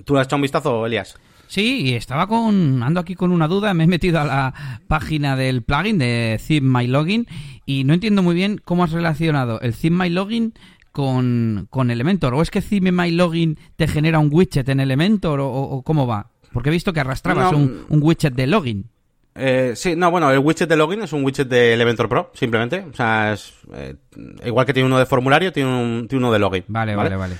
¿Tú 0.06 0.18
has 0.18 0.28
echado 0.28 0.38
un 0.38 0.44
vistazo, 0.44 0.86
Elias? 0.86 1.18
Sí, 1.48 1.82
y 1.82 1.94
estaba 1.94 2.28
con, 2.28 2.82
ando 2.82 3.00
aquí 3.00 3.16
con 3.16 3.32
una 3.32 3.48
duda, 3.48 3.74
me 3.74 3.84
he 3.84 3.88
metido 3.88 4.20
a 4.20 4.26
la 4.26 4.82
página 4.88 5.36
del 5.36 5.62
plugin 5.62 5.98
de 5.98 6.38
Zip 6.40 6.64
Login 6.64 7.28
y 7.66 7.84
no 7.84 7.94
entiendo 7.94 8.24
muy 8.24 8.36
bien 8.36 8.60
cómo 8.64 8.84
has 8.84 8.92
relacionado 8.92 9.60
el 9.62 9.74
Zip 9.74 9.94
Login 9.94 10.54
con, 10.96 11.68
con 11.70 11.92
Elementor. 11.92 12.34
¿O 12.36 12.42
es 12.42 12.50
que 12.50 12.62
Zip 12.62 12.82
My 12.82 13.12
Login 13.12 13.60
te 13.76 13.86
genera 13.86 14.18
un 14.18 14.30
widget 14.32 14.70
en 14.70 14.80
Elementor 14.80 15.42
o, 15.42 15.50
o 15.50 15.84
cómo 15.84 16.08
va? 16.08 16.32
Porque 16.54 16.70
he 16.70 16.72
visto 16.72 16.94
que 16.94 17.02
arrastrabas 17.02 17.52
un, 17.52 17.86
widget 17.90 18.34
de 18.34 18.48
login. 18.48 18.90
Eh, 19.36 19.74
sí, 19.76 19.98
no, 19.98 20.10
bueno, 20.10 20.32
el 20.32 20.40
widget 20.40 20.70
de 20.70 20.78
login 20.78 21.02
es 21.02 21.12
un 21.12 21.26
widget 21.26 21.50
de 21.50 21.74
Elementor 21.74 22.08
Pro, 22.08 22.32
simplemente. 22.34 22.86
O 22.90 22.94
sea, 22.94 23.34
es 23.34 23.56
eh, 23.74 23.96
igual 24.46 24.66
que 24.66 24.74
tiene 24.74 24.88
uno 24.88 24.98
de 24.98 25.06
formulario, 25.06 25.52
tiene, 25.52 25.70
un, 25.70 26.08
tiene 26.08 26.24
uno 26.24 26.32
de 26.32 26.40
login. 26.40 26.64
Vale, 26.70 26.96
vale, 26.96 27.18
vale. 27.18 27.36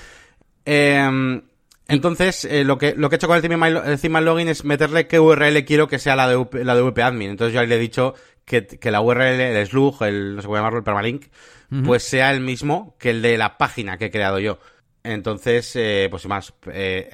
Eh, 0.66 1.40
entonces, 1.88 2.44
eh, 2.44 2.62
lo, 2.62 2.76
que, 2.76 2.94
lo 2.94 3.08
que 3.08 3.14
he 3.14 3.16
hecho 3.16 3.26
con 3.26 3.36
el 3.36 3.98
theme, 3.98 4.20
login 4.20 4.48
es 4.48 4.66
meterle 4.66 5.06
qué 5.06 5.18
URL 5.18 5.64
quiero 5.64 5.88
que 5.88 5.98
sea 5.98 6.14
la 6.14 6.28
de, 6.28 6.46
la 6.62 6.74
de 6.74 6.82
VP 6.82 7.02
admin. 7.02 7.30
Entonces 7.30 7.54
yo 7.54 7.60
ahí 7.60 7.66
le 7.66 7.76
he 7.76 7.78
dicho 7.78 8.12
que, 8.44 8.66
que 8.66 8.90
la 8.90 9.00
URL, 9.00 9.40
el 9.40 9.66
slug, 9.66 10.02
el, 10.02 10.36
no 10.36 10.42
sé 10.42 10.46
cómo 10.46 10.58
llamarlo, 10.58 10.80
el 10.80 10.84
permalink, 10.84 11.24
pues 11.84 12.02
sea 12.04 12.32
el 12.32 12.40
mismo 12.40 12.96
que 12.98 13.10
el 13.10 13.22
de 13.22 13.36
la 13.38 13.58
página 13.58 13.98
que 13.98 14.06
he 14.06 14.10
creado 14.10 14.38
yo. 14.38 14.58
Entonces, 15.02 15.74
eh, 15.76 16.08
pues 16.10 16.26
más, 16.26 16.52
eh, 16.72 17.10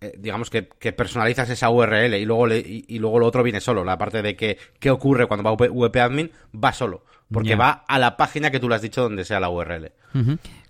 eh, 0.00 0.12
digamos 0.18 0.48
que, 0.48 0.68
que, 0.78 0.92
personalizas 0.92 1.50
esa 1.50 1.68
URL 1.68 2.14
y 2.14 2.24
luego, 2.24 2.46
le, 2.46 2.58
y, 2.58 2.98
luego 2.98 3.18
lo 3.18 3.26
otro 3.26 3.42
viene 3.42 3.60
solo. 3.60 3.84
La 3.84 3.98
parte 3.98 4.22
de 4.22 4.34
que 4.34 4.56
qué 4.78 4.90
ocurre 4.90 5.26
cuando 5.26 5.44
va 5.44 6.00
a 6.00 6.04
admin 6.04 6.30
va 6.54 6.72
solo. 6.72 7.04
Porque 7.30 7.56
va 7.56 7.84
a 7.86 7.98
la 7.98 8.16
página 8.16 8.50
que 8.50 8.58
tú 8.58 8.70
le 8.70 8.76
has 8.76 8.80
dicho 8.80 9.02
donde 9.02 9.26
sea 9.26 9.38
la 9.38 9.50
URL. 9.50 9.92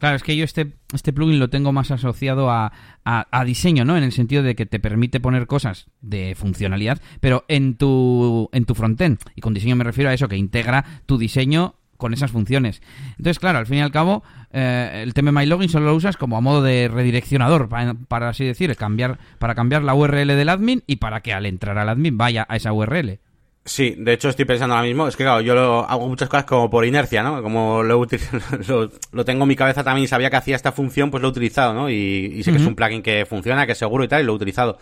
Claro, 0.01 0.17
es 0.17 0.25
que 0.25 0.37
yo 0.37 0.43
este, 0.43 0.73
este 0.93 1.13
plugin 1.13 1.39
lo 1.39 1.49
tengo 1.51 1.73
más 1.73 1.93
asociado 1.93 2.51
a, 2.51 2.73
a, 3.05 3.45
diseño, 3.45 3.85
¿no? 3.85 3.97
En 3.97 4.03
el 4.03 4.11
sentido 4.11 4.43
de 4.43 4.57
que 4.57 4.67
te 4.67 4.81
permite 4.81 5.21
poner 5.21 5.47
cosas 5.47 5.87
de 6.01 6.35
funcionalidad, 6.35 7.01
pero 7.21 7.45
en 7.47 7.77
tu, 7.77 8.51
en 8.53 8.65
tu 8.65 8.75
frontend. 8.75 9.21
Y 9.37 9.41
con 9.41 9.55
diseño 9.55 9.77
me 9.77 9.85
refiero 9.85 10.11
a 10.11 10.15
eso, 10.15 10.27
que 10.27 10.37
integra 10.37 10.85
tu 11.07 11.17
diseño 11.17 11.77
con 11.99 12.15
esas 12.15 12.31
funciones. 12.31 12.81
Entonces, 13.11 13.39
claro, 13.39 13.59
al 13.59 13.67
fin 13.67 13.79
y 13.79 13.81
al 13.83 13.93
cabo, 13.93 14.23
eh, 14.53 15.03
el 15.03 15.13
tema 15.13 15.33
MyLogin 15.33 15.69
solo 15.69 15.87
lo 15.87 15.95
usas 15.95 16.17
como 16.17 16.39
a 16.39 16.41
modo 16.41 16.63
de 16.63 16.89
redireccionador, 16.89 17.69
para, 17.69 18.29
así 18.31 18.45
decir, 18.45 18.75
cambiar, 18.77 19.19
para 19.39 19.55
cambiar 19.55 19.83
la 19.83 19.95
URL 19.95 20.29
del 20.29 20.49
admin 20.49 20.83
y 20.87 20.97
para 20.97 21.21
que 21.21 21.35
al 21.35 21.45
entrar 21.45 21.77
al 21.77 21.91
admin 21.91 22.17
vaya 22.17 22.47
a 22.49 22.57
esa 22.57 22.73
URL. 22.73 23.19
Sí, 23.65 23.95
de 23.99 24.15
hecho 24.15 24.31
estoy 24.31 24.47
pensando 24.47 24.75
ahora 24.75 24.87
mismo, 24.87 25.07
es 25.07 25.15
que 25.15 25.25
claro, 25.25 25.43
yo 25.43 25.55
lo, 25.55 25.87
hago 25.87 26.09
muchas 26.09 26.31
cosas 26.31 26.47
como 26.47 26.71
por 26.71 26.87
inercia, 26.87 27.23
¿no? 27.23 27.43
Como 27.43 27.83
lo, 27.83 28.07
lo, 28.69 28.91
lo, 29.13 29.25
tengo 29.27 29.43
en 29.43 29.49
mi 29.49 29.57
cabeza 29.57 29.85
también 29.85 30.05
y 30.05 30.09
sabía 30.09 30.31
que 30.31 30.37
hacía 30.37 30.57
esta 30.57 30.73
función, 30.73 31.11
pues 31.11 31.21
lo 31.21 31.29
he 31.29 31.31
utilizado, 31.33 31.75
¿no? 31.75 31.91
Y, 31.91 32.43
sé 32.43 32.51
que 32.51 32.57
es 32.57 32.67
un 32.67 32.75
plugin 32.75 33.03
que 33.03 33.27
funciona, 33.27 33.67
que 33.67 33.73
es 33.73 33.79
seguro 33.79 34.05
y 34.05 34.09
tal, 34.09 34.23
y 34.23 34.25
lo 34.25 34.33
he 34.33 34.37
utilizado 34.37 34.79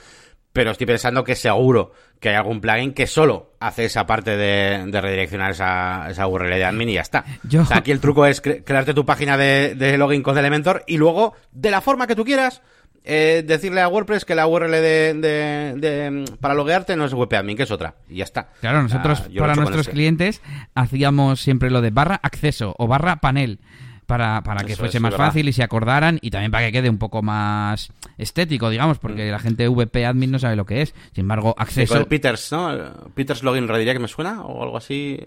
pero 0.56 0.70
estoy 0.70 0.86
pensando 0.86 1.22
que 1.22 1.36
seguro 1.36 1.92
que 2.18 2.30
hay 2.30 2.34
algún 2.34 2.62
plugin 2.62 2.94
que 2.94 3.06
solo 3.06 3.52
hace 3.60 3.84
esa 3.84 4.06
parte 4.06 4.38
de, 4.38 4.88
redireccionar 4.90 5.50
esa, 5.50 6.08
esa, 6.08 6.26
URL 6.26 6.48
de 6.48 6.64
admin 6.64 6.88
y 6.88 6.94
ya 6.94 7.02
está. 7.02 7.26
O 7.60 7.66
sea, 7.66 7.76
aquí 7.76 7.90
el 7.90 8.00
truco 8.00 8.24
es 8.24 8.40
crearte 8.40 8.94
tu 8.94 9.04
página 9.04 9.36
de, 9.36 9.96
login 9.98 10.22
con 10.22 10.38
Elementor 10.38 10.82
y 10.86 10.96
luego, 10.96 11.34
de 11.52 11.70
la 11.70 11.82
forma 11.82 12.06
que 12.06 12.16
tú 12.16 12.24
quieras, 12.24 12.62
eh, 13.04 13.44
decirle 13.46 13.82
a 13.82 13.88
WordPress 13.88 14.24
que 14.24 14.34
la 14.34 14.46
URL 14.46 14.70
de, 14.70 16.24
para 16.40 16.54
loguearte 16.54 16.96
no 16.96 17.04
es 17.04 17.12
WP-admin, 17.12 17.54
que 17.54 17.64
es 17.64 17.70
otra. 17.70 17.96
Y 18.08 18.16
ya 18.16 18.24
está. 18.24 18.48
Claro, 18.62 18.82
nosotros 18.82 19.24
para 19.38 19.56
nuestros 19.56 19.82
este. 19.82 19.92
clientes 19.92 20.40
hacíamos 20.74 21.42
siempre 21.42 21.70
lo 21.70 21.82
de 21.82 21.90
barra 21.90 22.18
acceso 22.22 22.74
o 22.78 22.86
barra 22.86 23.16
panel 23.16 23.60
para, 24.06 24.42
para 24.42 24.64
que 24.64 24.74
fuese 24.74 25.00
más 25.00 25.14
fácil 25.16 25.50
y 25.50 25.52
se 25.52 25.62
acordaran 25.62 26.18
y 26.22 26.30
también 26.30 26.50
para 26.50 26.64
que 26.64 26.72
quede 26.72 26.88
un 26.88 26.98
poco 26.98 27.20
más 27.20 27.92
estético, 28.18 28.70
digamos, 28.70 28.98
porque 28.98 29.28
mm. 29.28 29.30
la 29.30 29.38
gente 29.38 29.68
VP 29.68 30.06
admin 30.06 30.30
no 30.30 30.38
sabe 30.38 30.56
lo 30.56 30.66
que 30.66 30.82
es. 30.82 30.94
Sin 31.12 31.22
embargo, 31.22 31.54
acceso... 31.58 31.96
el 31.96 32.06
Peters, 32.06 32.52
¿no? 32.52 32.76
Peters 33.14 33.42
Login 33.42 33.68
Redirect 33.68 34.00
me 34.00 34.08
suena 34.08 34.42
o 34.42 34.62
algo 34.62 34.76
así. 34.76 35.18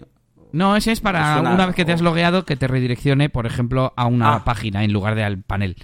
No, 0.52 0.76
ese 0.76 0.92
es 0.92 1.00
para 1.00 1.40
una 1.40 1.66
vez 1.66 1.76
que 1.76 1.84
te 1.84 1.92
has 1.92 2.00
logueado 2.00 2.44
que 2.44 2.56
te 2.56 2.66
redireccione, 2.66 3.28
por 3.28 3.46
ejemplo, 3.46 3.92
a 3.96 4.06
una 4.06 4.34
ah. 4.34 4.44
página 4.44 4.84
en 4.84 4.92
lugar 4.92 5.14
de 5.14 5.22
al 5.22 5.38
panel. 5.42 5.76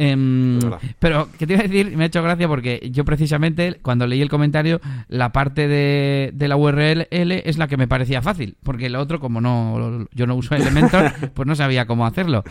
Em, 0.00 0.60
pero, 1.00 1.28
¿qué 1.38 1.46
te 1.46 1.54
iba 1.54 1.60
a 1.60 1.66
decir? 1.66 1.96
Me 1.96 2.04
ha 2.04 2.06
hecho 2.06 2.22
gracia 2.22 2.46
porque 2.46 2.88
yo 2.92 3.04
precisamente, 3.04 3.78
cuando 3.82 4.06
leí 4.06 4.22
el 4.22 4.28
comentario, 4.28 4.80
la 5.08 5.32
parte 5.32 5.66
de, 5.66 6.30
de 6.32 6.48
la 6.48 6.56
URL 6.56 7.08
es 7.10 7.58
la 7.58 7.66
que 7.66 7.76
me 7.76 7.88
parecía 7.88 8.22
fácil, 8.22 8.56
porque 8.62 8.90
lo 8.90 9.00
otro, 9.00 9.18
como 9.18 9.40
no 9.40 10.06
yo 10.12 10.26
no 10.28 10.36
uso 10.36 10.54
Elementor, 10.54 11.12
pues 11.34 11.46
no 11.48 11.56
sabía 11.56 11.86
cómo 11.86 12.06
hacerlo. 12.06 12.44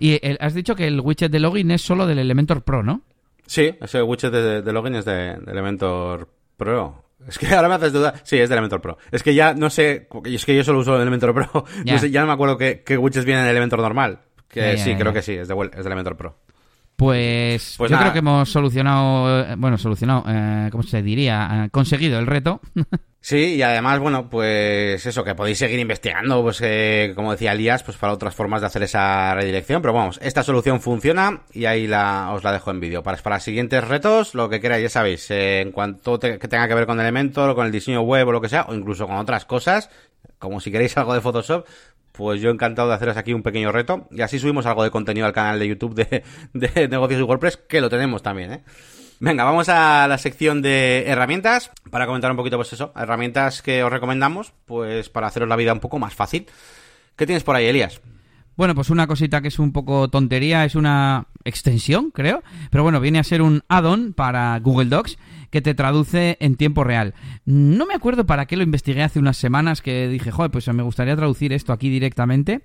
Y 0.00 0.20
has 0.40 0.54
dicho 0.54 0.74
que 0.74 0.88
el 0.88 1.00
widget 1.00 1.30
de 1.30 1.38
login 1.38 1.70
es 1.70 1.82
solo 1.82 2.06
del 2.06 2.18
Elementor 2.18 2.62
Pro, 2.62 2.82
¿no? 2.82 3.02
Sí, 3.50 3.74
ese 3.80 4.00
widget 4.00 4.30
de, 4.30 4.72
login 4.72 4.94
es 4.94 5.04
de, 5.04 5.32
Elementor 5.32 6.28
Pro. 6.56 7.02
Es 7.26 7.36
que 7.36 7.48
ahora 7.52 7.68
me 7.68 7.74
haces 7.74 7.92
duda. 7.92 8.14
Sí, 8.22 8.38
es 8.38 8.48
de 8.48 8.54
Elementor 8.54 8.80
Pro. 8.80 8.96
Es 9.10 9.24
que 9.24 9.34
ya 9.34 9.54
no 9.54 9.70
sé. 9.70 10.06
Es 10.24 10.44
que 10.44 10.54
yo 10.54 10.62
solo 10.62 10.78
uso 10.78 11.02
Elementor 11.02 11.34
Pro. 11.34 11.64
Ya, 11.84 11.94
no, 11.94 11.98
sé, 11.98 12.12
ya 12.12 12.20
no 12.20 12.28
me 12.28 12.32
acuerdo 12.32 12.56
qué, 12.56 12.84
qué 12.86 12.96
widgets 12.96 13.24
vienen 13.24 13.42
en 13.42 13.50
Elementor 13.50 13.80
normal. 13.80 14.20
Que 14.46 14.78
sí, 14.78 14.94
creo 14.94 15.12
que 15.12 15.20
sí, 15.20 15.32
es 15.32 15.48
de, 15.48 15.54
es 15.64 15.76
de 15.76 15.82
Elementor 15.82 16.16
Pro. 16.16 16.36
Pues, 16.94 17.74
pues 17.76 17.90
yo 17.90 17.98
creo 17.98 18.12
que 18.12 18.20
hemos 18.20 18.48
solucionado, 18.48 19.40
eh, 19.40 19.54
bueno, 19.58 19.78
solucionado, 19.78 20.22
eh, 20.28 20.68
¿cómo 20.70 20.84
se 20.84 21.02
diría? 21.02 21.64
Eh, 21.64 21.70
conseguido 21.70 22.20
el 22.20 22.28
reto. 22.28 22.60
Sí, 23.22 23.56
y 23.56 23.62
además, 23.62 24.00
bueno, 24.00 24.30
pues 24.30 25.04
eso, 25.04 25.22
que 25.22 25.34
podéis 25.34 25.58
seguir 25.58 25.78
investigando, 25.78 26.42
pues 26.42 26.58
eh, 26.62 27.12
como 27.14 27.32
decía 27.32 27.52
Elías, 27.52 27.82
pues 27.82 27.98
para 27.98 28.14
otras 28.14 28.34
formas 28.34 28.62
de 28.62 28.66
hacer 28.66 28.82
esa 28.82 29.34
redirección, 29.34 29.82
pero 29.82 29.92
vamos, 29.92 30.18
esta 30.22 30.42
solución 30.42 30.80
funciona 30.80 31.42
y 31.52 31.66
ahí 31.66 31.86
la, 31.86 32.32
os 32.32 32.42
la 32.42 32.52
dejo 32.52 32.70
en 32.70 32.80
vídeo. 32.80 33.02
Para, 33.02 33.18
para 33.18 33.38
siguientes 33.38 33.86
retos, 33.86 34.34
lo 34.34 34.48
que 34.48 34.58
queráis, 34.60 34.84
ya 34.84 34.88
sabéis, 34.88 35.30
eh, 35.30 35.60
en 35.60 35.70
cuanto 35.70 36.18
que 36.18 36.38
tenga 36.38 36.66
que 36.66 36.74
ver 36.74 36.86
con 36.86 36.98
Elementor, 36.98 37.50
o 37.50 37.54
con 37.54 37.66
el 37.66 37.72
diseño 37.72 38.00
web 38.00 38.26
o 38.26 38.32
lo 38.32 38.40
que 38.40 38.48
sea, 38.48 38.64
o 38.68 38.74
incluso 38.74 39.06
con 39.06 39.16
otras 39.16 39.44
cosas, 39.44 39.90
como 40.38 40.58
si 40.60 40.72
queréis 40.72 40.96
algo 40.96 41.12
de 41.12 41.20
Photoshop, 41.20 41.66
pues 42.12 42.40
yo 42.40 42.50
encantado 42.50 42.88
de 42.88 42.94
haceros 42.94 43.18
aquí 43.18 43.34
un 43.34 43.42
pequeño 43.42 43.70
reto 43.70 44.08
y 44.10 44.22
así 44.22 44.38
subimos 44.38 44.64
algo 44.64 44.82
de 44.82 44.90
contenido 44.90 45.26
al 45.26 45.34
canal 45.34 45.58
de 45.58 45.68
YouTube 45.68 45.94
de, 45.94 46.24
de 46.54 46.88
negocios 46.88 47.20
y 47.20 47.24
WordPress, 47.24 47.58
que 47.58 47.82
lo 47.82 47.90
tenemos 47.90 48.22
también, 48.22 48.52
¿eh? 48.54 48.60
Venga, 49.22 49.44
vamos 49.44 49.68
a 49.68 50.08
la 50.08 50.16
sección 50.16 50.62
de 50.62 51.04
herramientas 51.06 51.70
para 51.90 52.06
comentar 52.06 52.30
un 52.30 52.38
poquito, 52.38 52.56
pues 52.56 52.72
eso, 52.72 52.90
herramientas 52.96 53.60
que 53.60 53.84
os 53.84 53.92
recomendamos, 53.92 54.54
pues 54.64 55.10
para 55.10 55.26
haceros 55.26 55.46
la 55.46 55.56
vida 55.56 55.74
un 55.74 55.80
poco 55.80 55.98
más 55.98 56.14
fácil. 56.14 56.46
¿Qué 57.16 57.26
tienes 57.26 57.44
por 57.44 57.54
ahí, 57.54 57.66
Elías? 57.66 58.00
Bueno, 58.56 58.74
pues 58.74 58.88
una 58.88 59.06
cosita 59.06 59.42
que 59.42 59.48
es 59.48 59.58
un 59.58 59.72
poco 59.72 60.08
tontería, 60.08 60.64
es 60.64 60.74
una 60.74 61.26
extensión, 61.44 62.10
creo, 62.12 62.42
pero 62.70 62.82
bueno, 62.82 62.98
viene 62.98 63.18
a 63.18 63.24
ser 63.24 63.42
un 63.42 63.62
add-on 63.68 64.14
para 64.14 64.58
Google 64.58 64.88
Docs 64.88 65.18
que 65.50 65.60
te 65.60 65.74
traduce 65.74 66.38
en 66.40 66.56
tiempo 66.56 66.84
real. 66.84 67.14
No 67.44 67.84
me 67.84 67.94
acuerdo 67.94 68.24
para 68.24 68.46
qué 68.46 68.56
lo 68.56 68.62
investigué 68.62 69.02
hace 69.02 69.18
unas 69.18 69.36
semanas 69.36 69.82
que 69.82 70.08
dije, 70.08 70.30
joder, 70.30 70.50
pues 70.50 70.66
me 70.68 70.82
gustaría 70.82 71.16
traducir 71.16 71.52
esto 71.52 71.72
aquí 71.72 71.90
directamente 71.90 72.62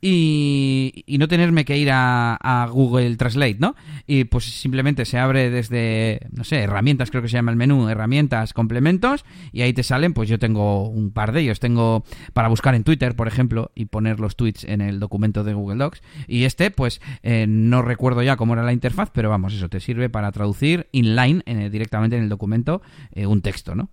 y, 0.00 1.04
no 1.18 1.28
tenerme 1.28 1.64
que 1.64 1.78
ir 1.78 1.88
a, 1.92 2.68
Google 2.70 3.16
Translate, 3.16 3.56
¿no? 3.58 3.74
Y 4.06 4.24
pues 4.24 4.44
simplemente 4.44 5.04
se 5.04 5.18
abre 5.18 5.50
desde, 5.50 6.20
no 6.30 6.44
sé, 6.44 6.58
herramientas, 6.58 7.10
creo 7.10 7.22
que 7.22 7.28
se 7.28 7.34
llama 7.34 7.50
el 7.50 7.56
menú, 7.56 7.88
herramientas, 7.88 8.52
complementos, 8.52 9.24
y 9.52 9.62
ahí 9.62 9.72
te 9.72 9.82
salen, 9.82 10.12
pues 10.12 10.28
yo 10.28 10.38
tengo 10.38 10.88
un 10.88 11.10
par 11.10 11.32
de 11.32 11.40
ellos. 11.40 11.60
Tengo 11.60 12.04
para 12.32 12.48
buscar 12.48 12.74
en 12.74 12.84
Twitter, 12.84 13.16
por 13.16 13.28
ejemplo, 13.28 13.70
y 13.74 13.86
poner 13.86 14.20
los 14.20 14.36
tweets 14.36 14.64
en 14.64 14.80
el 14.80 15.00
documento 15.00 15.44
de 15.44 15.54
Google 15.54 15.78
Docs. 15.78 16.02
Y 16.26 16.44
este, 16.44 16.70
pues 16.70 17.00
eh, 17.22 17.46
no 17.48 17.82
recuerdo 17.82 18.22
ya 18.22 18.36
cómo 18.36 18.54
era 18.54 18.62
la 18.62 18.72
interfaz, 18.72 19.10
pero 19.12 19.30
vamos, 19.30 19.54
eso 19.54 19.68
te 19.68 19.80
sirve 19.80 20.08
para 20.08 20.32
traducir 20.32 20.88
inline 20.92 21.42
eh, 21.46 21.70
directamente 21.70 22.16
en 22.16 22.24
el 22.24 22.28
documento 22.28 22.82
eh, 23.12 23.26
un 23.26 23.42
texto, 23.42 23.74
¿no? 23.74 23.90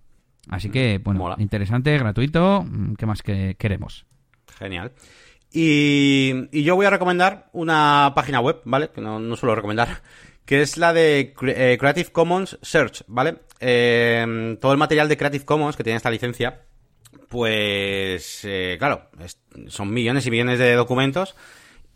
Así 0.48 0.68
que, 0.68 1.00
bueno, 1.02 1.34
interesante, 1.38 1.96
gratuito, 1.96 2.64
mm, 2.68 2.94
¿qué 2.94 3.06
más 3.06 3.22
que 3.22 3.56
queremos? 3.58 4.04
Genial. 4.58 4.92
Y, 5.56 6.64
yo 6.64 6.74
voy 6.74 6.84
a 6.84 6.90
recomendar 6.90 7.48
una 7.52 8.10
página 8.16 8.40
web, 8.40 8.60
¿vale? 8.64 8.90
Que 8.90 9.00
no, 9.00 9.36
suelo 9.36 9.54
recomendar, 9.54 10.02
que 10.44 10.62
es 10.62 10.76
la 10.76 10.92
de 10.92 11.32
eh, 11.42 11.76
Creative 11.78 12.10
Commons 12.10 12.58
Search, 12.60 13.04
¿vale? 13.06 13.36
Eh, 13.60 14.58
todo 14.60 14.72
el 14.72 14.78
material 14.78 15.08
de 15.08 15.16
Creative 15.16 15.44
Commons 15.44 15.76
que 15.76 15.84
tiene 15.84 15.98
esta 15.98 16.10
licencia, 16.10 16.62
pues, 17.28 18.40
eh, 18.42 18.74
claro, 18.80 19.08
son 19.68 19.94
millones 19.94 20.26
y 20.26 20.32
millones 20.32 20.58
de 20.58 20.74
documentos. 20.74 21.36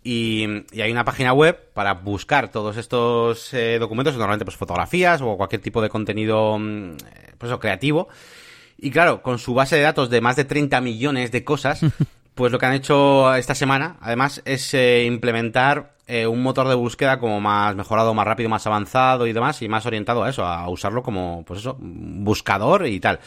Y, 0.04 0.46
hay 0.80 0.92
una 0.92 1.04
página 1.04 1.32
web 1.32 1.72
para 1.74 1.94
buscar 1.94 2.52
todos 2.52 2.76
estos 2.76 3.50
documentos, 3.80 4.14
normalmente 4.14 4.44
pues 4.44 4.56
fotografías 4.56 5.20
o 5.20 5.36
cualquier 5.36 5.62
tipo 5.62 5.82
de 5.82 5.88
contenido 5.88 6.60
mm, 6.60 6.96
pues, 7.38 7.52
creativo. 7.58 8.08
Y 8.80 8.92
claro, 8.92 9.22
con 9.22 9.40
su 9.40 9.54
base 9.54 9.74
de 9.74 9.82
datos 9.82 10.08
de 10.10 10.20
más 10.20 10.36
de 10.36 10.44
30 10.44 10.80
millones 10.80 11.32
de 11.32 11.42
cosas, 11.42 11.80
Pues 12.38 12.50
lo 12.52 12.58
que 12.60 12.66
han 12.66 12.74
hecho 12.74 13.34
esta 13.34 13.56
semana, 13.56 13.96
además, 14.00 14.40
es 14.44 14.72
eh, 14.72 15.02
implementar 15.04 15.94
eh, 16.06 16.24
un 16.24 16.40
motor 16.40 16.68
de 16.68 16.76
búsqueda 16.76 17.18
como 17.18 17.40
más 17.40 17.74
mejorado, 17.74 18.14
más 18.14 18.28
rápido, 18.28 18.48
más 18.48 18.64
avanzado 18.64 19.26
y 19.26 19.32
demás, 19.32 19.60
y 19.60 19.68
más 19.68 19.84
orientado 19.86 20.22
a 20.22 20.30
eso, 20.30 20.44
a 20.44 20.68
usarlo 20.68 21.02
como, 21.02 21.42
pues 21.44 21.58
eso, 21.58 21.76
buscador 21.80 22.86
y 22.86 23.00
tal. 23.00 23.18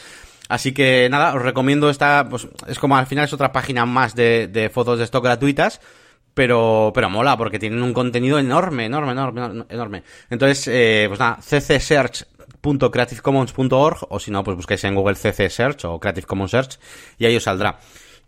Así 0.47 0.73
que 0.73 1.09
nada, 1.11 1.35
os 1.35 1.41
recomiendo 1.41 1.89
esta, 1.89 2.29
pues 2.29 2.47
es 2.67 2.79
como 2.79 2.95
al 2.95 3.05
final 3.05 3.25
es 3.25 3.33
otra 3.33 3.51
página 3.51 3.85
más 3.85 4.15
de, 4.15 4.71
fotos 4.73 4.97
de 4.97 5.03
stock 5.03 5.25
gratuitas, 5.25 5.81
pero, 6.33 6.93
pero 6.95 7.09
mola, 7.09 7.35
porque 7.35 7.59
tienen 7.59 7.83
un 7.83 7.91
contenido 7.91 8.39
enorme, 8.39 8.85
enorme, 8.85 9.11
enorme, 9.11 9.65
enorme. 9.67 10.03
Entonces, 10.29 10.69
eh, 10.69 11.07
pues 11.09 11.19
nada, 11.19 11.39
ccsearch.creativecommons.org, 11.41 14.07
o 14.07 14.19
si 14.21 14.31
no, 14.31 14.41
pues 14.41 14.55
buscáis 14.55 14.85
en 14.85 14.95
Google 14.95 15.15
CC 15.15 15.49
Search 15.49 15.83
o 15.83 15.99
Creative 15.99 16.25
Commons 16.25 16.51
Search, 16.51 16.79
y 17.17 17.25
ahí 17.25 17.35
os 17.35 17.43
saldrá. 17.43 17.77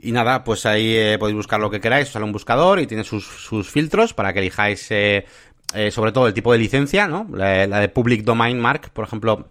Y 0.04 0.12
nada, 0.12 0.44
pues 0.44 0.66
ahí 0.66 0.98
eh, 0.98 1.18
podéis 1.18 1.38
buscar 1.38 1.62
lo 1.62 1.70
que 1.70 1.80
queráis, 1.80 2.10
sale 2.10 2.26
un 2.26 2.34
buscador 2.34 2.82
y 2.82 2.88
tiene 2.88 3.06
sus, 3.06 3.26
sus 3.26 3.70
filtros 3.70 4.13
para 4.13 4.34
que 4.34 4.39
elijáis 4.39 4.92
eh, 4.92 5.26
eh, 5.74 5.92
sobre 5.92 6.12
todo 6.12 6.28
el 6.28 6.34
tipo 6.34 6.52
de 6.52 6.60
licencia, 6.60 7.08
¿no? 7.08 7.26
La, 7.34 7.66
de 7.66 7.88
Public 7.88 8.24
Domain 8.24 8.60
Mark, 8.60 8.92
por 8.92 9.06
ejemplo, 9.06 9.48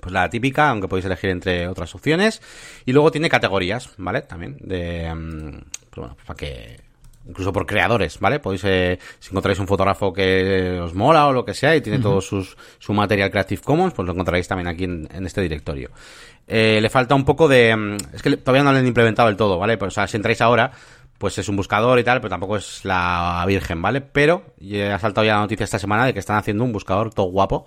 pues 0.00 0.12
la 0.12 0.28
típica, 0.28 0.70
aunque 0.70 0.88
podéis 0.88 1.06
elegir 1.06 1.30
entre 1.30 1.68
otras 1.68 1.94
opciones. 1.94 2.42
Y 2.84 2.92
luego 2.92 3.12
tiene 3.12 3.28
categorías, 3.28 3.90
¿vale? 3.96 4.22
También 4.22 4.56
de... 4.60 5.14
Mm, 5.14 5.60
pues 5.90 5.96
bueno, 5.96 6.16
para 6.26 6.36
que 6.36 6.80
incluso 7.26 7.52
por 7.52 7.66
creadores, 7.66 8.18
¿vale? 8.20 8.40
Podéis, 8.40 8.62
si 9.18 9.30
encontráis 9.30 9.58
un 9.58 9.66
fotógrafo 9.66 10.12
que 10.12 10.78
os 10.82 10.94
mola 10.94 11.26
o 11.26 11.32
lo 11.32 11.44
que 11.44 11.54
sea 11.54 11.74
y 11.74 11.80
tiene 11.80 11.98
todo 11.98 12.20
sus, 12.20 12.56
su 12.78 12.92
material 12.92 13.30
Creative 13.30 13.62
Commons, 13.62 13.94
pues 13.94 14.06
lo 14.06 14.12
encontraréis 14.12 14.48
también 14.48 14.68
aquí 14.68 14.84
en, 14.84 15.08
en 15.12 15.26
este 15.26 15.40
directorio. 15.40 15.90
Eh, 16.46 16.78
le 16.80 16.90
falta 16.90 17.14
un 17.14 17.24
poco 17.24 17.48
de... 17.48 17.74
Mm, 17.74 17.96
es 18.12 18.22
que 18.22 18.36
todavía 18.36 18.62
no 18.62 18.72
lo 18.72 18.78
han 18.78 18.86
implementado 18.86 19.28
del 19.28 19.36
todo, 19.36 19.58
¿vale? 19.58 19.78
Pues, 19.78 19.92
o 19.92 19.94
sea, 19.94 20.06
si 20.06 20.16
entráis 20.16 20.40
ahora, 20.40 20.72
pues 21.18 21.38
es 21.38 21.48
un 21.48 21.56
buscador 21.56 21.98
y 21.98 22.04
tal, 22.04 22.20
pero 22.20 22.30
tampoco 22.30 22.56
es 22.56 22.84
la 22.84 23.44
virgen, 23.46 23.80
¿vale? 23.80 24.00
Pero 24.00 24.54
ha 24.92 24.98
saltado 24.98 25.26
ya 25.26 25.34
la 25.34 25.40
noticia 25.40 25.64
esta 25.64 25.78
semana 25.78 26.04
de 26.04 26.12
que 26.12 26.18
están 26.18 26.36
haciendo 26.36 26.64
un 26.64 26.72
buscador 26.72 27.12
todo 27.12 27.26
guapo 27.26 27.66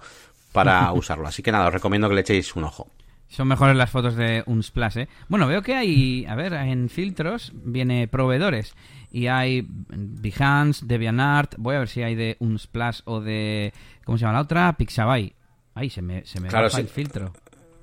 para 0.52 0.92
usarlo. 0.94 1.28
Así 1.28 1.42
que 1.42 1.52
nada, 1.52 1.68
os 1.68 1.74
recomiendo 1.74 2.08
que 2.08 2.16
le 2.16 2.22
echéis 2.22 2.56
un 2.56 2.66
ojo. 2.66 2.88
Son 3.30 3.48
mejores 3.48 3.76
las 3.76 3.90
fotos 3.90 4.16
de 4.16 4.44
Unsplash, 4.46 5.00
¿eh? 5.00 5.08
Bueno, 5.28 5.48
veo 5.48 5.62
que 5.62 5.76
hay, 5.76 6.26
a 6.28 6.36
ver, 6.36 6.54
en 6.54 6.88
filtros 6.88 7.52
viene 7.54 8.08
proveedores 8.08 8.74
y 9.12 9.28
hay 9.28 9.66
Behance, 9.68 10.86
DeviantArt, 10.86 11.56
voy 11.58 11.76
a 11.76 11.80
ver 11.80 11.88
si 11.88 12.04
hay 12.04 12.16
de 12.16 12.36
Unsplash 12.40 13.02
o 13.06 13.22
de, 13.22 13.74
¿cómo 14.04 14.18
se 14.18 14.24
llama 14.24 14.34
la 14.34 14.42
otra? 14.42 14.74
Pixabay. 14.74 15.34
Ahí 15.74 15.90
se 15.90 16.02
me, 16.02 16.26
se 16.26 16.40
me 16.40 16.50
claro, 16.50 16.68
el 16.76 16.88
filtro. 16.88 17.34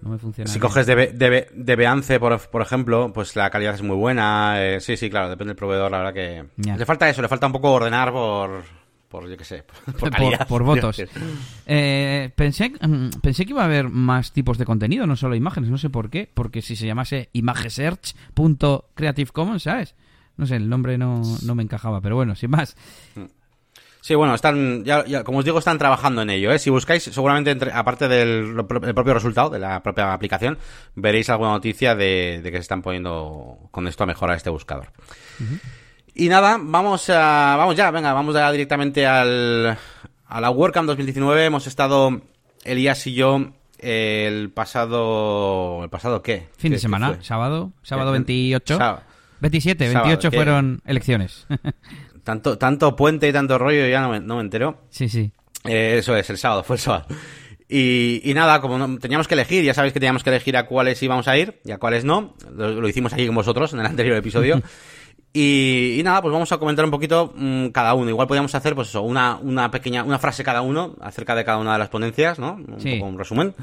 No 0.02 0.10
me 0.10 0.18
funciona. 0.18 0.50
Si 0.50 0.58
coges 0.58 0.86
de, 0.86 1.12
de, 1.12 1.48
de 1.54 1.76
Beance, 1.76 2.20
por, 2.20 2.38
por, 2.50 2.60
ejemplo, 2.60 3.10
pues 3.14 3.34
la 3.36 3.48
calidad 3.50 3.74
es 3.74 3.82
muy 3.82 3.96
buena. 3.96 4.62
Eh, 4.62 4.80
sí, 4.80 4.98
sí, 4.98 5.08
claro, 5.08 5.30
depende 5.30 5.50
del 5.50 5.56
proveedor, 5.56 5.90
la 5.90 5.98
verdad 5.98 6.12
que... 6.12 6.44
Le 6.56 6.84
falta 6.84 7.08
eso, 7.08 7.22
le 7.22 7.28
falta 7.28 7.46
un 7.46 7.52
poco 7.52 7.72
ordenar 7.72 8.12
por... 8.12 8.64
Por, 9.08 9.30
yo 9.30 9.36
qué 9.36 9.44
sé, 9.44 9.62
por, 9.62 10.10
por, 10.48 10.64
votos. 10.64 11.00
Eh, 11.66 12.30
pensé, 12.34 12.72
mm, 12.80 13.10
pensé 13.22 13.44
que 13.44 13.52
iba 13.52 13.62
a 13.62 13.66
haber 13.66 13.88
más 13.88 14.32
tipos 14.32 14.58
de 14.58 14.64
contenido, 14.64 15.06
no 15.06 15.14
solo 15.14 15.36
imágenes, 15.36 15.70
no 15.70 15.78
sé 15.78 15.88
por 15.88 16.10
qué, 16.10 16.28
porque 16.34 16.62
si 16.62 16.74
se 16.74 16.84
llamase 16.86 17.28
imagesearch.creativecommons, 17.32 19.62
¿sabes? 19.62 19.94
No 20.36 20.46
sé, 20.46 20.56
el 20.56 20.68
nombre 20.68 20.98
no, 20.98 21.22
no 21.42 21.54
me 21.54 21.62
encajaba, 21.62 22.00
pero 22.00 22.16
bueno, 22.16 22.34
sin 22.34 22.50
más. 22.50 22.76
Sí, 24.04 24.14
bueno, 24.14 24.34
están, 24.34 24.84
ya, 24.84 25.24
como 25.24 25.38
os 25.38 25.46
digo, 25.46 25.58
están 25.58 25.78
trabajando 25.78 26.20
en 26.20 26.28
ello. 26.28 26.52
¿eh? 26.52 26.58
Si 26.58 26.68
buscáis, 26.68 27.04
seguramente, 27.04 27.50
entre, 27.50 27.72
aparte 27.72 28.06
del 28.06 28.54
propio 28.66 29.14
resultado 29.14 29.48
de 29.48 29.58
la 29.58 29.82
propia 29.82 30.12
aplicación, 30.12 30.58
veréis 30.94 31.30
alguna 31.30 31.52
noticia 31.52 31.94
de, 31.94 32.40
que 32.42 32.50
se 32.50 32.58
están 32.58 32.82
poniendo 32.82 33.56
con 33.70 33.88
esto 33.88 34.04
a 34.04 34.06
mejorar 34.06 34.36
este 34.36 34.50
buscador. 34.50 34.88
Y 36.14 36.28
nada, 36.28 36.58
vamos 36.60 37.08
a, 37.08 37.56
vamos 37.56 37.76
ya, 37.76 37.90
venga, 37.90 38.12
vamos 38.12 38.34
ya 38.34 38.52
directamente 38.52 39.06
al, 39.06 39.78
a 40.26 40.40
la 40.40 40.50
WordCamp 40.50 40.86
2019. 40.86 41.46
Hemos 41.46 41.66
estado, 41.66 42.20
Elías 42.62 43.06
y 43.06 43.14
yo, 43.14 43.52
el 43.78 44.50
pasado, 44.50 45.82
¿el 45.82 45.88
pasado 45.88 46.20
qué? 46.20 46.48
Fin 46.58 46.72
de 46.72 46.78
semana, 46.78 47.22
sábado, 47.22 47.72
sábado 47.82 48.12
28. 48.12 48.76
27, 49.44 49.88
28 49.90 50.30
fueron 50.32 50.80
elecciones. 50.86 51.46
Tanto, 52.24 52.56
tanto 52.56 52.96
puente 52.96 53.28
y 53.28 53.34
tanto 53.34 53.58
rollo, 53.58 53.86
ya 53.86 54.00
no 54.00 54.08
me, 54.08 54.18
no 54.18 54.36
me 54.36 54.40
entero. 54.40 54.80
Sí, 54.88 55.10
sí. 55.10 55.30
Eh, 55.64 55.96
eso 55.98 56.16
es, 56.16 56.30
el 56.30 56.38
sábado, 56.38 56.64
fue 56.64 56.76
el 56.76 56.80
sábado. 56.80 57.04
Y, 57.68 58.22
y 58.24 58.32
nada, 58.32 58.62
como 58.62 58.98
teníamos 58.98 59.28
que 59.28 59.34
elegir, 59.34 59.62
ya 59.62 59.74
sabéis 59.74 59.92
que 59.92 60.00
teníamos 60.00 60.24
que 60.24 60.30
elegir 60.30 60.56
a 60.56 60.64
cuáles 60.64 61.02
íbamos 61.02 61.28
a 61.28 61.36
ir 61.36 61.60
y 61.66 61.72
a 61.72 61.76
cuáles 61.76 62.06
no. 62.06 62.34
Lo, 62.56 62.88
hicimos 62.88 63.12
aquí 63.12 63.26
con 63.26 63.34
vosotros 63.34 63.74
en 63.74 63.80
el 63.80 63.84
anterior 63.84 64.16
episodio. 64.16 64.62
y, 65.34 65.96
y, 65.98 66.02
nada, 66.02 66.22
pues 66.22 66.32
vamos 66.32 66.50
a 66.50 66.56
comentar 66.56 66.86
un 66.86 66.90
poquito 66.90 67.34
mm, 67.36 67.66
cada 67.66 67.92
uno. 67.92 68.08
Igual 68.08 68.26
podríamos 68.26 68.54
hacer, 68.54 68.74
pues 68.74 68.88
eso, 68.88 69.02
una, 69.02 69.36
una 69.36 69.70
pequeña, 69.70 70.04
una 70.04 70.18
frase 70.18 70.42
cada 70.42 70.62
uno 70.62 70.96
acerca 71.02 71.34
de 71.34 71.44
cada 71.44 71.58
una 71.58 71.74
de 71.74 71.78
las 71.80 71.90
ponencias, 71.90 72.38
¿no? 72.38 72.54
Un 72.54 72.78
poco 72.78 73.04
un 73.04 73.18
resumen. 73.18 73.54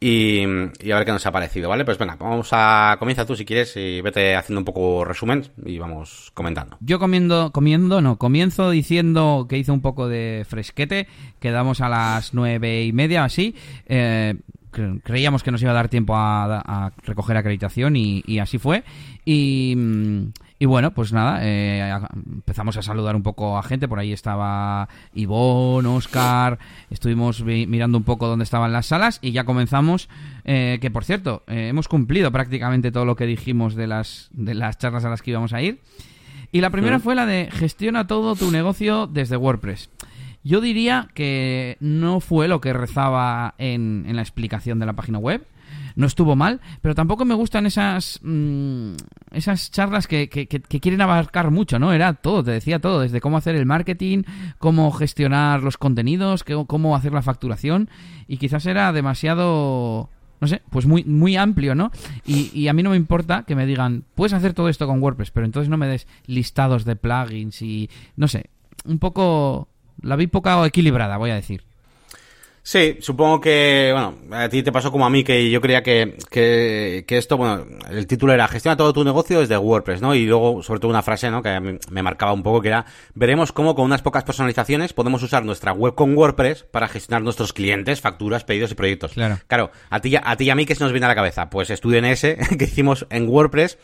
Y, 0.00 0.44
y, 0.80 0.90
a 0.92 0.96
ver 0.96 1.04
qué 1.04 1.12
nos 1.12 1.26
ha 1.26 1.32
parecido, 1.32 1.68
¿vale? 1.68 1.84
Pues 1.84 1.98
venga, 1.98 2.16
vamos 2.16 2.50
a... 2.52 2.96
Comienza 3.00 3.26
tú 3.26 3.34
si 3.34 3.44
quieres 3.44 3.76
y 3.76 4.00
vete 4.00 4.36
haciendo 4.36 4.60
un 4.60 4.64
poco 4.64 5.04
resumen 5.04 5.44
y 5.64 5.78
vamos 5.78 6.30
comentando. 6.34 6.76
Yo 6.80 7.00
comiendo, 7.00 7.50
comiendo, 7.50 8.00
no, 8.00 8.16
comienzo 8.16 8.70
diciendo 8.70 9.46
que 9.48 9.58
hice 9.58 9.72
un 9.72 9.80
poco 9.80 10.06
de 10.08 10.46
fresquete, 10.48 11.08
quedamos 11.40 11.80
a 11.80 11.88
las 11.88 12.32
nueve 12.32 12.84
y 12.84 12.92
media 12.92 13.24
así, 13.24 13.56
eh, 13.86 14.36
creíamos 15.02 15.42
que 15.42 15.50
nos 15.50 15.62
iba 15.62 15.72
a 15.72 15.74
dar 15.74 15.88
tiempo 15.88 16.14
a, 16.16 16.92
recoger 17.02 17.36
acreditación 17.36 17.96
y, 17.96 18.38
así 18.38 18.58
fue. 18.58 18.84
Y, 19.24 19.76
Y 20.60 20.66
bueno, 20.66 20.90
pues 20.90 21.12
nada, 21.12 21.38
eh, 21.42 21.96
empezamos 22.12 22.76
a 22.76 22.82
saludar 22.82 23.14
un 23.14 23.22
poco 23.22 23.58
a 23.58 23.62
gente. 23.62 23.86
Por 23.86 24.00
ahí 24.00 24.12
estaba 24.12 24.88
Ivonne, 25.14 25.88
Oscar. 25.88 26.58
Estuvimos 26.90 27.42
mirando 27.44 27.96
un 27.96 28.04
poco 28.04 28.26
dónde 28.26 28.42
estaban 28.42 28.72
las 28.72 28.86
salas 28.86 29.20
y 29.22 29.30
ya 29.30 29.44
comenzamos. 29.44 30.08
Eh, 30.44 30.78
que 30.80 30.90
por 30.90 31.04
cierto, 31.04 31.44
eh, 31.46 31.68
hemos 31.68 31.86
cumplido 31.86 32.32
prácticamente 32.32 32.90
todo 32.90 33.04
lo 33.04 33.14
que 33.14 33.26
dijimos 33.26 33.76
de 33.76 33.86
las, 33.86 34.30
de 34.32 34.54
las 34.54 34.78
charlas 34.78 35.04
a 35.04 35.10
las 35.10 35.22
que 35.22 35.30
íbamos 35.30 35.52
a 35.52 35.62
ir. 35.62 35.80
Y 36.50 36.60
la 36.60 36.70
primera 36.70 36.98
fue 36.98 37.14
la 37.14 37.26
de 37.26 37.48
gestiona 37.52 38.06
todo 38.06 38.34
tu 38.34 38.50
negocio 38.50 39.06
desde 39.06 39.36
WordPress. 39.36 39.90
Yo 40.42 40.60
diría 40.60 41.08
que 41.14 41.76
no 41.78 42.20
fue 42.20 42.48
lo 42.48 42.60
que 42.60 42.72
rezaba 42.72 43.54
en, 43.58 44.06
en 44.08 44.16
la 44.16 44.22
explicación 44.22 44.78
de 44.78 44.86
la 44.86 44.94
página 44.94 45.18
web 45.18 45.46
no 45.98 46.06
estuvo 46.06 46.36
mal, 46.36 46.60
pero 46.80 46.94
tampoco 46.94 47.24
me 47.24 47.34
gustan 47.34 47.66
esas 47.66 48.20
mm, 48.22 48.92
esas 49.32 49.72
charlas 49.72 50.06
que, 50.06 50.28
que, 50.28 50.46
quieren 50.46 51.00
abarcar 51.00 51.50
mucho, 51.50 51.80
¿no? 51.80 51.92
Era 51.92 52.14
todo, 52.14 52.44
te 52.44 52.52
decía 52.52 52.78
todo, 52.78 53.00
desde 53.00 53.20
cómo 53.20 53.36
hacer 53.36 53.56
el 53.56 53.66
marketing, 53.66 54.22
cómo 54.60 54.92
gestionar 54.92 55.64
los 55.64 55.76
contenidos, 55.76 56.44
cómo 56.44 56.94
hacer 56.94 57.12
la 57.12 57.22
facturación, 57.22 57.90
y 58.28 58.36
quizás 58.36 58.64
era 58.66 58.92
demasiado 58.92 60.08
no 60.40 60.46
sé, 60.46 60.62
pues 60.70 60.86
muy, 60.86 61.02
muy 61.02 61.34
amplio, 61.34 61.74
¿no? 61.74 61.90
Y, 62.24 62.56
y, 62.56 62.68
a 62.68 62.72
mí 62.72 62.84
no 62.84 62.90
me 62.90 62.96
importa 62.96 63.42
que 63.42 63.56
me 63.56 63.66
digan, 63.66 64.04
puedes 64.14 64.34
hacer 64.34 64.54
todo 64.54 64.68
esto 64.68 64.86
con 64.86 65.02
WordPress, 65.02 65.32
pero 65.32 65.46
entonces 65.46 65.68
no 65.68 65.78
me 65.78 65.88
des 65.88 66.06
listados 66.26 66.84
de 66.84 66.94
plugins 66.94 67.60
y, 67.60 67.90
no 68.14 68.28
sé, 68.28 68.50
un 68.84 69.00
poco, 69.00 69.66
la 70.00 70.14
vi 70.14 70.28
poco 70.28 70.64
equilibrada, 70.64 71.16
voy 71.16 71.30
a 71.30 71.34
decir. 71.34 71.67
Sí, 72.68 72.98
supongo 73.00 73.40
que, 73.40 73.88
bueno, 73.94 74.14
a 74.30 74.46
ti 74.50 74.62
te 74.62 74.70
pasó 74.70 74.92
como 74.92 75.06
a 75.06 75.08
mí, 75.08 75.24
que 75.24 75.48
yo 75.50 75.58
creía 75.58 75.82
que, 75.82 76.18
que, 76.30 77.02
que 77.08 77.16
esto, 77.16 77.38
bueno, 77.38 77.64
el 77.88 78.06
título 78.06 78.34
era 78.34 78.46
Gestiona 78.46 78.76
todo 78.76 78.92
tu 78.92 79.04
negocio 79.04 79.40
desde 79.40 79.56
WordPress, 79.56 80.02
¿no? 80.02 80.14
Y 80.14 80.26
luego, 80.26 80.62
sobre 80.62 80.78
todo 80.78 80.90
una 80.90 81.00
frase, 81.00 81.30
¿no? 81.30 81.42
Que 81.42 81.78
me 81.90 82.02
marcaba 82.02 82.34
un 82.34 82.42
poco, 82.42 82.60
que 82.60 82.68
era, 82.68 82.84
veremos 83.14 83.52
cómo 83.52 83.74
con 83.74 83.86
unas 83.86 84.02
pocas 84.02 84.22
personalizaciones 84.24 84.92
podemos 84.92 85.22
usar 85.22 85.46
nuestra 85.46 85.72
web 85.72 85.94
con 85.94 86.14
WordPress 86.14 86.64
para 86.64 86.88
gestionar 86.88 87.22
nuestros 87.22 87.54
clientes, 87.54 88.02
facturas, 88.02 88.44
pedidos 88.44 88.70
y 88.72 88.74
proyectos. 88.74 89.12
Claro. 89.14 89.38
Claro, 89.46 89.70
a 89.88 90.00
ti, 90.00 90.14
a 90.22 90.36
ti 90.36 90.44
y 90.44 90.50
a 90.50 90.54
mí, 90.54 90.66
¿qué 90.66 90.74
se 90.74 90.84
nos 90.84 90.92
viene 90.92 91.06
a 91.06 91.08
la 91.08 91.14
cabeza? 91.14 91.48
Pues 91.48 91.70
estudio 91.70 91.96
en 92.00 92.04
ese 92.04 92.36
que 92.58 92.64
hicimos 92.64 93.06
en 93.08 93.30
WordPress, 93.30 93.78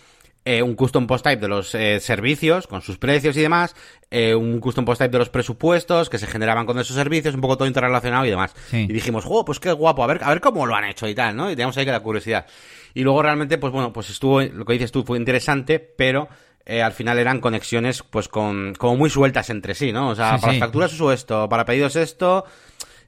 eh, 0.47 0.63
un 0.63 0.75
custom 0.75 1.07
post 1.07 1.25
type 1.25 1.41
de 1.41 1.49
los 1.49 1.75
eh, 1.75 2.01
servicios 2.01 2.67
con 2.67 2.83
sus 2.83 2.99
precios 2.99 3.35
y 3.37 3.41
demás, 3.41 3.75
eh, 4.11 4.35
un 4.35 4.61
custom 4.61 4.85
post 4.85 5.01
type 5.01 5.13
de 5.13 5.19
los 5.19 5.31
presupuestos 5.31 6.11
que 6.11 6.19
se 6.19 6.27
generaban 6.27 6.67
con 6.67 6.79
esos 6.79 6.95
servicios, 6.95 7.35
un 7.35 7.41
poco 7.41 7.57
todo 7.57 7.67
interrelacionado 7.67 8.27
y 8.27 8.31
demás. 8.31 8.55
Y 8.71 8.93
dijimos, 8.93 9.25
oh, 9.27 9.45
pues 9.45 9.59
qué 9.59 9.73
guapo, 9.73 10.05
a 10.05 10.07
ver, 10.07 10.23
a 10.23 10.29
ver 10.29 10.43
cómo 10.43 10.67
lo 10.67 10.75
han 10.75 10.85
hecho 10.85 11.09
y 11.09 11.15
tal, 11.15 11.35
¿no? 11.35 11.51
Y 11.51 11.55
teníamos 11.55 11.77
ahí 11.79 11.87
que 11.87 11.93
la 11.93 12.01
curiosidad. 12.01 12.47
Y 12.93 13.03
luego 13.03 13.23
realmente, 13.23 13.57
pues 13.57 13.73
bueno, 13.73 13.93
pues 13.93 14.11
estuvo, 14.11 14.43
lo 14.43 14.67
que 14.67 14.75
dices 14.75 14.93
tú 14.93 15.03
fue 15.03 15.17
interesante, 15.19 15.79
pero 15.81 16.29
al 16.67 16.93
final 16.93 17.19
eran 17.19 17.41
conexiones 17.41 18.03
pues 18.03 18.29
con 18.29 18.75
como 18.75 18.97
muy 18.97 19.11
sueltas 19.11 19.51
entre 19.51 19.75
sí, 19.75 19.93
¿no? 19.93 20.09
O 20.09 20.15
sea, 20.15 20.39
para 20.39 20.55
facturas 20.55 20.93
uso 20.95 21.13
esto, 21.13 21.49
para 21.49 21.65
pedidos 21.65 21.97
esto, 21.97 22.45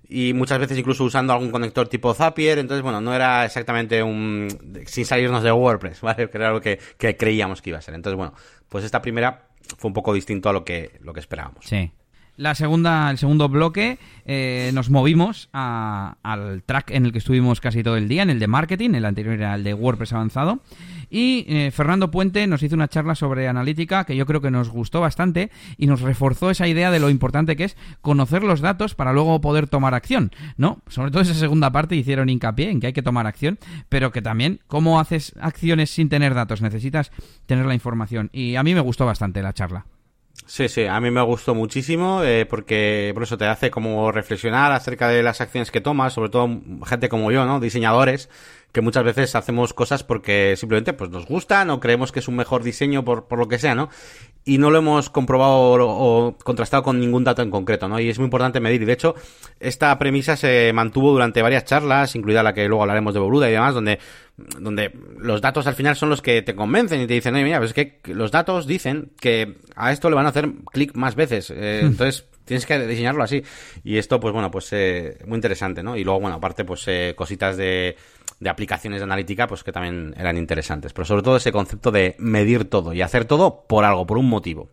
y 0.09 0.33
muchas 0.33 0.59
veces 0.59 0.79
incluso 0.79 1.05
usando 1.05 1.33
algún 1.33 1.51
conector 1.51 1.89
tipo 1.89 2.13
Zapier, 2.15 2.59
entonces 2.59 2.83
bueno, 2.83 3.01
no 3.01 3.15
era 3.15 3.45
exactamente 3.45 4.03
un... 4.03 4.49
sin 4.87 5.05
salirnos 5.05 5.43
de 5.43 5.53
WordPress, 5.53 6.01
¿vale? 6.03 6.29
Que 6.31 6.39
era 6.39 6.51
lo 6.51 6.61
que, 6.61 6.79
creíamos 6.99 7.63
que 7.63 7.71
iba 7.71 7.79
a 7.79 7.83
ser. 7.83 7.95
Entonces 7.95 8.17
bueno, 8.17 8.35
pues 8.69 8.85
esta 8.85 9.03
primera 9.03 9.49
fue 9.79 9.89
un 9.89 9.95
poco 9.95 10.13
distinto 10.13 10.49
a 10.49 10.53
lo 10.53 10.65
que, 10.65 10.99
lo 11.01 11.13
que 11.13 11.21
esperábamos. 11.21 11.65
Sí. 11.65 11.91
La 12.37 12.55
segunda, 12.55 13.11
el 13.11 13.17
segundo 13.17 13.49
bloque, 13.49 13.99
eh, 14.27 14.71
nos 14.75 14.91
movimos 14.91 15.49
al 15.53 16.63
track 16.67 16.91
en 16.91 17.07
el 17.07 17.13
que 17.13 17.19
estuvimos 17.19 17.61
casi 17.61 17.83
todo 17.83 17.97
el 17.97 18.09
día, 18.09 18.23
en 18.23 18.31
el 18.31 18.39
de 18.39 18.47
marketing, 18.47 18.91
el 18.91 19.07
anterior 19.07 19.35
era 19.35 19.55
el 19.55 19.65
de 19.65 19.73
WordPress 19.73 20.13
avanzado. 20.13 20.61
Y 21.09 21.47
eh, 21.49 21.71
Fernando 21.71 22.11
Puente 22.11 22.47
nos 22.47 22.63
hizo 22.63 22.75
una 22.75 22.89
charla 22.89 23.15
sobre 23.15 23.49
analítica 23.49 24.05
que 24.05 24.17
yo 24.17 24.27
creo 24.27 24.43
que 24.43 24.51
nos 24.51 24.69
gustó 24.69 25.01
bastante 25.01 25.51
y 25.79 25.87
nos 25.87 26.03
reforzó 26.03 26.51
esa 26.51 26.69
idea 26.69 26.91
de 26.91 27.01
lo 27.01 27.09
importante 27.09 27.57
que 27.57 27.65
es 27.65 27.77
conocer 28.03 28.43
los 28.43 28.61
datos 28.61 28.95
para 28.95 29.13
luego 29.13 29.41
poder 29.41 29.67
tomar 29.69 29.95
acción, 29.95 30.31
¿no? 30.59 30.83
Sobre 30.89 31.11
todo 31.11 31.23
esa 31.23 31.35
segunda 31.35 31.71
parte 31.71 31.97
hicieron 31.97 32.29
hincapié 32.29 32.71
en 32.71 32.81
que 32.81 32.89
hay 32.89 32.93
que 32.93 33.03
tomar 33.03 33.27
acción, 33.27 33.59
pero 33.89 34.13
que 34.13 34.21
también 34.21 34.61
cómo 34.67 35.01
haces 35.01 35.33
acciones 35.41 35.91
sin 35.91 36.09
tener 36.09 36.35
datos, 36.35 36.61
necesitas 36.61 37.13
tener 37.47 37.65
la 37.65 37.75
información. 37.75 38.29
Y 38.33 38.57
a 38.57 38.63
mí 38.63 38.75
me 38.75 38.81
gustó 38.81 39.07
bastante 39.07 39.43
la 39.43 39.55
charla. 39.55 39.87
Sí, 40.49 40.69
sí, 40.69 40.85
a 40.85 41.01
mí 41.01 41.11
me 41.11 41.23
gustó 41.23 41.57
muchísimo 41.57 42.23
eh, 42.23 42.47
porque 42.47 43.11
por 43.15 43.25
eso 43.25 43.37
te 43.37 43.47
hace 43.47 43.69
como 43.69 44.13
reflexionar 44.13 44.71
acerca 44.71 45.09
de 45.09 45.25
las 45.25 45.41
acciones 45.41 45.73
que 45.73 45.81
tomas, 45.81 46.13
sobre 46.13 46.31
todo 46.31 46.49
gente 46.87 47.09
como 47.09 47.33
yo, 47.33 47.45
¿no? 47.45 47.59
Diseñadores 47.59 48.31
que 48.77 48.83
muchas 48.83 49.05
veces 49.05 49.35
hacemos 49.35 49.73
cosas 49.73 50.05
porque 50.05 50.55
simplemente 50.57 50.93
pues 50.93 51.09
nos 51.11 51.25
gustan 51.25 51.71
o 51.71 51.81
creemos 51.81 52.13
que 52.13 52.19
es 52.19 52.29
un 52.29 52.37
mejor 52.37 52.63
diseño 52.63 53.07
por, 53.07 53.25
por 53.25 53.39
lo 53.39 53.49
que 53.49 53.59
sea, 53.59 53.75
¿no? 53.75 53.89
Y 54.45 54.59
no 54.59 54.71
lo 54.71 54.79
hemos 54.79 55.09
comprobado 55.09 55.57
o, 55.59 56.37
contrastado 56.45 56.83
con 56.83 57.01
ningún 57.01 57.25
dato 57.25 57.41
en 57.41 57.51
concreto, 57.51 57.89
¿no? 57.89 57.99
Y 57.99 58.11
es 58.11 58.19
muy 58.19 58.27
importante 58.27 58.61
medir. 58.61 58.83
Y 58.83 58.85
de 58.85 58.93
hecho, 58.93 59.15
esta 59.61 59.99
premisa 59.99 60.37
se 60.37 60.73
mantuvo 60.75 61.11
durante 61.11 61.41
varias 61.41 61.65
charlas, 61.65 62.15
incluida 62.15 62.43
la 62.43 62.53
que 62.53 62.69
luego 62.69 62.83
hablaremos 62.83 63.15
de 63.15 63.21
Boluda 63.21 63.49
y 63.49 63.53
demás, 63.53 63.73
donde, 63.73 63.99
donde 64.37 64.93
los 65.19 65.41
datos 65.41 65.67
al 65.67 65.75
final 65.75 65.97
son 65.97 66.11
los 66.11 66.21
que 66.21 66.43
te 66.43 66.55
convencen 66.55 67.01
y 67.01 67.07
te 67.07 67.15
dicen, 67.15 67.35
oye, 67.35 67.45
mira, 67.45 67.59
pues 67.59 67.71
es 67.71 67.75
que 67.75 68.15
los 68.15 68.31
datos 68.31 68.67
dicen 68.67 69.13
que 69.19 69.57
a 69.75 69.93
esto 69.93 70.11
le 70.11 70.17
van 70.17 70.27
a 70.27 70.31
hacer 70.31 70.51
clic 70.73 70.95
más 70.95 71.15
veces. 71.15 71.51
Eh, 71.51 71.81
hmm. 71.83 71.87
entonces, 71.87 72.27
tienes 72.45 72.67
que 72.67 72.79
diseñarlo 72.87 73.23
así. 73.23 73.43
Y 73.83 73.97
esto, 73.97 74.21
pues 74.21 74.33
bueno, 74.33 74.51
pues 74.51 74.73
eh, 74.73 75.19
muy 75.27 75.37
interesante, 75.37 75.83
¿no? 75.83 75.97
Y 75.97 76.05
luego, 76.05 76.21
bueno, 76.21 76.37
aparte, 76.37 76.65
pues 76.65 76.85
eh, 76.87 77.15
cositas 77.17 77.57
de 77.57 77.97
de 78.41 78.51
aplicaciones 78.51 79.01
de 79.01 79.05
analítica, 79.05 79.47
pues 79.47 79.65
que 79.65 79.73
también 79.73 80.15
eran 80.17 80.37
interesantes. 80.37 80.93
Pero 80.93 81.05
sobre 81.05 81.23
todo 81.23 81.37
ese 81.37 81.53
concepto 81.53 81.91
de 81.91 82.17
medir 82.19 82.67
todo 82.67 82.93
y 82.93 83.03
hacer 83.03 83.25
todo 83.25 83.65
por 83.67 83.85
algo, 83.85 84.07
por 84.07 84.19
un 84.19 84.29
motivo. 84.29 84.69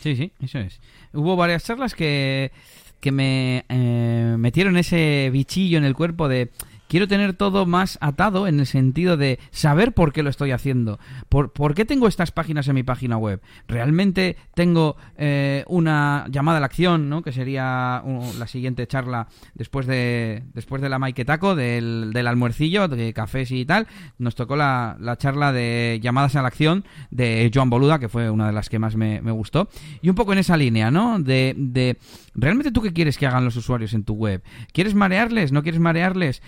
Sí, 0.00 0.16
sí, 0.16 0.32
eso 0.42 0.58
es. 0.58 0.80
Hubo 1.12 1.36
varias 1.36 1.64
charlas 1.64 1.94
que, 1.94 2.52
que 3.00 3.12
me 3.12 3.64
eh, 3.68 4.36
metieron 4.38 4.76
ese 4.76 5.30
bichillo 5.32 5.78
en 5.78 5.84
el 5.84 5.94
cuerpo 5.94 6.28
de 6.28 6.50
quiero 6.88 7.08
tener 7.08 7.34
todo 7.34 7.66
más 7.66 7.98
atado 8.00 8.46
en 8.46 8.60
el 8.60 8.66
sentido 8.66 9.16
de 9.16 9.38
saber 9.50 9.92
por 9.92 10.12
qué 10.12 10.22
lo 10.22 10.30
estoy 10.30 10.50
haciendo. 10.52 10.98
¿Por, 11.28 11.52
por 11.52 11.74
qué 11.74 11.84
tengo 11.84 12.08
estas 12.08 12.30
páginas 12.30 12.68
en 12.68 12.74
mi 12.74 12.82
página 12.82 13.16
web? 13.16 13.40
¿Realmente 13.68 14.36
tengo 14.54 14.96
eh, 15.16 15.64
una 15.66 16.26
llamada 16.30 16.58
a 16.58 16.60
la 16.60 16.66
acción, 16.66 17.08
¿no? 17.08 17.22
que 17.22 17.32
sería 17.32 18.02
la 18.38 18.46
siguiente 18.46 18.86
charla 18.86 19.28
después 19.54 19.86
de, 19.86 20.44
después 20.54 20.82
de 20.82 20.88
la 20.88 20.98
Maiketaco, 20.98 21.54
del, 21.54 22.12
del 22.12 22.26
almuercillo, 22.26 22.88
de 22.88 23.12
cafés 23.12 23.50
y 23.50 23.64
tal? 23.64 23.86
Nos 24.18 24.34
tocó 24.34 24.56
la, 24.56 24.96
la, 25.00 25.16
charla 25.16 25.52
de 25.52 26.00
llamadas 26.02 26.36
a 26.36 26.42
la 26.42 26.48
acción 26.48 26.84
de 27.10 27.50
Joan 27.52 27.70
Boluda, 27.70 27.98
que 27.98 28.08
fue 28.08 28.30
una 28.30 28.46
de 28.46 28.52
las 28.52 28.68
que 28.68 28.78
más 28.78 28.96
me, 28.96 29.20
me 29.20 29.30
gustó. 29.30 29.68
Y 30.02 30.08
un 30.08 30.14
poco 30.14 30.32
en 30.32 30.38
esa 30.38 30.56
línea, 30.56 30.90
¿no? 30.90 31.18
De, 31.18 31.54
de 31.56 31.98
¿realmente 32.34 32.72
tú 32.72 32.82
qué 32.82 32.92
quieres 32.92 33.18
que 33.18 33.26
hagan 33.26 33.44
los 33.44 33.56
usuarios 33.56 33.94
en 33.94 34.04
tu 34.04 34.14
web? 34.14 34.42
¿Quieres 34.72 34.94
marearles? 34.94 35.52
¿No 35.52 35.62
quieres 35.62 35.80
marearles? 35.80 36.42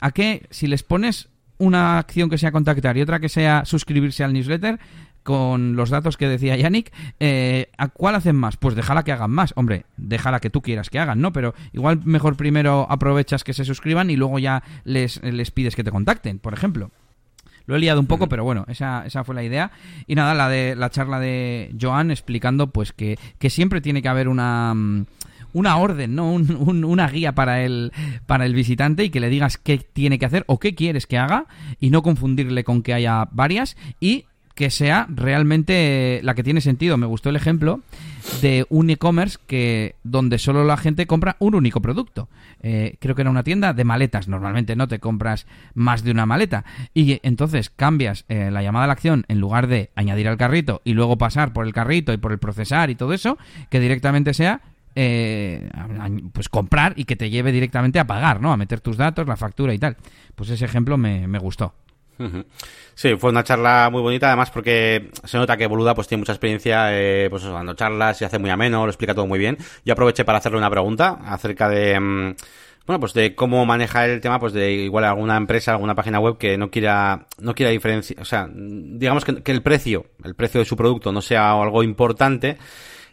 ¿A 0.00 0.10
qué? 0.12 0.46
Si 0.50 0.66
les 0.66 0.82
pones 0.82 1.28
una 1.58 1.98
acción 1.98 2.30
que 2.30 2.38
sea 2.38 2.52
contactar 2.52 2.96
y 2.96 3.02
otra 3.02 3.20
que 3.20 3.28
sea 3.28 3.64
suscribirse 3.64 4.24
al 4.24 4.32
newsletter, 4.32 4.78
con 5.24 5.74
los 5.74 5.90
datos 5.90 6.16
que 6.16 6.28
decía 6.28 6.54
Yannick, 6.54 6.92
eh, 7.18 7.70
¿a 7.78 7.88
cuál 7.88 8.14
hacen 8.14 8.36
más? 8.36 8.56
Pues 8.56 8.76
déjala 8.76 9.02
que 9.02 9.10
hagan 9.10 9.30
más. 9.30 9.52
Hombre, 9.56 9.86
déjala 9.96 10.38
que 10.38 10.50
tú 10.50 10.60
quieras 10.60 10.90
que 10.90 11.00
hagan, 11.00 11.20
¿no? 11.20 11.32
Pero 11.32 11.54
igual 11.72 12.02
mejor 12.04 12.36
primero 12.36 12.86
aprovechas 12.88 13.42
que 13.42 13.54
se 13.54 13.64
suscriban 13.64 14.10
y 14.10 14.16
luego 14.16 14.38
ya 14.38 14.62
les, 14.84 15.20
les 15.22 15.50
pides 15.50 15.74
que 15.74 15.82
te 15.82 15.90
contacten, 15.90 16.38
por 16.38 16.52
ejemplo. 16.52 16.90
Lo 17.66 17.76
he 17.76 17.78
liado 17.78 17.98
un 17.98 18.06
poco, 18.06 18.28
pero 18.28 18.44
bueno, 18.44 18.66
esa, 18.68 19.06
esa 19.06 19.24
fue 19.24 19.34
la 19.34 19.42
idea. 19.42 19.70
Y 20.06 20.14
nada, 20.14 20.34
la 20.34 20.50
de 20.50 20.76
la 20.76 20.90
charla 20.90 21.18
de 21.18 21.74
Joan 21.80 22.10
explicando 22.10 22.66
pues 22.66 22.92
que, 22.92 23.18
que 23.38 23.48
siempre 23.48 23.80
tiene 23.80 24.02
que 24.02 24.08
haber 24.08 24.28
una 24.28 24.74
mm, 24.74 25.06
una 25.54 25.78
orden, 25.78 26.14
¿no? 26.14 26.32
una 26.34 27.08
guía 27.08 27.34
para 27.34 27.64
el, 27.64 27.92
para 28.26 28.44
el 28.44 28.54
visitante 28.54 29.04
y 29.04 29.10
que 29.10 29.20
le 29.20 29.30
digas 29.30 29.56
qué 29.56 29.78
tiene 29.78 30.18
que 30.18 30.26
hacer 30.26 30.44
o 30.46 30.58
qué 30.58 30.74
quieres 30.74 31.06
que 31.06 31.16
haga 31.16 31.46
y 31.80 31.88
no 31.88 32.02
confundirle 32.02 32.64
con 32.64 32.82
que 32.82 32.92
haya 32.92 33.28
varias 33.32 33.76
y 34.00 34.26
que 34.54 34.70
sea 34.70 35.06
realmente 35.10 36.20
la 36.22 36.34
que 36.34 36.44
tiene 36.44 36.60
sentido. 36.60 36.96
Me 36.96 37.06
gustó 37.06 37.30
el 37.30 37.36
ejemplo 37.36 37.80
de 38.40 38.66
un 38.68 38.88
e-commerce 38.88 39.38
que 39.46 39.96
donde 40.04 40.38
solo 40.38 40.64
la 40.64 40.76
gente 40.76 41.06
compra 41.06 41.36
un 41.40 41.54
único 41.54 41.80
producto. 41.80 42.28
Eh, 42.62 42.96
creo 43.00 43.14
que 43.14 43.22
era 43.22 43.30
una 43.30 43.42
tienda 43.42 43.72
de 43.72 43.84
maletas. 43.84 44.28
Normalmente 44.28 44.76
no 44.76 44.86
te 44.86 45.00
compras 45.00 45.46
más 45.74 46.04
de 46.04 46.12
una 46.12 46.24
maleta. 46.24 46.64
Y 46.94 47.18
entonces 47.22 47.68
cambias 47.68 48.24
eh, 48.28 48.50
la 48.52 48.62
llamada 48.62 48.84
a 48.84 48.88
la 48.88 48.92
acción 48.92 49.24
en 49.28 49.40
lugar 49.40 49.66
de 49.66 49.90
añadir 49.96 50.28
al 50.28 50.36
carrito 50.36 50.80
y 50.84 50.92
luego 50.94 51.18
pasar 51.18 51.52
por 51.52 51.66
el 51.66 51.72
carrito 51.72 52.12
y 52.12 52.16
por 52.16 52.30
el 52.30 52.38
procesar 52.38 52.90
y 52.90 52.94
todo 52.94 53.12
eso, 53.12 53.38
que 53.70 53.80
directamente 53.80 54.34
sea 54.34 54.60
eh, 54.96 55.68
pues 56.32 56.48
comprar 56.48 56.94
y 56.96 57.04
que 57.04 57.16
te 57.16 57.30
lleve 57.30 57.52
directamente 57.52 57.98
a 57.98 58.06
pagar, 58.06 58.40
¿no? 58.40 58.52
A 58.52 58.56
meter 58.56 58.80
tus 58.80 58.96
datos, 58.96 59.26
la 59.26 59.36
factura 59.36 59.74
y 59.74 59.78
tal. 59.78 59.96
Pues 60.34 60.50
ese 60.50 60.64
ejemplo 60.64 60.96
me, 60.96 61.38
gustó. 61.38 61.74
Sí, 62.94 63.16
fue 63.18 63.30
una 63.30 63.42
charla 63.42 63.88
muy 63.90 64.00
bonita, 64.00 64.28
además 64.28 64.50
porque 64.50 65.10
se 65.24 65.36
nota 65.36 65.56
que 65.56 65.66
Boluda 65.66 65.94
pues 65.94 66.06
tiene 66.06 66.20
mucha 66.20 66.32
experiencia 66.32 66.88
eh, 66.92 67.28
pues 67.28 67.42
dando 67.42 67.74
charlas, 67.74 68.22
y 68.22 68.24
hace 68.24 68.38
muy 68.38 68.50
ameno, 68.50 68.84
lo 68.84 68.90
explica 68.90 69.14
todo 69.14 69.26
muy 69.26 69.38
bien. 69.38 69.58
Yo 69.84 69.94
aproveché 69.94 70.24
para 70.24 70.38
hacerle 70.38 70.58
una 70.58 70.70
pregunta 70.70 71.18
acerca 71.24 71.68
de... 71.68 71.98
Mm, 71.98 72.34
bueno, 72.86 73.00
pues 73.00 73.14
de 73.14 73.34
cómo 73.34 73.64
maneja 73.64 74.04
el 74.04 74.20
tema, 74.20 74.38
pues 74.38 74.52
de 74.52 74.70
igual 74.72 75.04
alguna 75.04 75.38
empresa, 75.38 75.72
alguna 75.72 75.94
página 75.94 76.20
web 76.20 76.36
que 76.36 76.58
no 76.58 76.70
quiera, 76.70 77.26
no 77.40 77.54
quiera 77.54 77.72
diferenciar, 77.72 78.20
o 78.20 78.26
sea, 78.26 78.46
digamos 78.52 79.24
que, 79.24 79.42
que 79.42 79.52
el 79.52 79.62
precio, 79.62 80.04
el 80.22 80.34
precio 80.34 80.60
de 80.60 80.66
su 80.66 80.76
producto 80.76 81.10
no 81.10 81.22
sea 81.22 81.52
algo 81.52 81.82
importante, 81.82 82.58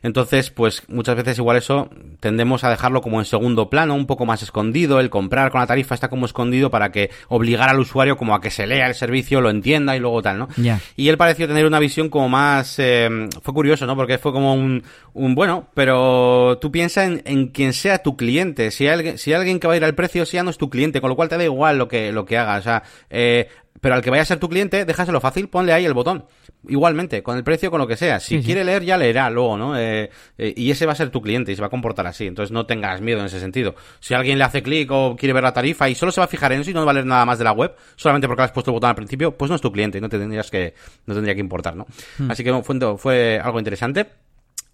entonces, 0.04 0.50
pues 0.50 0.84
muchas 0.88 1.16
veces 1.16 1.38
igual 1.38 1.58
eso 1.58 1.90
tendemos 2.20 2.64
a 2.64 2.70
dejarlo 2.70 3.02
como 3.02 3.20
en 3.20 3.26
segundo 3.26 3.70
plano, 3.70 3.96
un 3.96 4.08
poco 4.08 4.26
más 4.26 4.42
escondido, 4.42 5.00
el 5.00 5.10
comprar 5.10 5.52
con 5.52 5.62
la 5.62 5.68
tarifa 5.68 5.96
está 5.96 6.10
como 6.10 6.26
escondido 6.26 6.70
para 6.72 6.92
que 6.92 7.12
obligar 7.28 7.70
al 7.70 7.80
usuario 7.80 8.18
como 8.18 8.34
a 8.34 8.42
que 8.42 8.50
se 8.50 8.68
lea 8.68 8.88
el 8.88 8.96
servicio, 8.96 9.42
lo 9.42 9.50
entienda 9.50 9.96
y 9.96 10.00
luego 10.00 10.22
tal, 10.22 10.40
¿no? 10.40 10.48
Y 10.96 11.10
él 11.10 11.18
pareció 11.18 11.48
tener 11.48 11.66
una 11.66 11.80
visión 11.80 12.10
como 12.10 12.30
más, 12.30 12.80
eh, 12.80 13.10
fue 13.42 13.54
curioso, 13.54 13.86
¿no? 13.86 13.96
Porque 13.96 14.18
fue 14.18 14.32
como 14.32 14.54
un, 14.54 14.84
un 15.14 15.36
bueno, 15.36 15.68
pero 15.74 16.58
tú 16.60 16.72
piensas 16.72 17.08
en, 17.08 17.22
en 17.26 17.48
quien 17.48 17.74
sea 17.74 18.00
tu 18.00 18.18
cliente, 18.18 18.72
si 18.72 18.88
alguien, 18.88 19.18
si 19.18 19.34
alguien 19.34 19.60
que 19.60 19.68
va 19.68 19.74
a 19.74 19.78
ir 19.78 19.86
al 19.86 19.96
precio, 19.96 20.26
si 20.26 20.38
ya 20.38 20.44
no 20.44 20.50
es 20.50 20.58
tu 20.58 20.70
cliente, 20.70 21.02
con 21.02 21.10
lo 21.10 21.16
cual 21.16 21.30
te 21.30 21.38
da 21.38 21.44
igual 21.44 21.78
lo 21.78 21.88
que, 21.88 22.12
lo 22.12 22.26
que 22.26 22.38
haga, 22.38 22.58
o 22.58 22.62
sea, 22.62 22.84
eh, 23.10 23.48
pero 23.80 23.96
al 23.96 24.02
que 24.02 24.10
vaya 24.10 24.22
a 24.22 24.26
ser 24.26 24.40
tu 24.40 24.50
cliente, 24.50 24.86
déjaselo 24.86 25.20
fácil, 25.20 25.50
ponle 25.50 25.74
ahí 25.74 25.86
el 25.86 25.94
botón. 25.94 26.26
Igualmente, 26.68 27.24
con 27.24 27.38
el 27.38 27.44
precio, 27.44 27.72
con 27.72 27.80
lo 27.80 27.88
que 27.88 27.98
sea. 27.98 28.20
Si 28.20 28.42
quiere 28.44 28.64
leer, 28.64 28.84
ya 28.84 28.96
leerá 28.98 29.30
luego, 29.32 29.58
¿no? 29.58 29.78
Eh, 29.78 30.12
eh, 30.38 30.54
y 30.56 30.70
ese 30.70 30.86
va 30.86 30.92
a 30.92 30.96
ser 30.96 31.10
tu 31.10 31.22
cliente 31.22 31.52
y 31.52 31.56
se 31.56 31.62
va 31.62 31.68
a 31.68 31.70
comportar 31.72 32.06
así. 32.06 32.28
Entonces 32.28 32.52
no 32.52 32.68
tengas 32.68 33.02
miedo 33.02 33.20
en 33.20 33.26
ese 33.26 33.40
sentido. 33.40 33.74
Si 34.00 34.14
alguien 34.14 34.38
le 34.38 34.44
hace 34.44 34.62
clic 34.62 34.92
o 34.92 35.16
quiere 35.16 35.34
ver 35.34 35.42
la 35.42 35.54
tarifa 35.54 35.90
y 35.90 35.96
solo 35.96 36.12
se 36.12 36.22
va 36.22 36.26
a 36.26 36.28
fijar 36.28 36.52
en 36.52 36.62
eso 36.62 36.70
y 36.70 36.74
no 36.76 36.86
va 36.86 36.92
a 36.92 36.94
leer 36.94 37.08
nada 37.08 37.26
más 37.26 37.40
de 37.40 37.44
la 37.44 37.54
web, 37.54 37.74
solamente 37.96 38.28
porque 38.28 38.44
has 38.44 38.52
puesto 38.52 38.70
el 38.70 38.74
botón 38.74 38.90
al 38.90 38.96
principio, 38.96 39.36
pues 39.36 39.50
no 39.50 39.56
es 39.56 39.62
tu 39.62 39.72
cliente 39.72 39.98
y 39.98 40.02
no 40.02 40.10
te 40.10 40.20
tendrías 40.20 40.52
que, 40.52 40.76
no 41.08 41.16
tendría 41.16 41.34
que 41.34 41.42
importar, 41.42 41.76
¿no? 41.76 41.88
Hmm. 42.20 42.30
Así 42.30 42.44
que 42.44 42.54
fue, 42.62 42.98
fue 42.98 43.40
algo 43.44 43.58
interesante. 43.58 44.08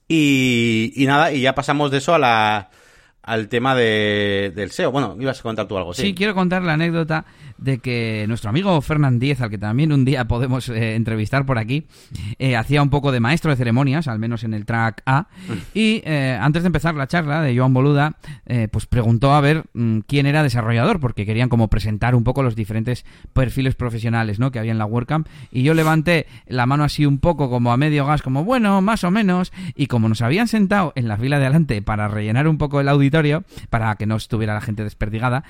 Y, 0.09 0.91
y 0.95 1.05
nada, 1.05 1.31
y 1.31 1.41
ya 1.41 1.55
pasamos 1.55 1.91
de 1.91 1.97
eso 1.99 2.13
a 2.13 2.19
la, 2.19 2.69
al 3.27 3.49
tema 3.49 3.75
de, 3.75 4.53
del 4.55 4.71
SEO. 4.71 4.89
Bueno, 4.89 5.17
ibas 5.19 5.41
a 5.41 5.43
contar 5.43 5.67
tú 5.67 5.77
algo, 5.77 5.93
sí. 5.93 6.01
Sí, 6.01 6.15
quiero 6.15 6.33
contar 6.33 6.63
la 6.63 6.73
anécdota 6.73 7.25
de 7.57 7.79
que 7.79 8.25
nuestro 8.27 8.49
amigo 8.49 8.79
Fernán 8.81 9.19
Díez, 9.19 9.41
al 9.41 9.49
que 9.49 9.57
también 9.57 9.91
un 9.91 10.05
día 10.05 10.27
podemos 10.27 10.69
eh, 10.69 10.95
entrevistar 10.95 11.45
por 11.45 11.57
aquí, 11.57 11.87
eh, 12.39 12.55
hacía 12.55 12.81
un 12.81 12.89
poco 12.89 13.11
de 13.11 13.19
maestro 13.19 13.51
de 13.51 13.57
ceremonias, 13.57 14.07
al 14.07 14.19
menos 14.19 14.43
en 14.43 14.53
el 14.53 14.65
track 14.65 15.01
A, 15.05 15.27
y 15.73 16.01
eh, 16.05 16.37
antes 16.39 16.63
de 16.63 16.67
empezar 16.67 16.95
la 16.95 17.07
charla 17.07 17.41
de 17.41 17.57
Joan 17.57 17.73
Boluda, 17.73 18.17
pues 18.71 18.85
preguntó 18.85 19.33
a 19.33 19.41
ver 19.41 19.65
mm, 19.73 19.99
quién 20.07 20.25
era 20.25 20.43
desarrollador, 20.43 20.99
porque 20.99 21.25
querían 21.25 21.49
como 21.49 21.67
presentar 21.67 22.15
un 22.15 22.23
poco 22.23 22.43
los 22.43 22.55
diferentes 22.55 23.05
perfiles 23.33 23.75
profesionales 23.75 24.39
¿no? 24.39 24.51
que 24.51 24.59
había 24.59 24.71
en 24.71 24.77
la 24.77 24.85
WordCamp, 24.85 25.27
y 25.51 25.63
yo 25.63 25.73
levanté 25.73 26.27
la 26.47 26.65
mano 26.65 26.83
así 26.83 27.05
un 27.05 27.19
poco 27.19 27.49
como 27.49 27.71
a 27.71 27.77
medio 27.77 28.05
gas, 28.05 28.21
como 28.21 28.43
bueno, 28.43 28.81
más 28.81 29.03
o 29.03 29.11
menos, 29.11 29.51
y 29.75 29.87
como 29.87 30.09
nos 30.09 30.21
habían 30.21 30.47
sentado 30.47 30.93
en 30.95 31.07
la 31.07 31.17
fila 31.17 31.39
de 31.39 31.45
adelante 31.45 31.81
para 31.81 32.07
rellenar 32.07 32.47
un 32.47 32.57
poco 32.57 32.79
el 32.79 32.89
auditorio, 32.89 33.43
para 33.69 33.95
que 33.95 34.05
no 34.05 34.15
estuviera 34.15 34.53
la 34.53 34.61
gente 34.61 34.83
desperdigada, 34.83 35.43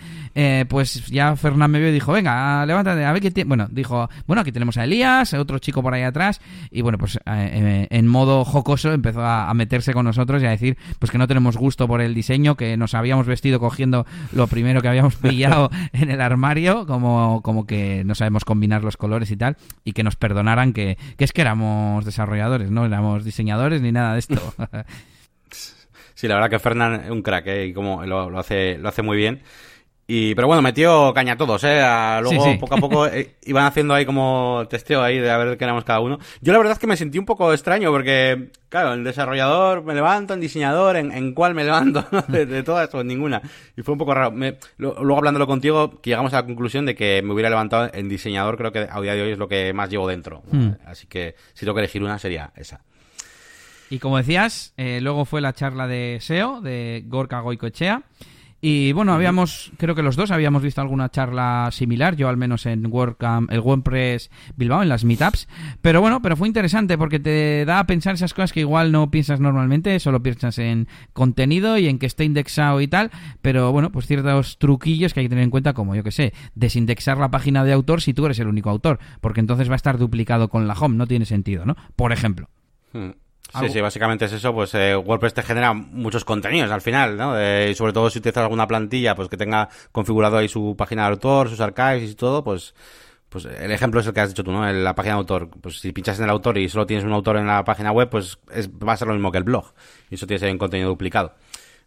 pues 0.68 1.08
ya 1.08 1.36
Fernán 1.36 1.72
me 1.72 1.80
vio 1.80 1.92
dijo, 1.98 2.12
venga, 2.12 2.66
levántate, 2.66 3.04
a 3.04 3.12
ver 3.12 3.22
qué 3.22 3.32
tiene. 3.32 3.48
Bueno, 3.48 3.68
dijo, 3.70 4.10
bueno, 4.28 4.42
aquí 4.42 4.52
tenemos 4.52 4.78
a 4.78 4.84
Elías, 4.84 5.34
otro 5.34 5.60
chico 5.60 5.82
por 5.82 5.94
ahí 5.94 6.04
atrás, 6.04 6.42
y 6.72 6.82
bueno, 6.82 6.98
pues 6.98 7.16
eh, 7.18 7.20
eh, 7.26 7.88
en 7.90 8.08
modo 8.08 8.46
jocoso 8.46 8.94
empezó 8.94 9.22
a, 9.24 9.54
meterse 9.54 9.94
con 9.94 10.06
nosotros 10.06 10.44
y 10.44 10.46
a 10.46 10.52
decir, 10.52 10.78
pues 11.00 11.12
que 11.12 11.18
no 11.18 11.28
tenemos 11.28 11.58
gusto 11.58 11.88
por 11.88 12.02
el 12.02 12.14
diseño, 12.14 12.56
que 12.56 12.78
nos 12.78 12.94
habíamos 12.94 13.26
vestido 13.26 13.60
cogiendo 13.60 14.06
lo 14.32 14.46
primero 14.48 14.82
que 14.82 14.88
habíamos 14.88 15.16
pillado 15.18 15.72
en 15.94 16.12
el 16.12 16.22
armario, 16.22 16.86
como, 16.86 17.42
como 17.42 17.66
que 17.66 18.04
no 18.06 18.14
sabemos 18.14 18.46
combinar 18.46 18.84
los 18.84 18.98
colores 18.98 19.32
y 19.32 19.38
tal, 19.38 19.58
y 19.84 19.94
que 19.94 20.04
nos 20.04 20.16
perdonaran 20.16 20.74
que, 20.74 20.98
que 21.18 21.24
es 21.24 21.34
que 21.34 21.42
éramos 21.42 22.06
desarrolladores, 22.06 22.70
no 22.70 22.86
éramos 22.86 23.26
diseñadores 23.26 23.82
ni 23.82 23.92
nada 23.92 24.14
de 24.14 24.20
esto. 24.20 24.54
Sí, 26.18 26.28
la 26.28 26.34
verdad 26.34 26.50
que 26.50 26.58
Fernán 26.58 27.02
es 27.06 27.12
un 27.12 27.22
crack, 27.22 27.46
¿eh? 27.46 27.68
y 27.68 27.74
como 27.74 28.04
lo, 28.04 28.32
lo, 28.32 28.40
hace, 28.40 28.80
lo 28.80 28.90
hace 28.90 29.04
muy 29.04 29.18
bien. 29.18 29.44
Y, 30.10 30.36
pero 30.36 30.48
bueno, 30.48 30.62
metió 30.62 31.14
caña 31.14 31.34
a 31.34 31.38
todos, 31.38 31.62
¿eh? 31.66 31.82
luego, 32.22 32.58
poco 32.62 32.76
a 32.76 32.78
poco, 32.78 33.08
eh, 33.12 33.36
iban 33.44 33.66
haciendo 33.66 33.94
ahí 33.94 34.06
como 34.06 34.64
testeo 34.70 35.04
ahí 35.04 35.20
de 35.20 35.30
a 35.30 35.36
ver 35.36 35.58
qué 35.58 35.66
éramos 35.66 35.84
cada 35.84 36.00
uno. 36.00 36.18
Yo 36.40 36.54
la 36.54 36.60
verdad 36.60 36.74
es 36.74 36.80
que 36.80 36.88
me 36.88 36.96
sentí 36.96 37.20
un 37.20 37.26
poco 37.26 37.52
extraño 37.52 37.92
porque, 37.92 38.52
claro, 38.70 38.94
en 38.94 39.04
desarrollador 39.04 39.84
me 39.84 39.94
levanto, 39.94 40.34
en 40.34 40.40
diseñador, 40.40 40.96
en, 40.96 41.12
en 41.12 41.34
cuál 41.34 41.56
me 41.56 41.66
levanto, 41.66 42.06
de, 42.30 42.64
todas 42.64 42.94
o 42.96 43.02
en 43.02 43.08
ninguna. 43.08 43.42
Y 43.76 43.82
fue 43.82 43.92
un 43.92 43.98
poco 43.98 44.14
raro. 44.14 44.34
luego 44.78 45.18
hablándolo 45.18 45.46
contigo, 45.46 46.00
que 46.00 46.12
llegamos 46.12 46.32
a 46.34 46.38
la 46.38 46.46
conclusión 46.46 46.86
de 46.86 46.96
que 46.96 47.22
me 47.22 47.34
hubiera 47.34 47.50
levantado 47.50 47.90
en 47.94 48.08
diseñador, 48.08 48.56
creo 48.56 48.72
que 48.72 48.88
a 48.90 49.02
día 49.02 49.14
de 49.14 49.24
hoy 49.24 49.32
es 49.32 49.38
lo 49.38 49.50
que 49.50 49.74
más 49.74 49.90
llevo 49.90 50.08
dentro. 50.08 50.42
Hmm. 50.50 50.70
Así 50.86 51.08
que 51.08 51.36
si 51.54 51.66
tengo 51.66 51.74
que 51.74 51.82
elegir 51.82 52.02
una 52.02 52.18
sería 52.18 52.54
esa. 52.56 52.80
Y 53.90 54.00
como 54.00 54.18
decías, 54.18 54.74
eh, 54.78 55.00
luego 55.02 55.26
fue 55.26 55.42
la 55.42 55.52
charla 55.52 55.86
de 55.86 56.20
SEO 56.22 56.62
de 56.62 57.04
Gorka 57.08 57.42
Goicoechea. 57.42 58.04
Y 58.70 58.92
bueno, 58.92 59.14
habíamos, 59.14 59.72
creo 59.78 59.96
que 59.96 60.04
los 60.04 60.18
dos 60.18 60.30
habíamos 60.30 60.62
visto 60.62 60.82
alguna 60.82 61.10
charla 61.10 61.70
similar, 61.72 62.18
yo 62.18 62.28
al 62.28 62.36
menos 62.36 62.66
en 62.66 62.86
WordCamp, 62.88 63.50
el 63.50 63.62
WordPress 63.62 64.30
Bilbao, 64.58 64.84
en 64.84 64.90
las 64.90 65.06
meetups. 65.06 65.48
Pero 65.82 66.02
bueno, 66.02 66.22
pero 66.22 66.36
fue 66.36 66.50
interesante 66.50 66.98
porque 66.98 67.18
te 67.18 67.64
da 67.64 67.80
a 67.80 67.88
pensar 67.88 68.16
esas 68.16 68.34
cosas 68.34 68.52
que 68.52 68.60
igual 68.60 68.92
no 68.92 69.10
piensas 69.10 69.40
normalmente, 69.40 69.98
solo 70.02 70.22
piensas 70.22 70.60
en 70.60 70.90
contenido 71.14 71.78
y 71.78 71.88
en 71.88 71.98
que 71.98 72.08
esté 72.08 72.26
indexado 72.26 72.82
y 72.82 72.90
tal. 72.90 73.10
Pero 73.42 73.72
bueno, 73.72 73.90
pues 73.90 74.06
ciertos 74.06 74.58
truquillos 74.58 75.14
que 75.14 75.22
hay 75.22 75.28
que 75.28 75.30
tener 75.30 75.46
en 75.46 75.50
cuenta, 75.50 75.72
como 75.72 75.96
yo 75.96 76.04
que 76.04 76.12
sé, 76.12 76.34
desindexar 76.54 77.18
la 77.20 77.32
página 77.32 77.64
de 77.64 77.72
autor 77.72 78.02
si 78.02 78.14
tú 78.14 78.26
eres 78.26 78.38
el 78.40 78.48
único 78.48 78.70
autor, 78.70 79.00
porque 79.22 79.40
entonces 79.40 79.70
va 79.70 79.76
a 79.76 79.78
estar 79.78 79.98
duplicado 79.98 80.50
con 80.50 80.68
la 80.68 80.74
home, 80.74 80.98
no 80.98 81.08
tiene 81.08 81.24
sentido, 81.24 81.66
¿no? 81.66 81.78
Por 81.96 82.12
ejemplo. 82.12 82.50
Hmm. 82.92 83.12
Sí, 83.60 83.70
sí, 83.70 83.82
básicamente 83.82 84.26
es 84.26 84.34
eso, 84.34 84.54
pues 84.54 84.74
eh, 84.76 84.96
WordPress 84.96 85.34
te 85.34 85.42
genera 85.42 85.74
muchos 85.74 86.26
contenidos 86.26 86.70
al 86.70 86.82
final, 86.82 87.18
¿no? 87.18 87.40
Eh, 87.40 87.70
y 87.72 87.76
sobre 87.76 87.94
todo 87.94 88.10
si 88.10 88.20
utilizas 88.20 88.44
alguna 88.44 88.68
plantilla, 88.68 89.16
pues 89.16 89.30
que 89.30 89.38
tenga 89.38 89.70
configurado 89.92 90.38
ahí 90.38 90.48
su 90.48 90.76
página 90.78 91.04
de 91.04 91.12
autor, 91.12 91.50
sus 91.50 91.60
archives 91.62 92.12
y 92.12 92.16
todo, 92.16 92.44
pues 92.44 92.74
pues 93.30 93.46
el 93.46 93.72
ejemplo 93.72 94.00
es 94.00 94.08
el 94.08 94.14
que 94.14 94.22
has 94.22 94.30
dicho 94.30 94.44
tú, 94.44 94.52
¿no? 94.52 94.68
En 94.68 94.84
la 94.84 94.96
página 94.96 95.16
de 95.16 95.20
autor. 95.20 95.50
Pues 95.62 95.80
si 95.80 95.92
pinchas 95.92 96.18
en 96.18 96.24
el 96.24 96.30
autor 96.30 96.58
y 96.58 96.70
solo 96.70 96.86
tienes 96.86 97.06
un 97.06 97.12
autor 97.12 97.38
en 97.38 97.48
la 97.48 97.64
página 97.64 97.92
web, 97.92 98.10
pues 98.10 98.40
es, 98.54 98.70
va 98.70 98.94
a 98.94 98.98
ser 98.98 99.08
lo 99.08 99.14
mismo 99.14 99.32
que 99.32 99.38
el 99.38 99.44
blog. 99.44 99.74
Y 100.10 100.16
eso 100.16 100.26
tiene 100.26 100.52
un 100.52 100.58
contenido 100.58 100.90
duplicado. 100.90 101.34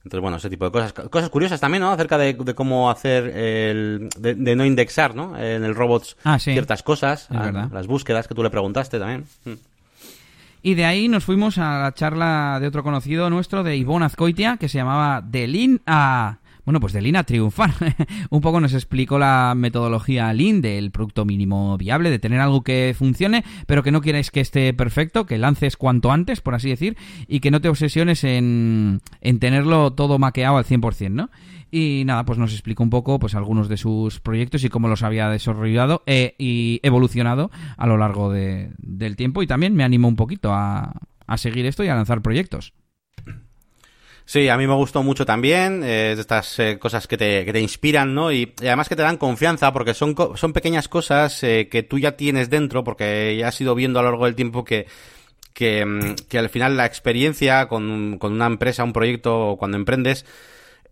Entonces, 0.04 0.20
bueno, 0.20 0.36
ese 0.36 0.50
tipo 0.50 0.64
de 0.64 0.70
cosas. 0.70 0.92
Cosas 0.92 1.30
curiosas 1.30 1.60
también, 1.60 1.82
¿no? 1.82 1.90
Acerca 1.90 2.18
de, 2.18 2.36
cómo 2.54 2.90
hacer 2.90 3.24
el... 3.36 4.08
De, 4.18 4.56
no 4.56 4.64
indexar, 4.64 5.14
¿no? 5.14 5.38
En 5.38 5.64
el 5.64 5.74
robots 5.74 6.16
ah, 6.24 6.38
ciertas 6.38 6.82
cosas. 6.82 7.28
las 7.30 7.86
búsquedas 7.86 8.28
que 8.28 8.34
tú 8.34 8.42
le 8.42 8.50
preguntaste 8.50 8.98
también. 8.98 9.24
Mm. 9.44 9.69
Y 10.62 10.74
de 10.74 10.84
ahí 10.84 11.08
nos 11.08 11.24
fuimos 11.24 11.58
a 11.58 11.78
la 11.80 11.94
charla 11.94 12.58
de 12.60 12.66
otro 12.66 12.82
conocido 12.82 13.30
nuestro, 13.30 13.62
de 13.62 13.76
Ivonne 13.76 14.06
Azcoitia, 14.06 14.56
que 14.58 14.68
se 14.68 14.78
llamaba 14.78 15.22
Delin 15.22 15.80
a... 15.86 16.38
Bueno, 16.70 16.78
pues 16.78 16.92
de 16.92 17.02
Lean 17.02 17.16
a 17.16 17.24
triunfar. 17.24 17.74
un 18.30 18.40
poco 18.40 18.60
nos 18.60 18.74
explicó 18.74 19.18
la 19.18 19.54
metodología 19.56 20.32
Lean 20.32 20.60
del 20.60 20.92
producto 20.92 21.24
mínimo 21.24 21.76
viable, 21.76 22.10
de 22.10 22.20
tener 22.20 22.38
algo 22.38 22.62
que 22.62 22.94
funcione, 22.96 23.42
pero 23.66 23.82
que 23.82 23.90
no 23.90 24.00
quieras 24.00 24.30
que 24.30 24.38
esté 24.38 24.72
perfecto, 24.72 25.26
que 25.26 25.36
lances 25.36 25.76
cuanto 25.76 26.12
antes, 26.12 26.40
por 26.40 26.54
así 26.54 26.68
decir, 26.68 26.96
y 27.26 27.40
que 27.40 27.50
no 27.50 27.60
te 27.60 27.68
obsesiones 27.68 28.22
en, 28.22 29.00
en 29.20 29.40
tenerlo 29.40 29.94
todo 29.94 30.20
maqueado 30.20 30.58
al 30.58 30.64
100%, 30.64 31.10
¿no? 31.10 31.30
Y 31.72 32.04
nada, 32.06 32.24
pues 32.24 32.38
nos 32.38 32.52
explicó 32.52 32.84
un 32.84 32.90
poco 32.90 33.18
pues 33.18 33.34
algunos 33.34 33.68
de 33.68 33.76
sus 33.76 34.20
proyectos 34.20 34.62
y 34.62 34.68
cómo 34.68 34.86
los 34.86 35.02
había 35.02 35.28
desarrollado 35.28 36.04
e, 36.06 36.36
y 36.38 36.78
evolucionado 36.84 37.50
a 37.78 37.88
lo 37.88 37.96
largo 37.96 38.30
de, 38.30 38.70
del 38.78 39.16
tiempo. 39.16 39.42
Y 39.42 39.48
también 39.48 39.74
me 39.74 39.82
animó 39.82 40.06
un 40.06 40.14
poquito 40.14 40.52
a, 40.54 40.92
a 41.26 41.36
seguir 41.36 41.66
esto 41.66 41.82
y 41.82 41.88
a 41.88 41.96
lanzar 41.96 42.22
proyectos. 42.22 42.74
Sí, 44.30 44.48
a 44.48 44.56
mí 44.56 44.64
me 44.68 44.74
gustó 44.74 45.02
mucho 45.02 45.26
también, 45.26 45.82
eh, 45.82 46.12
estas 46.16 46.56
eh, 46.60 46.78
cosas 46.78 47.08
que 47.08 47.16
te, 47.16 47.44
que 47.44 47.52
te 47.52 47.60
inspiran, 47.60 48.14
¿no? 48.14 48.30
Y, 48.30 48.54
además 48.60 48.88
que 48.88 48.94
te 48.94 49.02
dan 49.02 49.16
confianza, 49.16 49.72
porque 49.72 49.92
son, 49.92 50.14
son 50.36 50.52
pequeñas 50.52 50.86
cosas 50.86 51.42
eh, 51.42 51.66
que 51.68 51.82
tú 51.82 51.98
ya 51.98 52.12
tienes 52.12 52.48
dentro, 52.48 52.84
porque 52.84 53.36
ya 53.36 53.48
has 53.48 53.60
ido 53.60 53.74
viendo 53.74 53.98
a 53.98 54.04
lo 54.04 54.10
largo 54.10 54.26
del 54.26 54.36
tiempo 54.36 54.64
que, 54.64 54.86
que, 55.52 55.84
mm, 55.84 56.14
que 56.28 56.38
al 56.38 56.48
final 56.48 56.76
la 56.76 56.86
experiencia 56.86 57.66
con, 57.66 58.18
con 58.18 58.32
una 58.32 58.46
empresa, 58.46 58.84
un 58.84 58.92
proyecto, 58.92 59.56
cuando 59.58 59.76
emprendes, 59.76 60.24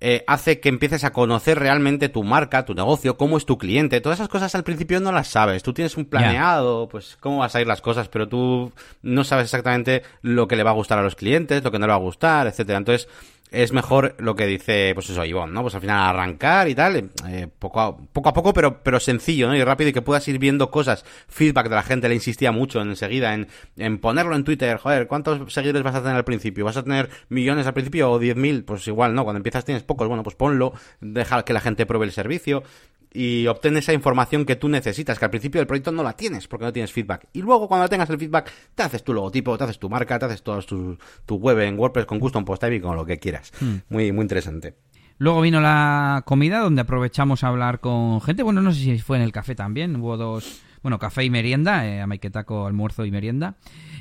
eh, 0.01 0.23
hace 0.29 0.61
que 0.61 0.69
empieces 0.69 1.03
a 1.03 1.13
conocer 1.13 1.59
realmente 1.59 2.09
tu 2.09 2.23
marca, 2.23 2.65
tu 2.65 2.75
negocio, 2.75 3.17
cómo 3.17 3.37
es 3.37 3.47
tu 3.47 3.59
cliente. 3.59 4.01
Todas 4.01 4.19
esas 4.19 4.29
cosas 4.29 4.55
al 4.55 4.63
principio 4.63 5.01
no 5.01 5.11
las 5.11 5.29
sabes. 5.29 5.63
Tú 5.63 5.73
tienes 5.73 5.97
un 5.97 6.05
planeado, 6.05 6.89
pues 6.89 7.17
cómo 7.21 7.39
vas 7.39 7.55
a 7.57 7.61
ir 7.61 7.67
las 7.67 7.81
cosas, 7.81 8.09
pero 8.09 8.29
tú 8.29 8.73
no 9.03 9.25
sabes 9.25 9.45
exactamente 9.45 10.03
lo 10.23 10.47
que 10.47 10.57
le 10.57 10.63
va 10.63 10.71
a 10.71 10.75
gustar 10.75 10.99
a 10.99 11.03
los 11.03 11.17
clientes, 11.17 11.65
lo 11.65 11.73
que 11.73 11.79
no 11.79 11.87
le 11.87 11.93
va 11.93 11.97
a 11.97 12.03
gustar, 12.03 12.47
etcétera. 12.47 12.79
Entonces, 12.79 13.09
es 13.51 13.73
mejor 13.73 14.15
lo 14.19 14.35
que 14.37 14.47
dice, 14.47 14.93
pues 14.95 15.09
eso, 15.11 15.25
Ivonne, 15.25 15.53
¿no? 15.53 15.63
Pues 15.63 15.75
al 15.75 15.81
final 15.81 16.09
arrancar 16.09 16.69
y 16.69 16.75
tal, 16.75 17.11
eh, 17.29 17.49
poco, 17.59 17.81
a, 17.81 17.97
poco 17.97 18.29
a 18.29 18.33
poco, 18.33 18.53
pero, 18.53 18.83
pero 18.83 19.01
sencillo, 19.01 19.49
¿no? 19.49 19.57
Y 19.57 19.65
rápido 19.65 19.91
y 19.91 19.93
que 19.93 20.03
puedas 20.03 20.27
ir 20.29 20.39
viendo 20.39 20.71
cosas, 20.71 21.05
feedback 21.29 21.69
de 21.69 21.75
la 21.75 21.83
gente, 21.83 22.09
le 22.09 22.15
insistía 22.15 22.53
mucho 22.53 22.81
enseguida 22.81 23.35
en, 23.35 23.49
en 23.77 23.99
ponerlo 23.99 24.37
en 24.37 24.45
Twitter, 24.45 24.77
joder, 24.79 25.07
¿cuántos 25.07 25.53
seguidores 25.53 25.83
vas 25.83 25.95
a 25.95 26.03
tener 26.03 26.17
al 26.17 26.25
principio? 26.25 26.65
¿Vas 26.65 26.77
a 26.77 26.83
tener 26.83 27.09
millones 27.29 27.67
al 27.67 27.75
principio 27.75 28.11
o 28.11 28.21
10.000? 28.21 28.65
Pues 28.65 28.87
igual, 28.89 29.15
¿no? 29.15 29.25
Cuando 29.25 29.39
empiezas 29.39 29.65
tienes 29.65 29.83
pocos, 29.83 30.09
bueno, 30.09 30.23
pues 30.23 30.37
ponlo, 30.37 30.73
deja 31.01 31.45
que 31.45 31.53
la 31.53 31.61
gente 31.61 31.87
pruebe 31.87 32.07
el 32.07 32.13
servicio, 32.13 32.63
y 33.13 33.47
obtén 33.47 33.77
esa 33.77 33.93
información 33.93 34.45
que 34.45 34.57
tú 34.57 34.69
necesitas, 34.69 35.19
que 35.19 35.25
al 35.25 35.31
principio 35.31 35.61
del 35.61 35.67
proyecto 35.67 35.93
no 35.93 36.03
la 36.03 36.15
tienes 36.15 36.47
porque 36.47 36.67
no 36.67 36.73
tienes 36.73 36.93
feedback. 36.93 37.27
Y 37.33 37.43
luego 37.43 37.69
cuando 37.69 37.89
tengas 37.89 38.11
el 38.11 38.19
feedback, 38.19 38.53
te 38.75 38.83
haces 38.83 39.03
tu 39.03 39.15
logotipo, 39.15 39.57
te 39.57 39.65
haces 39.65 39.79
tu 39.79 39.89
marca, 39.89 40.19
te 40.19 40.27
haces 40.27 40.43
todo 40.43 40.61
tu, 40.63 40.99
tu 41.25 41.37
web 41.37 41.59
en 41.61 41.79
WordPress 41.79 42.07
con 42.07 42.21
custom 42.21 42.45
post 42.45 42.61
type 42.61 42.77
y 42.77 42.81
con 42.81 42.97
lo 42.97 43.05
que 43.05 43.19
quieras. 43.19 43.38
Hmm. 43.61 43.77
Muy, 43.89 44.13
muy 44.13 44.23
interesante. 44.23 44.75
Luego 45.19 45.41
vino 45.41 45.61
la 45.61 46.23
comida 46.27 46.61
donde 46.61 46.83
aprovechamos 46.83 47.43
a 47.43 47.49
hablar 47.49 47.81
con 47.81 48.21
gente. 48.21 48.43
Bueno, 48.45 48.61
no 48.63 48.73
sé 48.73 48.81
si 48.81 48.99
fue 48.99 49.17
en 49.17 49.25
el 49.25 49.33
café 49.33 49.55
también. 49.57 49.97
Hubo 49.97 50.17
dos, 50.17 50.61
bueno, 50.83 50.99
café 51.01 51.25
y 51.25 51.31
merienda, 51.31 51.87
eh, 51.89 52.07
Maiketako 52.07 52.67
almuerzo 52.67 53.05
y 53.05 53.11
merienda. 53.11 53.57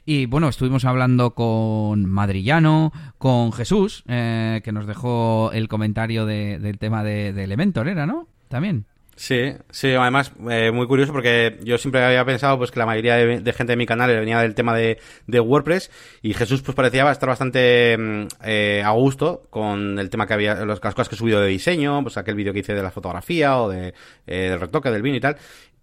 Y 0.06 0.28
bueno, 0.28 0.48
estuvimos 0.48 0.86
hablando 0.86 1.34
con 1.34 2.06
Madrillano, 2.06 2.94
con 3.18 3.52
Jesús, 3.52 4.04
eh, 4.08 4.62
que 4.64 4.72
nos 4.72 4.86
dejó 4.86 5.50
el 5.54 5.68
comentario 5.68 6.26
de- 6.28 6.60
del 6.60 6.78
tema 6.78 7.04
de, 7.04 7.34
de 7.34 7.44
Elementor, 7.46 7.88
¿era, 7.88 8.06
no? 8.06 8.28
También. 8.48 8.86
Sí, 9.18 9.51
sí, 9.72 9.93
además 9.93 10.32
eh, 10.47 10.70
muy 10.72 10.86
curioso 10.86 11.11
porque 11.11 11.57
yo 11.63 11.80
siempre 11.80 12.05
había 12.05 12.24
pensado 12.24 12.59
pues 12.59 12.70
que 12.70 12.78
la 12.78 12.86
mayoría 12.86 13.15
de, 13.15 13.53
gente 13.53 13.74
de 13.74 13.76
mi 13.76 13.88
canal 13.88 14.15
venía 14.15 14.39
del 14.39 14.53
tema 14.53 14.76
de, 14.76 14.99
de 15.26 15.39
WordPress 15.39 15.89
y 16.22 16.36
Jesús 16.36 16.61
pues 16.61 16.76
parecía 16.76 17.09
estar 17.11 17.28
bastante 17.28 17.97
mm, 17.97 18.28
eh, 18.43 18.84
a 18.86 18.91
gusto 18.91 19.47
con 19.49 19.97
el 19.97 20.11
tema 20.11 20.28
que 20.28 20.36
había, 20.36 20.63
las 20.65 20.80
cosas 20.80 21.09
que 21.09 21.15
he 21.15 21.18
subido 21.18 21.41
de 21.41 21.47
diseño, 21.47 22.03
pues 22.03 22.15
aquel 22.18 22.36
vídeo 22.36 22.53
que 22.53 22.59
hice 22.59 22.76
de 22.76 22.84
la 22.84 22.91
fotografía 22.91 23.59
o 23.59 23.70
de, 23.70 23.95
eh, 24.28 24.49
del 24.51 24.59
retoque 24.59 24.91
del 24.91 25.01
vino 25.01 25.18
y 25.18 25.22
tal. 25.22 25.36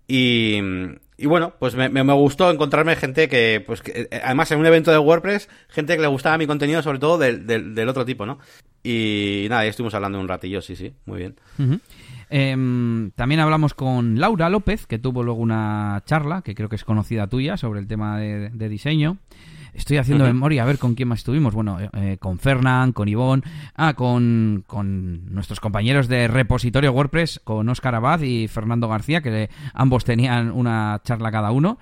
Y, 0.07 0.61
y 1.19 1.27
bueno, 1.27 1.55
pues 1.59 1.75
me, 1.75 1.89
me, 1.89 2.13
gustó 2.13 2.49
encontrarme 2.53 2.95
gente 2.95 3.29
que, 3.29 3.65
pues 3.67 3.83
que, 3.83 4.09
eh, 4.13 4.21
además 4.23 4.49
en 4.53 4.61
un 4.61 4.67
evento 4.67 4.93
de 4.93 4.99
WordPress, 4.99 5.49
gente 5.71 5.97
que 5.97 6.03
le 6.03 6.09
gustaba 6.09 6.39
mi 6.39 6.47
contenido, 6.47 6.83
sobre 6.83 7.01
todo 7.01 7.19
del, 7.19 7.49
del, 7.49 7.75
del 7.75 7.89
otro 7.89 8.05
tipo, 8.05 8.27
¿no? 8.27 8.39
Y 8.85 9.47
nada, 9.49 9.65
ya 9.65 9.71
estuvimos 9.71 9.95
hablando 9.95 10.21
un 10.21 10.29
ratillo, 10.29 10.63
sí, 10.63 10.77
sí, 10.77 10.95
muy 11.07 11.19
bien. 11.19 11.37
Em, 12.31 13.11
también 13.13 13.41
hablamos 13.41 13.75
con 13.75 14.19
Laura 14.19 14.49
López, 14.49 14.87
que 14.87 14.99
tuvo 14.99 15.23
luego 15.23 15.41
una 15.41 16.03
charla, 16.07 16.43
que 16.43 16.55
creo 16.55 16.69
que 16.69 16.77
es 16.77 16.85
conocida 16.85 17.27
tuya, 17.27 17.57
sobre 17.57 17.81
el 17.81 17.87
tema 17.87 18.19
de, 18.19 18.51
de 18.51 18.69
diseño. 18.69 19.19
Estoy 19.75 19.97
haciendo 19.97 20.25
memoria 20.25 20.63
a 20.63 20.67
ver 20.67 20.79
con 20.79 20.95
quién 20.95 21.09
más 21.09 21.19
estuvimos. 21.19 21.53
Bueno, 21.53 21.79
eh, 21.95 22.17
con 22.21 22.39
Fernán, 22.39 22.93
con 22.93 23.09
Ivonne, 23.09 23.43
ah, 23.75 23.95
con, 23.95 24.63
con 24.67 25.35
nuestros 25.35 25.59
compañeros 25.59 26.07
de 26.07 26.29
repositorio 26.29 26.93
WordPress, 26.93 27.41
con 27.43 27.69
Óscar 27.69 27.97
Abad 27.97 28.21
y 28.21 28.47
Fernando 28.47 28.89
García, 28.89 29.21
que 29.21 29.51
ambos 29.73 30.05
tenían 30.05 30.53
una 30.53 31.01
charla 31.05 31.33
cada 31.33 31.51
uno. 31.51 31.79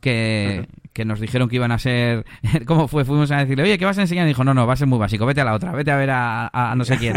Que, 0.00 0.66
que 0.96 1.04
nos 1.04 1.20
dijeron 1.20 1.50
que 1.50 1.56
iban 1.56 1.72
a 1.72 1.78
ser. 1.78 2.24
¿Cómo 2.66 2.88
fue? 2.88 3.04
Fuimos 3.04 3.30
a 3.30 3.36
decirle, 3.36 3.64
oye, 3.64 3.76
¿qué 3.76 3.84
vas 3.84 3.98
a 3.98 4.00
enseñar? 4.00 4.24
Y 4.24 4.28
dijo, 4.28 4.44
no, 4.44 4.54
no, 4.54 4.66
va 4.66 4.72
a 4.72 4.76
ser 4.76 4.88
muy 4.88 4.98
básico, 4.98 5.26
vete 5.26 5.42
a 5.42 5.44
la 5.44 5.52
otra, 5.52 5.72
vete 5.72 5.90
a 5.90 5.96
ver 5.96 6.10
a, 6.10 6.48
a 6.52 6.74
no 6.74 6.86
sé 6.86 6.96
quién. 6.96 7.16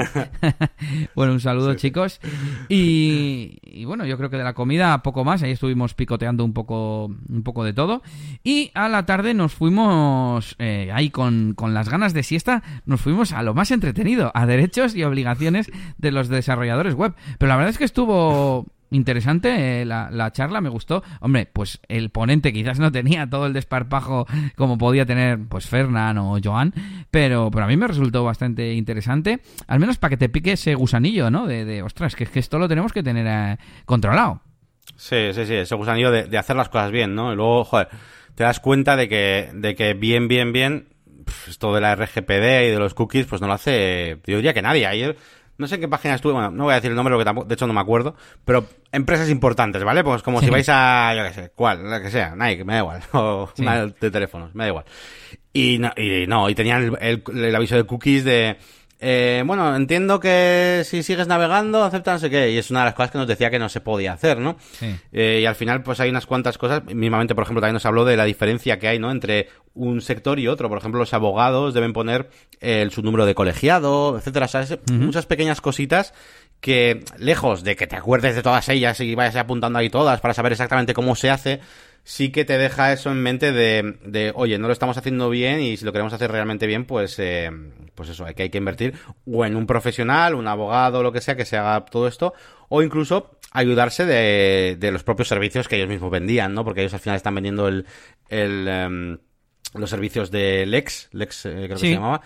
bueno, 1.15 1.31
un 1.31 1.39
saludo, 1.39 1.73
chicos. 1.75 2.19
Y, 2.67 3.57
y 3.63 3.85
bueno, 3.85 4.05
yo 4.05 4.17
creo 4.17 4.29
que 4.29 4.35
de 4.35 4.43
la 4.43 4.53
comida 4.53 5.01
poco 5.01 5.23
más. 5.23 5.43
Ahí 5.43 5.51
estuvimos 5.51 5.93
picoteando 5.93 6.43
un 6.43 6.51
poco, 6.51 7.05
un 7.05 7.43
poco 7.43 7.63
de 7.63 7.71
todo. 7.71 8.03
Y 8.43 8.71
a 8.73 8.89
la 8.89 9.05
tarde 9.05 9.33
nos 9.33 9.53
fuimos 9.53 10.57
eh, 10.59 10.91
ahí 10.93 11.09
con, 11.09 11.53
con 11.53 11.73
las 11.73 11.87
ganas 11.87 12.13
de 12.13 12.23
siesta. 12.23 12.61
Nos 12.85 12.99
fuimos 12.99 13.31
a 13.31 13.43
lo 13.43 13.53
más 13.53 13.71
entretenido, 13.71 14.33
a 14.35 14.45
derechos 14.45 14.93
y 14.93 15.05
obligaciones 15.05 15.71
de 15.97 16.11
los 16.11 16.27
desarrolladores 16.27 16.95
web. 16.95 17.13
Pero 17.37 17.47
la 17.47 17.55
verdad 17.55 17.69
es 17.69 17.77
que 17.77 17.85
estuvo 17.85 18.65
interesante 18.91 19.81
eh, 19.81 19.85
la, 19.85 20.09
la 20.11 20.31
charla, 20.31 20.61
me 20.61 20.69
gustó. 20.69 21.03
Hombre, 21.21 21.47
pues 21.51 21.79
el 21.87 22.09
ponente 22.09 22.53
quizás 22.53 22.79
no 22.79 22.91
tenía 22.91 23.29
todo 23.29 23.45
el 23.45 23.53
desparpajo 23.53 24.25
como 24.55 24.77
podía 24.77 25.05
tener 25.05 25.39
pues 25.47 25.67
Fernán 25.67 26.17
o 26.17 26.37
Joan, 26.43 26.73
pero, 27.11 27.49
pero 27.51 27.65
a 27.65 27.67
mí 27.67 27.77
me 27.77 27.87
resultó 27.87 28.23
bastante 28.23 28.73
interesante, 28.73 29.41
al 29.67 29.79
menos 29.79 29.97
para 29.97 30.11
que 30.11 30.17
te 30.17 30.29
pique 30.29 30.53
ese 30.53 30.75
gusanillo, 30.75 31.29
¿no? 31.29 31.47
De, 31.47 31.65
de 31.65 31.83
ostras, 31.83 32.15
que, 32.15 32.25
que 32.25 32.39
esto 32.39 32.59
lo 32.59 32.67
tenemos 32.67 32.93
que 32.93 33.03
tener 33.03 33.25
eh, 33.27 33.57
controlado. 33.85 34.41
Sí, 34.95 35.33
sí, 35.33 35.45
sí, 35.45 35.53
ese 35.53 35.75
gusanillo 35.75 36.11
de, 36.11 36.23
de 36.23 36.37
hacer 36.37 36.55
las 36.55 36.69
cosas 36.69 36.91
bien, 36.91 37.15
¿no? 37.15 37.31
Y 37.31 37.35
luego, 37.35 37.63
joder, 37.63 37.89
te 38.35 38.43
das 38.43 38.59
cuenta 38.59 38.95
de 38.95 39.07
que, 39.07 39.49
de 39.53 39.75
que 39.75 39.93
bien, 39.93 40.27
bien, 40.27 40.51
bien, 40.51 40.89
esto 41.47 41.73
de 41.73 41.81
la 41.81 41.95
RGPD 41.95 42.67
y 42.67 42.71
de 42.71 42.79
los 42.79 42.93
cookies, 42.93 43.25
pues 43.25 43.41
no 43.41 43.47
lo 43.47 43.53
hace, 43.53 44.19
yo 44.25 44.37
diría 44.37 44.53
que 44.53 44.61
nadie. 44.61 44.87
Ayer, 44.87 45.17
no 45.59 45.67
sé 45.67 45.75
en 45.75 45.81
qué 45.81 45.87
página 45.87 46.15
estuve, 46.15 46.33
bueno, 46.33 46.49
no 46.49 46.63
voy 46.63 46.71
a 46.71 46.75
decir 46.75 46.89
el 46.89 46.95
nombre 46.95 47.13
porque 47.13 47.25
tampoco, 47.25 47.47
de 47.47 47.53
hecho 47.53 47.67
no 47.67 47.73
me 47.73 47.81
acuerdo, 47.81 48.15
pero 48.45 48.65
empresas 48.91 49.29
importantes, 49.29 49.83
¿vale? 49.83 50.03
Pues 50.03 50.23
como 50.23 50.39
Sí. 50.39 50.45
si 50.45 50.51
vais 50.51 50.67
a, 50.69 51.13
yo 51.15 51.23
qué 51.25 51.33
sé, 51.33 51.51
cuál, 51.53 51.87
la 51.89 52.01
que 52.01 52.09
sea, 52.09 52.35
Nike, 52.35 52.63
me 52.65 52.73
da 52.73 52.79
igual, 52.79 53.01
o 53.13 53.49
Sí. 53.53 53.61
una 53.61 53.85
de 53.85 54.09
teléfonos, 54.11 54.55
me 54.55 54.63
da 54.63 54.69
igual. 54.69 54.85
Y 55.53 55.77
no, 55.79 55.91
y, 55.95 56.25
no, 56.27 56.49
y 56.49 56.55
tenían 56.55 56.83
el, 56.83 56.97
el- 57.27 57.43
el 57.45 57.55
aviso 57.55 57.75
de 57.75 57.83
cookies 57.83 58.23
de, 58.23 58.57
eh, 58.99 59.43
bueno, 59.45 59.75
entiendo 59.75 60.19
que 60.19 60.83
si 60.85 61.03
sigues 61.03 61.27
navegando, 61.27 61.83
acepta 61.83 62.13
no 62.13 62.19
sé 62.19 62.29
qué, 62.29 62.51
y 62.51 62.57
es 62.57 62.69
una 62.69 62.81
de 62.81 62.85
las 62.87 62.93
cosas 62.93 63.11
que 63.11 63.17
nos 63.17 63.27
decía 63.27 63.49
que 63.49 63.59
no 63.59 63.69
se 63.69 63.79
podía 63.79 64.13
hacer, 64.13 64.39
¿no? 64.39 64.57
Sí. 64.59 64.93
Eh, 65.13 65.39
y 65.41 65.45
al 65.45 65.55
final, 65.55 65.83
pues 65.83 65.99
hay 66.01 66.09
unas 66.09 66.25
cuantas 66.25 66.57
cosas. 66.57 66.83
Mismamente, 66.85 67.33
por 67.33 67.43
ejemplo, 67.43 67.61
también 67.61 67.75
nos 67.75 67.85
habló 67.85 68.03
de 68.03 68.17
la 68.17 68.25
diferencia 68.25 68.77
que 68.77 68.89
hay, 68.89 68.99
¿no? 68.99 69.09
Entre 69.11 69.47
un 69.73 70.01
sector 70.01 70.39
y 70.39 70.47
otro. 70.47 70.67
Por 70.67 70.77
ejemplo, 70.77 70.99
los 70.99 71.13
abogados 71.13 71.73
deben 71.73 71.93
poner 71.93 72.29
el, 72.59 72.91
su 72.91 73.01
número 73.01 73.25
de 73.25 73.35
colegiado, 73.35 74.17
etcétera. 74.17 74.49
¿sabes? 74.49 74.77
Muchas 74.91 75.25
pequeñas 75.25 75.61
cositas 75.61 76.13
que, 76.59 77.05
lejos 77.17 77.63
de 77.63 77.75
que 77.75 77.87
te 77.87 77.95
acuerdes 77.95 78.35
de 78.35 78.43
todas 78.43 78.67
ellas 78.69 78.99
y 78.99 79.15
vayas 79.15 79.35
apuntando 79.37 79.79
ahí 79.79 79.89
todas 79.89 80.19
para 80.19 80.33
saber 80.33 80.51
exactamente 80.51 80.93
cómo 80.93 81.15
se 81.15 81.29
hace, 81.29 81.61
sí 82.11 82.31
que 82.31 82.43
te 82.43 82.57
deja 82.57 82.91
eso 82.91 83.11
en 83.11 83.21
mente 83.21 83.51
de, 83.51 83.97
de 84.03 84.31
oye, 84.33 84.57
no 84.57 84.65
lo 84.65 84.73
estamos 84.73 84.97
haciendo 84.97 85.29
bien 85.29 85.61
y 85.61 85.77
si 85.77 85.85
lo 85.85 85.91
queremos 85.91 86.11
hacer 86.11 86.31
realmente 86.31 86.65
bien, 86.65 86.85
pues, 86.85 87.19
eh, 87.19 87.51
pues 87.93 88.09
eso, 88.09 88.25
hay 88.25 88.33
que, 88.33 88.41
hay 88.43 88.49
que 88.49 88.57
invertir 88.57 88.95
o 89.31 89.45
en 89.45 89.55
un 89.55 89.67
profesional, 89.67 90.33
un 90.33 90.47
abogado, 90.47 91.03
lo 91.03 91.11
que 91.11 91.21
sea, 91.21 91.35
que 91.35 91.45
se 91.45 91.55
haga 91.55 91.85
todo 91.85 92.07
esto, 92.07 92.33
o 92.67 92.81
incluso 92.81 93.37
ayudarse 93.51 94.07
de, 94.07 94.75
de 94.79 94.91
los 94.91 95.03
propios 95.03 95.27
servicios 95.27 95.67
que 95.67 95.75
ellos 95.75 95.87
mismos 95.87 96.09
vendían, 96.09 96.55
¿no? 96.55 96.63
Porque 96.63 96.81
ellos 96.81 96.95
al 96.95 96.99
final 96.99 97.15
están 97.17 97.35
vendiendo 97.35 97.67
el, 97.67 97.85
el, 98.29 98.67
em, 98.67 99.17
los 99.75 99.89
servicios 99.91 100.31
de 100.31 100.65
Lex, 100.65 101.09
Lex 101.11 101.45
eh, 101.45 101.51
creo 101.51 101.67
que 101.69 101.77
se 101.77 101.87
llamaba, 101.93 102.21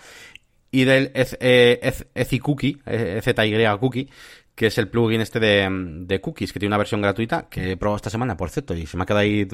y 0.70 0.84
del 0.84 1.12
Eth- 1.12 1.36
eh, 1.40 1.78
Eth- 1.82 2.06
EziCookie, 2.14 2.78
eh, 2.86 3.20
ZY 3.22 3.78
Cookie, 3.78 4.08
que 4.54 4.66
es 4.68 4.78
el 4.78 4.88
plugin 4.88 5.20
este 5.20 5.40
de, 5.40 5.68
de 6.06 6.20
cookies, 6.20 6.52
que 6.52 6.60
tiene 6.60 6.70
una 6.70 6.78
versión 6.78 7.02
gratuita 7.02 7.48
que 7.50 7.72
he 7.72 7.76
probado 7.76 7.96
esta 7.96 8.10
semana, 8.10 8.36
por 8.36 8.50
cierto, 8.50 8.74
y 8.74 8.86
se 8.86 8.96
me 8.96 9.02
ha 9.02 9.06
quedado 9.06 9.20
ahí 9.22 9.48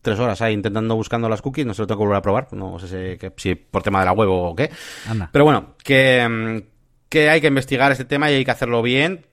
tres 0.00 0.18
horas 0.18 0.40
ahí 0.40 0.54
intentando 0.54 0.94
buscando 0.96 1.28
las 1.28 1.42
cookies, 1.42 1.66
no 1.66 1.74
se 1.74 1.82
lo 1.82 1.86
tengo 1.86 1.98
que 2.00 2.04
volver 2.06 2.18
a 2.18 2.22
probar, 2.22 2.48
no 2.52 2.78
sé 2.78 2.86
si, 2.88 3.18
que- 3.18 3.32
si 3.36 3.54
por 3.56 3.82
tema 3.82 4.00
de 4.00 4.06
la 4.06 4.12
web 4.12 4.28
o 4.30 4.56
qué. 4.56 4.70
Anda. 5.06 5.28
Pero 5.32 5.44
bueno, 5.44 5.74
que, 5.84 6.64
que 7.08 7.28
hay 7.28 7.40
que 7.40 7.48
investigar 7.48 7.92
este 7.92 8.04
tema 8.06 8.30
y 8.30 8.34
hay 8.34 8.44
que 8.44 8.50
hacerlo 8.50 8.80
bien. 8.82 9.26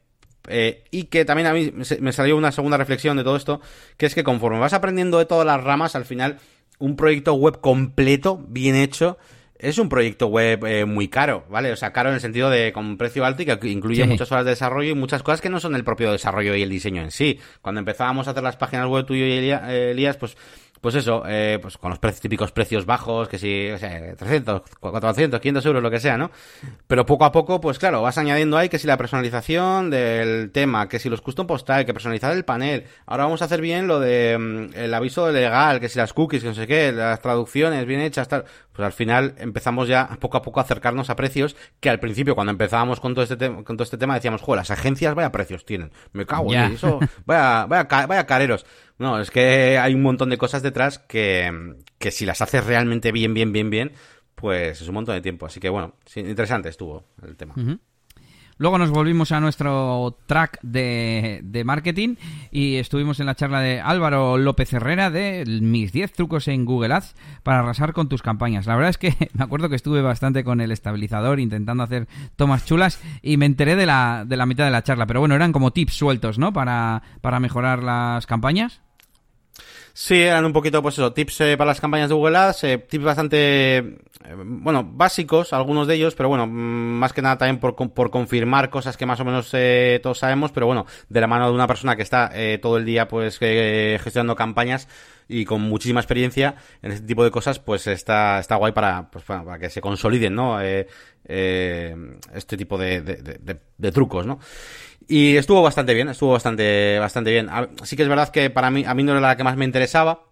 eh, 0.47 0.83
y 0.91 1.05
que 1.05 1.25
también 1.25 1.47
a 1.47 1.53
mí 1.53 1.71
me 2.01 2.11
salió 2.11 2.35
una 2.37 2.51
segunda 2.51 2.77
reflexión 2.77 3.15
de 3.17 3.23
todo 3.23 3.35
esto, 3.37 3.61
que 3.97 4.05
es 4.05 4.13
que 4.15 4.23
conforme 4.23 4.59
vas 4.59 4.73
aprendiendo 4.73 5.17
de 5.17 5.25
todas 5.25 5.45
las 5.45 5.63
ramas, 5.63 5.95
al 5.95 6.05
final 6.05 6.37
un 6.77 6.95
proyecto 6.97 7.33
web 7.35 7.61
completo, 7.61 8.43
bien 8.49 8.75
hecho, 8.75 9.17
es 9.57 9.77
un 9.77 9.87
proyecto 9.89 10.27
web 10.27 10.65
eh, 10.65 10.85
muy 10.85 11.07
caro, 11.07 11.45
¿vale? 11.49 11.71
O 11.71 11.75
sea, 11.75 11.93
caro 11.93 12.09
en 12.09 12.15
el 12.15 12.21
sentido 12.21 12.49
de 12.49 12.73
con 12.73 12.97
precio 12.97 13.23
alto 13.25 13.41
y 13.41 13.45
que 13.45 13.57
incluye 13.69 14.03
Sí. 14.03 14.09
muchas 14.09 14.31
horas 14.31 14.43
de 14.45 14.51
desarrollo 14.51 14.91
y 14.91 14.95
muchas 14.95 15.23
cosas 15.23 15.41
que 15.41 15.49
no 15.49 15.59
son 15.59 15.75
el 15.75 15.83
propio 15.83 16.11
desarrollo 16.11 16.55
y 16.55 16.61
el 16.61 16.69
diseño 16.69 17.01
en 17.01 17.11
sí. 17.11 17.39
Cuando 17.61 17.79
empezábamos 17.79 18.27
a 18.27 18.31
hacer 18.31 18.43
las 18.43 18.57
páginas 18.57 18.87
web 18.87 19.05
tuyo 19.05 19.25
y 19.25 19.31
eh, 19.31 19.91
Elías, 19.91 20.17
pues 20.17 20.35
pues 20.85 20.93
eso, 20.93 21.23
eh, 21.27 21.57
pues 21.59 21.79
con 21.79 21.89
los 21.89 21.97
pre- 21.97 22.11
típicos 22.11 22.51
precios 22.51 22.85
bajos, 22.85 23.27
que 23.27 23.39
si, 23.39 23.71
o 23.71 23.77
sea, 23.79 24.15
300, 24.15 24.61
400, 24.79 25.39
500 25.39 25.65
euros, 25.65 25.81
lo 25.81 25.89
que 25.89 25.99
sea, 25.99 26.15
¿no? 26.15 26.29
Pero 26.85 27.07
poco 27.07 27.25
a 27.25 27.31
poco, 27.31 27.59
pues 27.59 27.79
claro, 27.79 28.03
vas 28.03 28.19
añadiendo 28.19 28.55
ahí 28.55 28.69
que 28.69 28.77
si 28.77 28.85
la 28.85 28.95
personalización 28.95 29.89
del 29.89 30.51
tema, 30.51 30.87
que 30.87 30.99
si 30.99 31.09
los 31.09 31.21
custom 31.21 31.47
postal, 31.47 31.85
que 31.87 31.93
personalizar 31.93 32.31
el 32.33 32.45
panel. 32.45 32.85
Ahora 33.07 33.23
vamos 33.23 33.41
a 33.41 33.45
hacer 33.45 33.61
bien 33.61 33.87
lo 33.87 33.99
de 33.99 34.37
mm, 34.37 34.77
el 34.77 34.93
aviso 34.93 35.31
legal, 35.31 35.79
que 35.79 35.89
si 35.89 35.97
las 35.97 36.13
cookies, 36.13 36.43
que 36.43 36.49
no 36.49 36.55
sé 36.55 36.67
qué, 36.67 36.91
las 36.91 37.19
traducciones 37.19 37.83
bien 37.87 38.01
hechas, 38.01 38.27
tal. 38.27 38.45
Pues 38.71 38.85
al 38.85 38.93
final 38.93 39.33
empezamos 39.37 39.87
ya 39.87 40.07
poco 40.19 40.37
a 40.37 40.41
poco 40.41 40.59
a 40.59 40.63
acercarnos 40.63 41.09
a 41.09 41.15
precios 41.15 41.55
que 41.79 41.89
al 41.89 41.99
principio, 41.99 42.35
cuando 42.35 42.51
empezábamos 42.51 42.99
con 42.99 43.13
todo 43.13 43.23
este, 43.23 43.37
tema 43.37 43.63
con 43.63 43.77
todo 43.77 43.83
este 43.85 43.97
tema, 43.97 44.13
decíamos, 44.15 44.41
joder, 44.41 44.59
las 44.59 44.69
agencias 44.71 45.15
vaya 45.15 45.31
precios 45.31 45.65
tienen. 45.65 45.91
Me 46.11 46.25
cago 46.25 46.51
en 46.67 46.73
eso, 46.73 46.99
vaya, 47.25 47.65
vaya, 47.65 47.87
ca- 47.87 48.05
vaya 48.05 48.25
careros. 48.25 48.65
No, 48.97 49.19
es 49.19 49.29
que 49.29 49.77
hay 49.77 49.93
un 49.93 50.01
montón 50.01 50.29
de 50.29 50.37
cosas 50.37 50.63
detrás 50.63 50.99
que, 50.99 51.75
que 51.97 52.11
si 52.11 52.25
las 52.25 52.41
haces 52.41 52.65
realmente 52.65 53.11
bien, 53.11 53.33
bien, 53.33 53.51
bien, 53.51 53.69
bien, 53.69 53.91
pues 54.35 54.81
es 54.81 54.87
un 54.87 54.95
montón 54.95 55.15
de 55.15 55.21
tiempo. 55.21 55.45
Así 55.45 55.59
que 55.59 55.69
bueno, 55.69 55.95
interesante 56.15 56.69
estuvo 56.69 57.03
el 57.23 57.35
tema. 57.35 57.55
Luego 58.57 58.77
nos 58.77 58.89
volvimos 58.89 59.33
a 59.33 59.41
nuestro 59.41 60.17
track 60.27 60.59
de, 60.61 61.41
de 61.43 61.63
marketing 61.65 62.15
y 62.51 62.75
estuvimos 62.75 63.19
en 63.19 63.25
la 63.25 63.35
charla 63.35 63.59
de 63.59 63.81
Álvaro 63.81 64.37
López 64.37 64.71
Herrera 64.71 65.09
de 65.09 65.43
mis 65.61 65.91
10 65.91 66.13
trucos 66.13 66.47
en 66.47 66.63
Google 66.63 66.93
Ads 66.93 67.15
para 67.43 67.59
arrasar 67.59 67.91
con 67.91 68.07
tus 68.07 68.21
campañas. 68.21 68.65
La 68.65 68.75
verdad 68.75 68.91
es 68.91 68.97
que 68.97 69.13
me 69.33 69.43
acuerdo 69.43 69.67
que 69.67 69.75
estuve 69.75 70.01
bastante 70.01 70.45
con 70.45 70.61
el 70.61 70.71
estabilizador 70.71 71.41
intentando 71.41 71.83
hacer 71.83 72.07
tomas 72.37 72.65
chulas 72.65 73.01
y 73.21 73.35
me 73.35 73.45
enteré 73.45 73.75
de 73.75 73.85
la, 73.85 74.23
de 74.25 74.37
la 74.37 74.45
mitad 74.45 74.63
de 74.63 74.71
la 74.71 74.83
charla. 74.83 75.05
Pero 75.05 75.19
bueno, 75.19 75.35
eran 75.35 75.51
como 75.51 75.71
tips 75.71 75.93
sueltos, 75.93 76.39
¿no? 76.39 76.53
Para, 76.53 77.03
para 77.19 77.41
mejorar 77.41 77.83
las 77.83 78.25
campañas. 78.25 78.81
Sí, 79.97 80.15
eran 80.15 80.43
un 80.43 80.51
poquito, 80.51 80.81
pues 80.81 80.95
eso, 80.95 81.13
tips 81.13 81.39
eh, 81.39 81.57
para 81.57 81.69
las 81.69 81.79
campañas 81.79 82.09
de 82.09 82.15
Google 82.15 82.35
Ads, 82.37 82.65
eh, 82.65 82.77
tips 82.79 83.05
bastante, 83.05 83.77
eh, 83.77 83.95
bueno, 84.35 84.83
básicos, 84.83 85.53
algunos 85.53 85.87
de 85.87 85.95
ellos, 85.95 86.15
pero 86.15 86.27
bueno, 86.27 86.45
mm, 86.47 86.49
más 86.49 87.13
que 87.13 87.21
nada 87.21 87.37
también 87.37 87.61
por, 87.61 87.75
por 87.93 88.11
confirmar 88.11 88.69
cosas 88.69 88.97
que 88.97 89.05
más 89.05 89.21
o 89.21 89.23
menos 89.23 89.51
todos 90.03 90.17
sabemos, 90.17 90.51
pero 90.51 90.65
bueno, 90.65 90.85
de 91.07 91.21
la 91.21 91.27
mano 91.27 91.47
de 91.47 91.53
una 91.53 91.65
persona 91.65 91.95
que 91.95 92.01
está 92.01 92.29
todo 92.61 92.77
el 92.77 92.83
día, 92.83 93.07
pues, 93.07 93.37
gestionando 93.39 94.35
campañas 94.35 94.89
y 95.29 95.45
con 95.45 95.61
muchísima 95.61 96.01
experiencia 96.01 96.55
en 96.81 96.91
este 96.91 97.07
tipo 97.07 97.23
de 97.23 97.31
cosas, 97.31 97.59
pues 97.59 97.87
está, 97.87 98.39
está 98.39 98.57
guay 98.57 98.73
para, 98.73 99.09
pues, 99.09 99.23
para, 99.23 99.57
que 99.59 99.69
se 99.69 99.79
consoliden, 99.79 100.35
¿no? 100.35 100.59
este 100.59 102.57
tipo 102.57 102.77
de, 102.77 103.01
de 103.01 103.91
trucos, 103.93 104.25
¿no? 104.25 104.39
Y 105.07 105.37
estuvo 105.37 105.61
bastante 105.61 105.93
bien, 105.93 106.09
estuvo 106.09 106.31
bastante, 106.31 106.97
bastante 106.99 107.31
bien. 107.31 107.49
Así 107.49 107.95
que 107.95 108.03
es 108.03 108.09
verdad 108.09 108.29
que 108.29 108.49
para 108.49 108.71
mí, 108.71 108.83
a 108.85 108.93
mí 108.93 109.03
no 109.03 109.11
era 109.11 109.21
la 109.21 109.37
que 109.37 109.43
más 109.43 109.55
me 109.55 109.65
interesaba. 109.65 110.23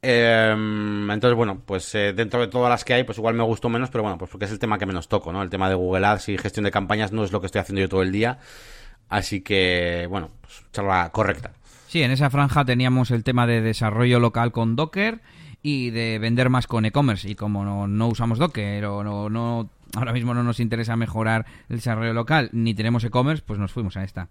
Em, 0.00 1.08
entonces, 1.10 1.36
bueno, 1.36 1.62
pues 1.64 1.94
eh, 1.94 2.12
dentro 2.12 2.40
de 2.40 2.48
todas 2.48 2.70
las 2.70 2.84
que 2.84 2.94
hay, 2.94 3.04
pues 3.04 3.18
igual 3.18 3.34
me 3.34 3.44
gustó 3.44 3.68
menos, 3.68 3.90
pero 3.90 4.02
bueno, 4.02 4.18
pues 4.18 4.30
porque 4.30 4.46
es 4.46 4.50
el 4.50 4.58
tema 4.58 4.78
que 4.78 4.86
menos 4.86 5.08
toco, 5.08 5.32
¿no? 5.32 5.42
El 5.42 5.50
tema 5.50 5.68
de 5.68 5.76
Google 5.76 6.06
Ads 6.06 6.28
y 6.30 6.38
gestión 6.38 6.64
de 6.64 6.70
campañas 6.70 7.12
no 7.12 7.24
es 7.24 7.32
lo 7.32 7.40
que 7.40 7.46
estoy 7.46 7.60
haciendo 7.60 7.80
yo 7.80 7.88
todo 7.88 8.02
el 8.02 8.12
día. 8.12 8.38
Así 9.08 9.42
que, 9.42 10.06
bueno, 10.08 10.30
pues 10.40 10.64
charla 10.72 11.10
correcta. 11.12 11.52
Sí, 11.86 12.02
en 12.02 12.10
esa 12.10 12.30
franja 12.30 12.64
teníamos 12.64 13.10
el 13.10 13.22
tema 13.22 13.46
de 13.46 13.60
desarrollo 13.60 14.18
local 14.18 14.50
con 14.50 14.76
Docker 14.76 15.20
y 15.62 15.90
de 15.90 16.18
vender 16.18 16.48
más 16.48 16.66
con 16.66 16.84
e-commerce. 16.84 17.28
Y 17.28 17.34
como 17.34 17.64
no, 17.64 17.86
no 17.86 18.08
usamos 18.08 18.38
Docker 18.38 18.84
o 18.86 19.04
no, 19.04 19.28
no 19.28 19.70
ahora 19.94 20.12
mismo 20.12 20.34
no 20.34 20.42
nos 20.42 20.60
interesa 20.60 20.96
mejorar 20.96 21.46
el 21.68 21.76
desarrollo 21.76 22.12
local 22.12 22.50
ni 22.52 22.74
tenemos 22.74 23.04
e-commerce, 23.04 23.42
pues 23.46 23.58
nos 23.58 23.72
fuimos 23.72 23.96
a 23.96 24.04
esta. 24.04 24.28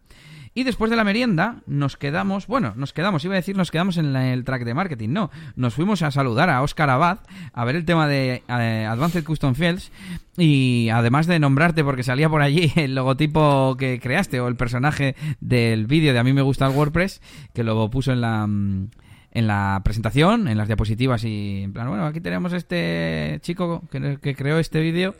Y 0.53 0.63
después 0.63 0.91
de 0.91 0.97
la 0.97 1.05
merienda 1.05 1.61
nos 1.65 1.95
quedamos, 1.95 2.45
bueno, 2.47 2.73
nos 2.75 2.91
quedamos, 2.91 3.23
iba 3.23 3.35
a 3.35 3.37
decir 3.37 3.55
nos 3.55 3.71
quedamos 3.71 3.97
en 3.97 4.15
el 4.15 4.43
track 4.43 4.65
de 4.65 4.73
marketing, 4.73 5.09
no, 5.09 5.31
nos 5.55 5.73
fuimos 5.73 6.01
a 6.01 6.11
saludar 6.11 6.49
a 6.49 6.61
Oscar 6.61 6.89
Abad, 6.89 7.19
a 7.53 7.63
ver 7.63 7.77
el 7.77 7.85
tema 7.85 8.07
de 8.07 8.43
eh, 8.47 8.87
Advanced 8.89 9.23
Custom 9.23 9.55
Fields 9.55 9.91
y 10.37 10.89
además 10.91 11.27
de 11.27 11.39
nombrarte 11.39 11.83
porque 11.83 12.03
salía 12.03 12.29
por 12.29 12.41
allí 12.41 12.73
el 12.75 12.95
logotipo 12.95 13.77
que 13.77 13.99
creaste 14.01 14.41
o 14.41 14.47
el 14.47 14.55
personaje 14.55 15.15
del 15.39 15.87
vídeo 15.87 16.11
de 16.11 16.19
A 16.19 16.23
mí 16.23 16.33
me 16.33 16.41
gusta 16.41 16.67
el 16.67 16.75
WordPress, 16.75 17.21
que 17.53 17.63
lo 17.63 17.89
puso 17.89 18.11
en 18.11 18.21
la 18.21 18.45
mm, 18.45 18.89
en 19.33 19.47
la 19.47 19.79
presentación, 19.83 20.47
en 20.47 20.57
las 20.57 20.67
diapositivas 20.67 21.23
y 21.23 21.61
en 21.63 21.73
plan, 21.73 21.87
bueno, 21.87 22.05
aquí 22.05 22.19
tenemos 22.19 22.51
este 22.53 23.39
chico 23.41 23.83
que, 23.89 24.17
que 24.21 24.35
creó 24.35 24.59
este 24.59 24.81
vídeo 24.81 25.15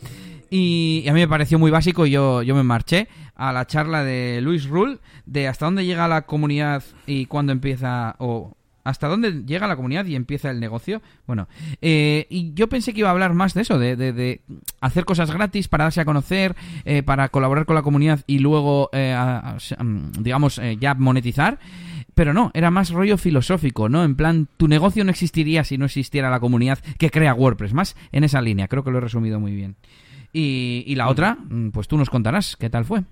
y, 0.52 1.08
a 1.08 1.14
mí 1.14 1.22
me 1.22 1.28
pareció 1.30 1.58
muy 1.58 1.72
básico 1.72 2.06
y 2.06 2.12
yo, 2.12 2.44
yo 2.44 2.54
me 2.56 2.64
marché 2.64 3.08
a 3.36 3.54
la 3.54 3.66
charla 3.66 4.04
de 4.04 4.42
Luis 4.42 4.68
Rull 4.68 5.00
de 5.26 5.48
hasta 5.48 5.66
dónde 5.66 5.86
llega 5.86 6.08
la 6.10 6.24
comunidad 6.24 6.84
y 7.08 7.26
cuándo 7.26 7.54
empieza 7.54 8.16
o 8.20 8.56
hasta 8.84 9.08
dónde 9.08 9.44
llega 9.46 9.68
la 9.68 9.76
comunidad 9.76 10.06
y 10.06 10.16
empieza 10.16 10.52
el 10.52 10.60
negocio. 10.60 11.02
Bueno, 11.26 11.48
eh, 11.82 12.28
y 12.30 12.54
yo 12.54 12.68
pensé 12.68 12.94
que 12.94 13.00
iba 13.00 13.10
a 13.10 13.14
hablar 13.14 13.34
más 13.34 13.54
de 13.54 13.62
eso, 13.62 13.80
de, 13.80 13.96
de, 13.96 14.42
hacer 14.82 15.06
cosas 15.06 15.32
gratis 15.32 15.70
para 15.70 15.86
darse 15.86 16.02
a 16.02 16.06
conocer, 16.06 16.56
eh, 16.84 17.02
para 17.02 17.30
colaborar 17.30 17.66
con 17.66 17.76
la 17.76 17.82
comunidad 17.82 18.20
y 18.28 18.40
luego, 18.40 18.90
eh, 18.92 19.16
digamos, 20.20 20.60
ya 20.80 20.96
monetizar. 20.96 21.60
Pero 22.14 22.34
no, 22.34 22.52
era 22.54 22.72
más 22.72 22.90
rollo 22.90 23.18
filosófico, 23.18 23.88
¿no? 23.88 24.04
En 24.04 24.16
plan, 24.16 24.50
tu 24.58 24.68
negocio 24.68 25.06
no 25.06 25.12
existiría 25.12 25.64
si 25.64 25.78
no 25.78 25.86
existiera 25.86 26.30
la 26.30 26.42
comunidad 26.42 26.80
que 26.98 27.10
crea 27.10 27.34
WordPress. 27.34 27.74
Más 27.74 27.96
en 28.12 28.26
esa 28.26 28.42
línea, 28.42 28.68
creo 28.68 28.84
que 28.84 28.92
lo 28.92 28.98
he 28.98 29.02
resumido 29.02 29.40
muy 29.40 29.56
bien. 29.56 29.78
Y, 30.34 30.84
y 30.88 30.96
la 30.96 31.10
otra, 31.10 31.36
mm, 31.36 31.70
pues 31.70 31.88
tú 31.88 31.98
nos 31.98 32.10
contarás 32.10 32.56
qué 32.56 32.70
tal 32.70 32.86
fue. 32.86 33.04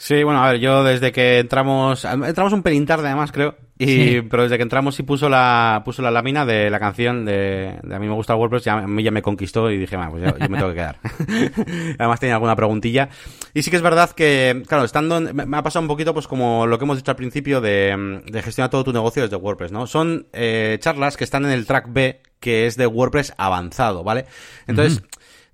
Sí, 0.00 0.22
bueno, 0.22 0.42
a 0.42 0.52
ver, 0.52 0.60
yo 0.60 0.82
desde 0.82 1.12
que 1.12 1.40
entramos, 1.40 2.06
entramos 2.06 2.54
un 2.54 2.62
pelín 2.62 2.86
tarde 2.86 3.06
además 3.06 3.32
creo, 3.32 3.54
y, 3.76 4.22
pero 4.22 4.44
desde 4.44 4.56
que 4.56 4.62
entramos 4.62 4.94
sí 4.94 5.02
puso 5.02 5.28
la, 5.28 5.82
puso 5.84 6.00
la 6.00 6.10
lámina 6.10 6.46
de 6.46 6.70
la 6.70 6.80
canción 6.80 7.26
de, 7.26 7.78
A 7.82 7.98
mí 7.98 8.08
me 8.08 8.14
gusta 8.14 8.34
WordPress, 8.34 8.64
ya, 8.64 8.78
a 8.78 8.86
mí 8.86 9.02
ya 9.02 9.10
me 9.10 9.20
conquistó 9.20 9.70
y 9.70 9.76
dije, 9.76 9.96
bueno, 9.96 10.12
pues 10.12 10.22
yo, 10.22 10.48
me 10.48 10.56
tengo 10.56 10.68
que 10.68 10.74
quedar. 10.74 10.98
además 11.98 12.18
tenía 12.18 12.34
alguna 12.34 12.56
preguntilla. 12.56 13.10
Y 13.52 13.62
sí 13.62 13.70
que 13.70 13.76
es 13.76 13.82
verdad 13.82 14.10
que, 14.12 14.62
claro, 14.66 14.84
estando, 14.84 15.20
me, 15.20 15.56
ha 15.56 15.62
pasado 15.62 15.82
un 15.82 15.88
poquito 15.88 16.14
pues 16.14 16.26
como 16.26 16.66
lo 16.66 16.78
que 16.78 16.84
hemos 16.86 16.96
dicho 16.96 17.10
al 17.10 17.16
principio 17.18 17.60
de, 17.60 18.22
de 18.24 18.42
gestionar 18.42 18.70
todo 18.70 18.84
tu 18.84 18.94
negocio 18.94 19.22
desde 19.22 19.36
WordPress, 19.36 19.70
¿no? 19.70 19.86
Son 19.86 20.28
eh, 20.32 20.78
charlas 20.80 21.18
que 21.18 21.24
están 21.24 21.44
en 21.44 21.50
el 21.50 21.66
track 21.66 21.92
B, 21.92 22.22
que 22.38 22.66
es 22.66 22.78
de 22.78 22.86
WordPress 22.86 23.34
avanzado, 23.36 24.02
¿vale? 24.02 24.24
Entonces, 24.66 25.02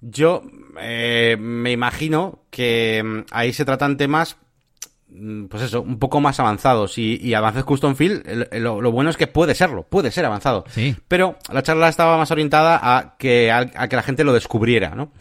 yo 0.00 0.42
eh, 0.80 1.36
me 1.38 1.72
imagino 1.72 2.40
que 2.50 3.02
mm, 3.02 3.20
ahí 3.30 3.52
se 3.52 3.64
tratan 3.64 3.96
temas 3.96 4.36
mm, 5.08 5.46
pues 5.46 5.62
eso, 5.64 5.82
un 5.82 5.98
poco 5.98 6.20
más 6.20 6.40
avanzados 6.40 6.98
y, 6.98 7.18
y 7.22 7.34
Avances 7.34 7.64
Custom 7.64 7.94
Field, 7.94 8.48
lo, 8.54 8.92
bueno 8.92 9.10
es 9.10 9.16
que 9.16 9.26
puede 9.26 9.54
serlo, 9.54 9.84
puede 9.84 10.10
ser 10.10 10.24
avanzado. 10.24 10.64
Sí. 10.68 10.96
Pero 11.08 11.36
la 11.52 11.62
charla 11.62 11.88
estaba 11.88 12.16
más 12.16 12.30
orientada 12.30 12.78
a 12.82 13.16
que, 13.18 13.50
a, 13.50 13.88
que 13.88 13.96
la 13.96 14.02
gente 14.02 14.24
lo 14.24 14.32
descubriera, 14.32 14.94
¿no? 14.94 15.12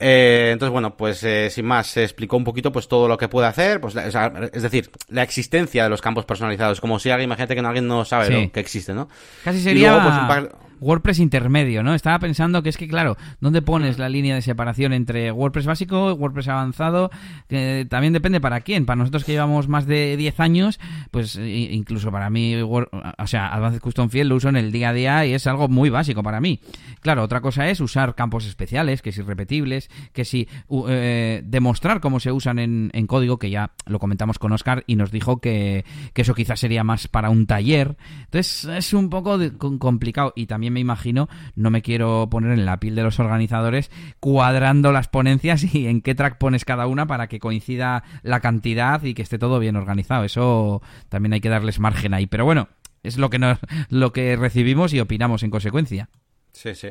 Eh, 0.00 0.50
entonces, 0.52 0.72
bueno, 0.72 0.96
pues 0.96 1.22
eh, 1.22 1.50
sin 1.50 1.66
más, 1.66 1.86
se 1.86 2.02
explicó 2.02 2.36
un 2.36 2.44
poquito 2.44 2.72
pues 2.72 2.88
todo 2.88 3.06
lo 3.06 3.16
que 3.16 3.28
puede 3.28 3.46
hacer, 3.46 3.80
pues 3.80 3.94
es 3.96 4.62
decir, 4.62 4.90
la 5.08 5.22
existencia 5.22 5.84
de 5.84 5.88
los 5.88 6.02
campos 6.02 6.24
personalizados, 6.24 6.80
como 6.80 6.98
si 6.98 7.10
alguien, 7.10 7.28
imagínate 7.28 7.54
que 7.54 7.60
alguien 7.60 7.86
no 7.86 8.04
sabe 8.04 8.50
que 8.50 8.60
existe, 8.60 8.92
¿no? 8.92 9.08
Casi 9.44 9.60
sería... 9.60 10.26
Pues, 10.26 10.48
WordPress 10.84 11.18
intermedio, 11.18 11.82
¿no? 11.82 11.94
Estaba 11.94 12.18
pensando 12.18 12.62
que 12.62 12.68
es 12.68 12.76
que, 12.76 12.86
claro, 12.86 13.16
¿dónde 13.40 13.62
pones 13.62 13.98
la 13.98 14.08
línea 14.08 14.34
de 14.34 14.42
separación 14.42 14.92
entre 14.92 15.32
WordPress 15.32 15.66
básico 15.66 16.10
y 16.10 16.12
WordPress 16.12 16.48
avanzado? 16.48 17.10
Que 17.48 17.86
también 17.88 18.12
depende 18.12 18.40
para 18.40 18.60
quién. 18.60 18.84
Para 18.84 18.96
nosotros 18.96 19.24
que 19.24 19.32
llevamos 19.32 19.66
más 19.66 19.86
de 19.86 20.16
10 20.16 20.40
años, 20.40 20.78
pues 21.10 21.36
incluso 21.36 22.12
para 22.12 22.28
mí, 22.28 22.56
o 22.60 23.26
sea, 23.26 23.52
Advanced 23.54 23.80
Custom 23.80 24.10
Field 24.10 24.28
lo 24.28 24.36
uso 24.36 24.50
en 24.50 24.56
el 24.56 24.72
día 24.72 24.90
a 24.90 24.92
día 24.92 25.26
y 25.26 25.32
es 25.32 25.46
algo 25.46 25.68
muy 25.68 25.88
básico 25.88 26.22
para 26.22 26.40
mí. 26.40 26.60
Claro, 27.00 27.22
otra 27.22 27.40
cosa 27.40 27.68
es 27.68 27.80
usar 27.80 28.14
campos 28.14 28.46
especiales, 28.46 29.00
que 29.00 29.10
es 29.10 29.18
irrepetibles, 29.18 29.90
que 30.12 30.24
si 30.24 30.48
eh, 30.88 31.42
demostrar 31.44 32.00
cómo 32.00 32.20
se 32.20 32.30
usan 32.30 32.58
en, 32.58 33.06
código, 33.06 33.38
que 33.38 33.50
ya 33.50 33.72
lo 33.86 33.98
comentamos 33.98 34.38
con 34.38 34.52
Oscar 34.52 34.84
y 34.86 34.96
nos 34.96 35.10
dijo 35.10 35.40
que, 35.40 35.84
que 36.12 36.22
eso 36.22 36.34
quizás 36.34 36.60
sería 36.60 36.84
más 36.84 37.08
para 37.08 37.30
un 37.30 37.46
taller. 37.46 37.96
Entonces 38.24 38.64
es 38.64 38.92
un 38.92 39.08
poco 39.08 39.38
complicado 39.78 40.32
y 40.36 40.46
también 40.46 40.73
me 40.74 40.80
imagino, 40.80 41.30
no 41.56 41.70
me 41.70 41.80
quiero 41.80 42.28
poner 42.30 42.52
en 42.52 42.66
la 42.66 42.78
piel 42.78 42.94
de 42.94 43.02
los 43.02 43.18
organizadores, 43.18 43.90
cuadrando 44.20 44.92
las 44.92 45.08
ponencias 45.08 45.74
y 45.74 45.86
en 45.86 46.02
qué 46.02 46.14
track 46.14 46.36
pones 46.36 46.66
cada 46.66 46.86
una 46.86 47.06
para 47.06 47.28
que 47.28 47.40
coincida 47.40 48.04
la 48.22 48.40
cantidad 48.40 49.02
y 49.02 49.14
que 49.14 49.22
esté 49.22 49.38
todo 49.38 49.58
bien 49.58 49.76
organizado. 49.76 50.24
Eso 50.24 50.82
también 51.08 51.32
hay 51.32 51.40
que 51.40 51.48
darles 51.48 51.80
margen 51.80 52.12
ahí. 52.12 52.26
Pero 52.26 52.44
bueno, 52.44 52.68
es 53.02 53.18
lo 53.18 53.30
que, 53.30 53.38
nos, 53.38 53.58
lo 53.88 54.12
que 54.12 54.36
recibimos 54.36 54.92
y 54.92 55.00
opinamos 55.00 55.42
en 55.42 55.50
consecuencia. 55.50 56.08
Sí, 56.52 56.74
sí. 56.74 56.88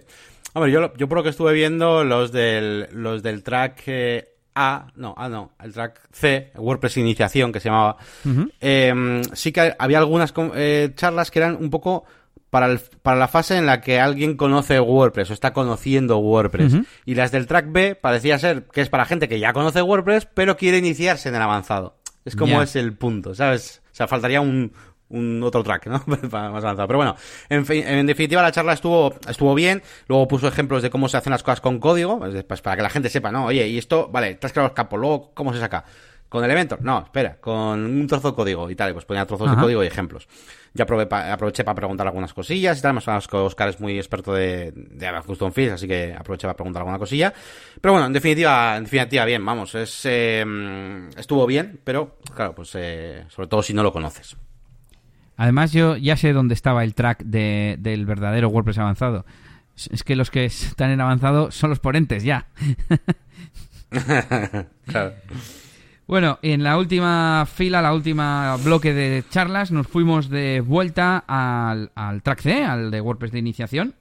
Hombre, 0.54 0.72
yo, 0.72 0.94
yo 0.96 1.08
por 1.08 1.18
lo 1.18 1.24
que 1.24 1.30
estuve 1.30 1.54
viendo, 1.54 2.04
los 2.04 2.32
del, 2.32 2.88
los 2.92 3.24
del 3.24 3.44
track 3.44 3.84
eh, 3.88 4.28
A, 4.54 4.92
no, 4.96 5.16
A 5.18 5.28
no, 5.28 5.54
el 5.64 5.74
track 5.74 6.00
C, 6.12 6.52
WordPress 6.56 6.98
Iniciación, 6.98 7.52
que 7.52 7.60
se 7.60 7.70
llamaba, 7.70 7.98
em, 8.60 9.24
sí 9.34 9.52
que 9.52 9.74
había 9.80 9.98
algunas 9.98 10.32
eh, 10.56 10.92
charlas 10.96 11.32
que 11.32 11.40
eran 11.40 11.58
un 11.60 11.72
poco 11.72 12.06
para, 12.54 12.80
para 13.02 13.18
la 13.18 13.28
fase 13.28 13.58
en 13.58 13.66
la 13.66 13.82
que 13.82 14.00
alguien 14.00 14.38
conoce 14.38 14.80
WordPress 14.80 15.32
o 15.32 15.34
está 15.34 15.54
conociendo 15.54 16.20
WordPress. 16.20 16.76
Y 17.04 17.16
las 17.16 17.32
del 17.32 17.48
track 17.48 17.72
B 17.72 17.96
parecía 17.96 18.38
ser 18.38 18.66
que 18.66 18.82
es 18.82 18.90
para 18.90 19.06
gente 19.06 19.28
que 19.28 19.40
ya 19.40 19.54
conoce 19.54 19.82
WordPress, 19.82 20.28
pero 20.32 20.56
quiere 20.56 20.78
iniciarse 20.78 21.30
en 21.30 21.36
el 21.36 21.42
avanzado. 21.42 21.98
Es 22.26 22.36
como 22.36 22.62
es 22.62 22.76
el 22.76 22.94
punto, 22.94 23.34
¿sabes? 23.34 23.82
O 23.92 23.96
sea, 23.96 24.08
faltaría 24.08 24.40
un, 24.40 24.72
un 25.10 25.42
otro 25.42 25.64
track, 25.64 25.88
¿no? 25.88 26.04
más 26.06 26.32
avanzado. 26.32 26.86
Pero 26.86 26.98
bueno, 26.98 27.16
en, 27.50 27.66
en, 27.68 28.06
definitiva 28.06 28.44
la 28.44 28.52
charla 28.52 28.74
estuvo, 28.74 29.16
estuvo 29.28 29.56
bien. 29.56 29.82
Luego 30.06 30.28
puso 30.28 30.48
ejemplos 30.48 30.84
de 30.84 30.92
cómo 30.92 31.10
se 31.10 31.18
hacen 31.18 31.32
las 31.32 31.42
cosas 31.42 31.60
con 31.60 31.80
código, 31.80 32.20
pues, 32.20 32.44
pues 32.44 32.62
para 32.62 32.76
que 32.76 32.84
la 32.84 32.92
gente 32.92 33.10
sepa, 33.10 33.32
¿no? 33.32 33.46
Oye, 33.46 33.68
y 33.68 33.80
esto, 33.80 34.10
vale, 34.12 34.36
te 34.36 34.46
has 34.46 34.54
creado 34.54 34.68
los 34.68 34.76
campos, 34.76 35.00
luego, 35.00 35.32
¿cómo 35.34 35.54
se 35.54 35.60
saca? 35.60 35.86
¿Con 36.34 36.44
Elementor? 36.44 36.82
No, 36.82 37.04
espera, 37.04 37.38
con 37.40 37.86
un 37.86 38.08
trozo 38.08 38.32
de 38.32 38.36
código 38.36 38.68
y 38.68 38.76
tal. 38.76 38.92
Pues 38.94 39.06
ponía 39.06 39.24
trozos 39.24 39.52
de 39.52 39.56
código 39.56 39.84
y 39.84 39.86
ejemplos. 39.86 40.28
Ya 40.74 40.84
aproveché 40.84 41.64
para 41.64 41.76
preguntar 41.76 42.08
algunas 42.08 42.34
cosillas 42.34 42.80
y 42.80 42.82
tal. 42.82 42.96
Más 42.96 43.28
que 43.28 43.38
Oscar 43.38 43.70
es 43.70 43.80
muy 43.80 44.00
experto 44.00 44.34
de, 44.34 44.72
de 44.72 45.22
Custom 45.28 45.52
Fields, 45.52 45.74
así 45.74 45.88
que 45.88 46.12
aproveché 46.18 46.48
para 46.48 46.56
preguntar 46.56 46.82
alguna 46.82 46.98
cosilla. 46.98 47.32
Pero 47.80 47.92
bueno, 47.92 48.08
en 48.08 48.14
definitiva, 48.14 48.78
en 48.78 48.86
definitiva 48.86 49.26
bien, 49.26 49.46
vamos. 49.46 49.76
Es, 49.76 50.02
eh, 50.06 50.44
estuvo 51.16 51.46
bien, 51.46 51.80
pero 51.84 52.18
claro, 52.34 52.56
pues 52.56 52.72
eh, 52.74 53.26
sobre 53.30 53.48
todo 53.48 53.62
si 53.62 53.76
no 53.76 53.84
lo 53.84 53.94
conoces. 53.94 54.36
Además, 55.38 55.72
yo 55.72 55.98
ya 55.98 56.18
sé 56.18 56.34
dónde 56.34 56.56
estaba 56.56 56.84
el 56.84 56.96
track 56.96 57.26
de, 57.26 57.76
del 57.78 58.08
verdadero 58.08 58.50
WordPress 58.50 58.80
avanzado. 58.80 59.24
Es 59.92 60.04
que 60.04 60.16
los 60.16 60.32
que 60.32 60.46
están 60.46 60.90
en 60.90 61.00
avanzado 61.00 61.52
son 61.52 61.70
los 61.70 61.78
ponentes, 61.78 62.24
ya. 62.24 62.48
claro. 64.88 65.14
Bueno, 66.14 66.38
en 66.44 66.62
la 66.62 66.78
última 66.78 67.48
fila, 67.52 67.82
la 67.82 67.92
última 67.92 68.56
bloque 68.64 68.94
de 68.94 69.24
charlas, 69.32 69.72
nos 69.72 69.88
fuimos 69.88 70.30
de 70.30 70.62
vuelta 70.62 71.24
al, 71.26 71.90
track 72.22 72.40
C, 72.40 72.64
al 72.64 72.92
de 72.92 73.02
WordPress 73.02 73.32
de 73.32 73.40
iniciación. 73.40 73.96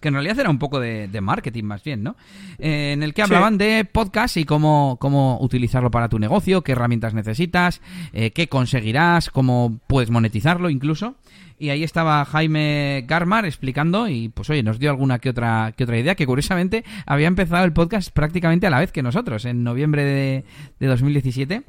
Que 0.00 0.08
en 0.08 0.14
realidad 0.14 0.38
era 0.38 0.50
un 0.50 0.58
poco 0.58 0.80
de, 0.80 1.08
marketing 1.20 1.64
más 1.64 1.82
bien, 1.82 2.02
¿no? 2.02 2.16
Eh, 2.58 2.92
en 2.92 3.02
el 3.02 3.14
que 3.14 3.22
hablaban 3.22 3.58
de 3.58 3.84
podcast 3.84 4.36
y 4.36 4.44
cómo, 4.44 4.96
cómo 5.00 5.38
utilizarlo 5.40 5.90
para 5.90 6.08
tu 6.08 6.18
negocio, 6.18 6.62
qué 6.62 6.72
herramientas 6.72 7.14
necesitas, 7.14 7.80
eh, 8.12 8.30
qué 8.30 8.48
conseguirás, 8.48 9.30
cómo 9.30 9.80
puedes 9.86 10.10
monetizarlo 10.10 10.70
incluso. 10.70 11.16
Y 11.58 11.70
ahí 11.70 11.82
estaba 11.82 12.24
Jaime 12.26 13.04
Garmar 13.08 13.46
explicando 13.46 14.08
y 14.08 14.28
pues 14.28 14.50
oye, 14.50 14.62
nos 14.62 14.78
dio 14.78 14.90
alguna 14.90 15.18
que 15.18 15.30
otra, 15.30 15.72
que 15.74 15.84
otra 15.84 15.98
idea 15.98 16.14
que 16.14 16.26
curiosamente 16.26 16.84
había 17.06 17.28
empezado 17.28 17.64
el 17.64 17.72
podcast 17.72 18.10
prácticamente 18.12 18.66
a 18.66 18.70
la 18.70 18.80
vez 18.80 18.92
que 18.92 19.02
nosotros, 19.02 19.46
en 19.46 19.64
noviembre 19.64 20.04
de, 20.04 20.44
de 20.78 20.86
2017. 20.86 21.62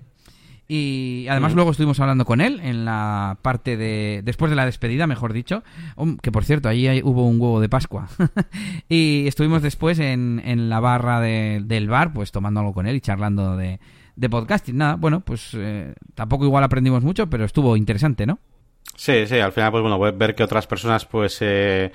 Y 0.70 1.28
además 1.30 1.53
luego 1.53 1.72
estuvimos 1.72 1.99
hablando 2.01 2.26
con 2.26 2.41
él 2.41 2.59
en 2.61 2.84
la 2.84 3.38
parte 3.41 3.78
de... 3.78 4.22
Después 4.24 4.49
de 4.49 4.55
la 4.57 4.65
despedida, 4.65 5.07
mejor 5.07 5.32
dicho. 5.32 5.63
Que 6.22 6.32
por 6.32 6.43
cierto, 6.43 6.68
ahí 6.68 7.01
hubo 7.03 7.26
un 7.26 7.39
huevo 7.39 7.61
de 7.61 7.70
Pascua. 7.70 8.09
y 8.89 9.26
estuvimos 9.28 9.61
después 9.61 9.99
en, 9.99 10.41
en 10.43 10.70
la 10.70 10.82
barra 10.82 11.22
del 11.22 11.88
bar, 11.88 12.11
pues 12.11 12.32
tomando 12.32 12.59
algo 12.59 12.74
con 12.74 12.86
él 12.86 12.97
y 12.97 13.01
charlando 13.01 13.55
de, 13.55 13.80
de 14.18 14.30
podcasting. 14.30 14.76
Nada, 14.76 14.95
bueno, 14.95 15.22
pues 15.22 15.51
eh, 15.53 15.93
tampoco 16.15 16.43
igual 16.43 16.65
aprendimos 16.65 17.01
mucho, 17.01 17.30
pero 17.30 17.45
estuvo 17.45 17.78
interesante, 17.78 18.26
¿no? 18.26 18.39
Sí, 18.95 19.26
sí, 19.26 19.39
al 19.39 19.53
final, 19.53 19.72
pues 19.72 19.82
bueno, 19.84 19.99
ver 19.99 20.36
que 20.36 20.43
otras 20.43 20.68
personas, 20.68 21.05
pues... 21.05 21.38
Eh 21.41 21.91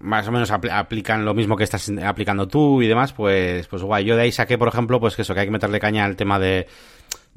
más 0.00 0.28
o 0.28 0.32
menos 0.32 0.50
aplican 0.50 1.24
lo 1.24 1.34
mismo 1.34 1.56
que 1.56 1.64
estás 1.64 1.90
aplicando 2.04 2.46
tú 2.46 2.82
y 2.82 2.86
demás, 2.86 3.12
pues, 3.12 3.66
pues 3.66 3.82
guay. 3.82 4.04
Yo 4.04 4.16
de 4.16 4.22
ahí 4.22 4.32
saqué, 4.32 4.58
por 4.58 4.68
ejemplo, 4.68 5.00
pues 5.00 5.16
que 5.16 5.22
eso, 5.22 5.34
que 5.34 5.40
hay 5.40 5.46
que 5.46 5.52
meterle 5.52 5.80
caña 5.80 6.04
al 6.04 6.16
tema 6.16 6.38
de, 6.38 6.66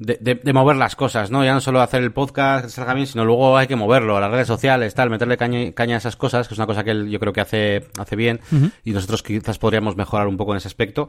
de, 0.00 0.52
mover 0.54 0.76
las 0.76 0.96
cosas, 0.96 1.30
¿no? 1.30 1.44
Ya 1.44 1.52
no 1.52 1.60
solo 1.60 1.82
hacer 1.82 2.02
el 2.02 2.12
podcast 2.12 2.64
que 2.64 2.70
salga 2.70 2.94
bien, 2.94 3.06
sino 3.06 3.24
luego 3.26 3.56
hay 3.56 3.66
que 3.66 3.76
moverlo 3.76 4.16
a 4.16 4.20
las 4.20 4.30
redes 4.30 4.46
sociales, 4.46 4.94
tal, 4.94 5.10
meterle 5.10 5.36
caña, 5.36 5.72
caña 5.72 5.96
a 5.96 5.98
esas 5.98 6.16
cosas, 6.16 6.48
que 6.48 6.54
es 6.54 6.58
una 6.58 6.66
cosa 6.66 6.82
que 6.84 6.92
él 6.92 7.10
yo 7.10 7.20
creo 7.20 7.34
que 7.34 7.42
hace, 7.42 7.86
hace 7.98 8.16
bien 8.16 8.40
y 8.82 8.92
nosotros 8.92 9.22
quizás 9.22 9.58
podríamos 9.58 9.96
mejorar 9.96 10.26
un 10.26 10.38
poco 10.38 10.52
en 10.52 10.56
ese 10.56 10.68
aspecto. 10.68 11.08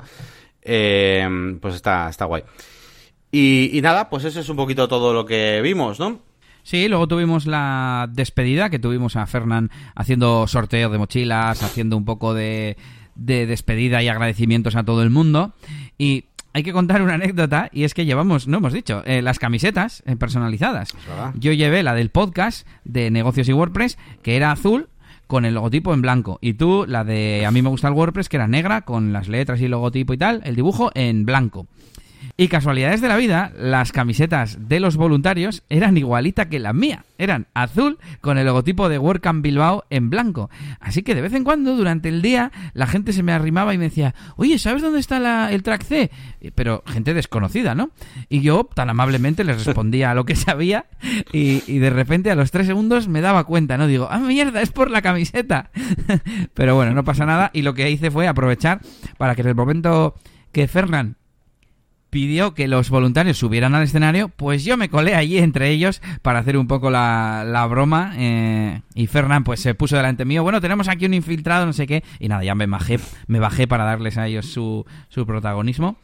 Eh, 0.61 1.57
pues 1.61 1.75
está, 1.75 2.09
está 2.09 2.25
guay. 2.25 2.43
Y, 3.31 3.75
y 3.77 3.81
nada, 3.81 4.09
pues 4.09 4.25
eso 4.25 4.41
es 4.41 4.49
un 4.49 4.57
poquito 4.57 4.89
todo 4.89 5.13
lo 5.13 5.25
que 5.25 5.61
vimos, 5.63 5.97
¿no? 5.97 6.19
Sí, 6.63 6.89
luego 6.89 7.07
tuvimos 7.07 7.47
la 7.47 8.09
despedida, 8.11 8.69
que 8.69 8.77
tuvimos 8.77 9.15
a 9.15 9.25
Fernán 9.25 9.71
haciendo 9.95 10.45
sorteo 10.47 10.89
de 10.89 10.97
mochilas, 10.97 11.63
haciendo 11.63 11.95
un 11.97 12.05
poco 12.05 12.33
de, 12.33 12.77
de 13.15 13.45
despedida 13.45 14.03
y 14.03 14.09
agradecimientos 14.09 14.75
a 14.75 14.83
todo 14.83 15.01
el 15.01 15.09
mundo. 15.09 15.53
Y 15.97 16.25
hay 16.53 16.63
que 16.63 16.73
contar 16.73 17.01
una 17.01 17.15
anécdota 17.15 17.69
y 17.71 17.83
es 17.83 17.93
que 17.93 18.05
llevamos, 18.05 18.47
no 18.47 18.57
hemos 18.57 18.73
dicho, 18.73 19.03
eh, 19.05 19.21
las 19.21 19.39
camisetas 19.39 20.03
eh, 20.05 20.15
personalizadas. 20.15 20.93
Yo 21.35 21.53
llevé 21.53 21.83
la 21.83 21.93
del 21.93 22.09
podcast 22.09 22.67
de 22.83 23.09
negocios 23.11 23.47
y 23.49 23.53
WordPress, 23.53 23.97
que 24.21 24.35
era 24.35 24.51
azul 24.51 24.89
con 25.27 25.45
el 25.45 25.53
logotipo 25.53 25.93
en 25.93 26.01
blanco. 26.01 26.39
Y 26.41 26.53
tú, 26.55 26.85
la 26.87 27.05
de 27.05 27.45
a 27.45 27.51
mí 27.51 27.61
me 27.61 27.69
gusta 27.69 27.87
el 27.87 27.93
WordPress, 27.93 28.27
que 28.27 28.35
era 28.35 28.47
negra, 28.47 28.81
con 28.81 29.13
las 29.13 29.29
letras 29.29 29.61
y 29.61 29.65
el 29.65 29.71
logotipo 29.71 30.13
y 30.13 30.17
tal, 30.17 30.41
el 30.43 30.55
dibujo 30.55 30.91
en 30.93 31.25
blanco. 31.25 31.67
Y 32.37 32.47
casualidades 32.47 33.01
de 33.01 33.07
la 33.07 33.17
vida, 33.17 33.51
las 33.57 33.91
camisetas 33.91 34.67
de 34.67 34.79
los 34.79 34.95
voluntarios 34.95 35.63
eran 35.69 35.97
igualita 35.97 36.49
que 36.49 36.59
la 36.59 36.73
mía. 36.73 37.05
Eran 37.17 37.47
azul 37.53 37.99
con 38.19 38.37
el 38.37 38.45
logotipo 38.45 38.89
de 38.89 38.97
WordCamp 38.97 39.43
Bilbao 39.43 39.85
en 39.89 40.09
blanco. 40.09 40.49
Así 40.79 41.03
que 41.03 41.13
de 41.13 41.21
vez 41.21 41.33
en 41.33 41.43
cuando, 41.43 41.75
durante 41.75 42.09
el 42.09 42.21
día, 42.21 42.51
la 42.73 42.87
gente 42.87 43.13
se 43.13 43.21
me 43.21 43.31
arrimaba 43.31 43.73
y 43.73 43.77
me 43.77 43.85
decía, 43.85 44.15
oye, 44.37 44.57
¿sabes 44.57 44.81
dónde 44.81 44.99
está 44.99 45.51
el 45.51 45.63
track 45.63 45.83
C? 45.83 46.11
Pero 46.55 46.83
gente 46.87 47.13
desconocida, 47.13 47.75
¿no? 47.75 47.91
Y 48.29 48.41
yo 48.41 48.67
tan 48.73 48.89
amablemente 48.89 49.43
les 49.43 49.65
respondía 49.65 50.11
a 50.11 50.15
lo 50.15 50.25
que 50.25 50.35
sabía 50.35 50.85
y, 51.31 51.63
y 51.67 51.79
de 51.79 51.89
repente 51.89 52.31
a 52.31 52.35
los 52.35 52.51
tres 52.51 52.67
segundos 52.67 53.07
me 53.07 53.21
daba 53.21 53.43
cuenta, 53.43 53.77
¿no? 53.77 53.87
Digo, 53.87 54.07
ah, 54.09 54.19
mierda, 54.19 54.61
es 54.61 54.71
por 54.71 54.89
la 54.89 55.01
camiseta. 55.01 55.69
Pero 56.53 56.75
bueno, 56.75 56.93
no 56.93 57.03
pasa 57.03 57.25
nada 57.25 57.51
y 57.53 57.61
lo 57.61 57.73
que 57.73 57.91
hice 57.91 58.09
fue 58.09 58.27
aprovechar 58.27 58.81
para 59.17 59.35
que 59.35 59.41
en 59.41 59.47
el 59.47 59.55
momento 59.55 60.15
que 60.51 60.67
Fernán 60.67 61.17
pidió 62.11 62.53
que 62.53 62.67
los 62.67 62.89
voluntarios 62.89 63.37
subieran 63.37 63.73
al 63.73 63.83
escenario, 63.83 64.29
pues 64.29 64.65
yo 64.65 64.77
me 64.77 64.89
colé 64.89 65.15
allí 65.15 65.37
entre 65.37 65.69
ellos 65.69 66.01
para 66.21 66.39
hacer 66.39 66.57
un 66.57 66.67
poco 66.67 66.91
la, 66.91 67.43
la 67.47 67.65
broma 67.65 68.13
eh, 68.17 68.81
y 68.93 69.07
Fernán 69.07 69.45
pues 69.45 69.61
se 69.61 69.73
puso 69.73 69.95
delante 69.95 70.25
mío, 70.25 70.43
bueno, 70.43 70.59
tenemos 70.59 70.89
aquí 70.89 71.05
un 71.05 71.13
infiltrado, 71.13 71.65
no 71.65 71.73
sé 71.73 71.87
qué, 71.87 72.03
y 72.19 72.27
nada, 72.27 72.43
ya 72.43 72.53
me 72.53 72.67
bajé, 72.67 72.99
me 73.27 73.39
bajé 73.39 73.65
para 73.65 73.85
darles 73.85 74.17
a 74.17 74.27
ellos 74.27 74.45
su, 74.45 74.85
su 75.07 75.25
protagonismo. 75.25 75.95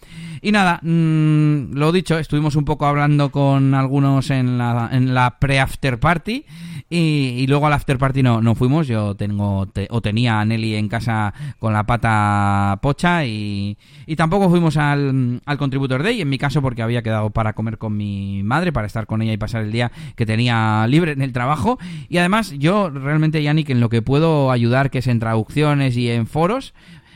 Y 0.42 0.52
nada, 0.54 0.80
mmm, 0.82 1.74
lo 1.74 1.92
dicho, 1.92 2.18
estuvimos 2.18 2.56
un 2.56 2.64
poco 2.64 2.86
hablando 2.86 3.30
con 3.30 3.74
algunos 3.74 4.30
en 4.30 4.58
la, 4.58 4.90
en 4.92 5.14
la 5.14 5.40
pre-after 5.40 6.00
party 6.00 6.46
y, 6.90 7.46
luego 7.48 7.68
al 7.68 7.74
after 7.74 7.98
party 7.98 8.24
no, 8.24 8.42
no 8.42 8.56
fuimos, 8.56 8.88
yo 8.88 9.16
tengo 9.16 9.68
o 9.90 10.02
tenía 10.02 10.40
a 10.40 10.46
Nelly 10.46 10.76
en 10.76 10.88
casa 10.88 11.34
con 11.60 11.74
la 11.74 11.86
pata 11.86 12.80
pocha 12.82 13.26
y, 13.26 13.78
y 14.06 14.16
tampoco 14.16 14.50
fuimos 14.50 14.78
al, 14.78 15.42
al 15.46 15.58
Contributor 15.58 15.97
Day, 16.04 16.22
en 16.22 16.30
mi 16.30 16.38
caso 16.38 16.62
porque 16.62 16.82
había 16.82 17.02
quedado 17.02 17.30
para 17.30 17.54
comer 17.54 17.78
con 17.78 17.96
mi 17.96 18.44
madre, 18.44 18.72
para 18.72 18.88
estar 18.88 19.06
con 19.08 19.22
ella 19.22 19.34
y 19.34 19.38
pasar 19.38 19.64
el 19.64 19.72
día 19.72 19.92
que 20.16 20.26
tenía 20.26 20.86
libre 20.88 21.12
en 21.12 21.22
el 21.22 21.34
trabajo. 21.34 21.80
Y 22.10 22.18
además 22.18 22.54
yo 22.58 22.90
realmente, 22.90 23.42
Yannick, 23.42 23.70
en 23.70 23.80
lo 23.80 23.90
que 23.90 24.02
puedo 24.02 24.52
ayudar, 24.52 24.90
que 24.90 25.00
es 25.00 25.08
en 25.08 25.20
traducciones 25.20 25.98
y 25.98 26.10
en 26.10 26.28
foros, 26.28 26.74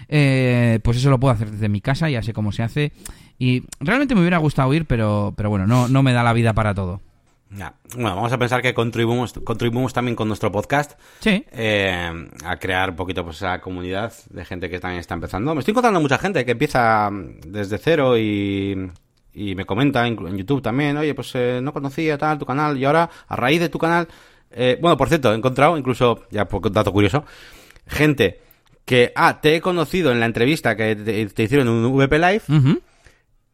eh, 0.08 0.80
pues 0.84 0.98
eso 0.98 1.10
lo 1.10 1.20
puedo 1.20 1.34
hacer 1.34 1.52
desde 1.52 1.70
mi 1.70 1.82
casa, 1.82 2.10
ya 2.10 2.22
sé 2.22 2.34
cómo 2.34 2.52
se 2.52 2.64
hace. 2.64 2.92
Y 3.40 3.64
realmente 3.80 4.14
me 4.14 4.22
hubiera 4.22 4.38
gustado 4.38 4.74
ir, 4.74 4.86
pero, 4.86 5.34
pero 5.36 5.50
bueno, 5.50 5.66
no, 5.66 5.88
no 5.88 6.04
me 6.04 6.14
da 6.14 6.24
la 6.24 6.34
vida 6.34 6.54
para 6.54 6.76
todo. 6.76 7.02
Bueno, 7.52 8.16
vamos 8.16 8.32
a 8.32 8.38
pensar 8.38 8.62
que 8.62 8.74
contribuimos, 8.74 9.34
contribuimos 9.44 9.94
también 9.94 10.16
con 10.16 10.28
nuestro 10.28 10.52
podcast 10.52 10.94
sí. 11.20 11.46
Eh, 11.52 12.30
a 12.46 12.58
crear 12.58 12.92
un 12.92 12.96
poquito 12.96 13.26
pues, 13.26 13.38
esa 13.38 13.60
comunidad 13.60 14.14
de 14.30 14.46
gente 14.46 14.70
que 14.70 14.80
también 14.80 15.02
está 15.02 15.16
empezando. 15.16 15.54
Me 15.54 15.60
estoy 15.60 15.74
encontrando 15.74 16.00
mucha 16.00 16.18
gente 16.18 16.46
que 16.46 16.54
empieza 16.54 17.10
desde 17.46 17.78
cero 17.78 18.18
y, 18.18 18.90
y 19.34 19.56
me 19.56 19.66
comenta 19.66 20.08
en, 20.08 20.38
YouTube 20.38 20.62
también, 20.62 20.96
oye, 20.96 21.14
pues 21.14 21.32
eh, 21.36 21.60
no 21.62 21.74
conocía 21.74 22.18
tal 22.18 22.40
tu 22.40 22.46
canal 22.46 22.78
y 22.78 22.86
ahora 22.86 23.10
a 23.28 23.36
raíz 23.36 23.60
de 23.60 23.68
tu 23.68 23.80
canal, 23.80 24.08
eh, 24.52 24.78
bueno, 24.82 24.96
por 24.96 25.10
cierto, 25.10 25.34
he 25.34 25.36
encontrado 25.36 25.78
incluso, 25.78 26.24
ya 26.32 26.48
por 26.48 26.72
dato 26.72 26.94
curioso, 26.94 27.26
gente 27.86 28.40
que, 28.86 29.12
ah, 29.16 29.42
te 29.42 29.56
he 29.56 29.62
conocido 29.62 30.12
en 30.12 30.22
la 30.22 30.26
entrevista 30.26 30.78
que 30.78 30.96
te, 30.96 31.44
hicieron 31.44 31.68
en 31.68 31.74
un 31.74 31.98
VP 31.98 32.18
Live 32.18 32.42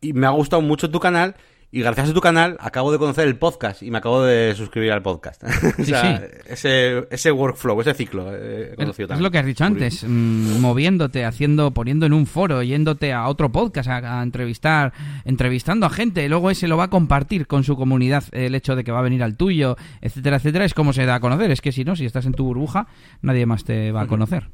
y 0.02 0.14
me 0.14 0.28
ha 0.28 0.32
gustado 0.32 0.62
mucho 0.62 0.90
tu 0.90 1.00
canal 1.00 1.36
y 1.70 1.82
gracias 1.82 2.10
a 2.10 2.14
tu 2.14 2.22
canal 2.22 2.56
acabo 2.62 2.94
de 2.94 2.98
conocer 2.98 3.28
el 3.28 3.38
podcast 3.38 3.84
y 3.84 3.92
me 3.92 3.98
acabo 3.98 4.24
de 4.24 4.56
suscribir 4.56 4.92
al 4.94 5.02
podcast. 5.02 5.44
o 5.80 5.84
sea, 5.84 6.26
Ese, 6.46 7.06
ese 7.12 7.32
workflow, 7.32 7.80
ese 7.82 7.94
ciclo 7.94 8.34
he 8.34 8.74
conocido 8.76 9.08
es, 9.08 9.16
Es 9.16 9.22
lo 9.22 9.32
que 9.32 9.38
has 9.38 9.46
dicho 9.46 9.66
antes, 9.66 10.06
mm, 10.08 10.60
moviéndote, 10.62 11.26
haciendo, 11.26 11.72
poniendo 11.72 12.06
en 12.06 12.14
un 12.14 12.26
foro, 12.26 12.64
yéndote 12.64 13.12
a 13.12 13.28
otro 13.28 13.52
podcast 13.52 13.90
a, 13.90 14.24
entrevistar, 14.24 14.94
entrevistando 15.26 15.86
a 15.86 15.90
gente, 15.90 16.24
y 16.24 16.30
luego 16.30 16.50
ese 16.50 16.70
lo 16.70 16.78
va 16.78 16.86
a 16.86 16.90
compartir 16.90 17.48
con 17.48 17.66
su 17.66 17.76
comunidad 17.76 18.24
el 18.32 18.56
hecho 18.56 18.76
de 18.76 18.86
que 18.86 18.94
va 18.94 19.00
a 19.00 19.04
venir 19.04 19.22
al 19.22 19.36
tuyo, 19.36 19.76
etcétera, 20.02 20.38
etcétera, 20.38 20.64
es 20.64 20.74
como 20.74 20.94
se 20.94 21.06
da 21.06 21.16
a 21.16 21.20
conocer. 21.20 21.52
Es 21.52 21.60
que 21.60 21.74
si 21.74 21.84
no, 21.84 21.96
si 21.96 22.06
estás 22.06 22.26
en 22.26 22.34
tu 22.34 22.46
burbuja, 22.46 22.88
nadie 23.22 23.46
más 23.46 23.66
te 23.66 23.92
va 23.92 24.04
a 24.04 24.08
conocer. 24.08 24.50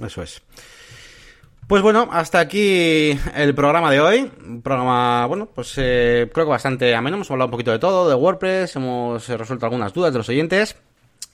Eso 0.00 0.22
es. 0.22 0.42
Pues 1.66 1.80
bueno, 1.80 2.08
hasta 2.12 2.40
aquí 2.40 3.18
el 3.34 3.54
programa 3.54 3.90
de 3.90 3.98
hoy. 3.98 4.30
Un 4.46 4.60
programa, 4.60 5.24
bueno, 5.26 5.46
pues 5.46 5.72
eh, 5.78 6.30
creo 6.32 6.44
que 6.44 6.50
bastante 6.50 6.94
ameno. 6.94 7.16
Hemos 7.16 7.30
hablado 7.30 7.46
un 7.46 7.52
poquito 7.52 7.70
de 7.70 7.78
todo, 7.78 8.06
de 8.06 8.14
WordPress, 8.14 8.76
hemos 8.76 9.26
eh, 9.30 9.36
resuelto 9.38 9.64
algunas 9.64 9.94
dudas 9.94 10.12
de 10.12 10.18
los 10.18 10.28
oyentes. 10.28 10.76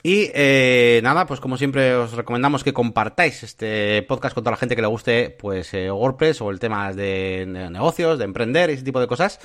Y 0.03 0.31
eh, 0.33 1.01
nada, 1.03 1.25
pues 1.27 1.41
como 1.41 1.57
siempre 1.57 1.95
os 1.95 2.13
recomendamos 2.13 2.63
que 2.63 2.71
compartáis 2.71 3.43
este 3.43 4.03
podcast 4.03 4.33
con 4.33 4.43
toda 4.43 4.51
la 4.51 4.57
gente 4.57 4.75
que 4.75 4.81
le 4.81 4.87
guste 4.87 5.35
pues 5.37 5.73
WordPress 5.73 6.41
o 6.41 6.49
el 6.49 6.59
tema 6.59 6.93
de, 6.93 7.45
negocios, 7.69 8.17
de 8.17 8.23
emprender 8.23 8.69
y 8.69 8.73
ese 8.73 8.83
tipo 8.83 9.01
de 9.01 9.07
cosas. 9.07 9.39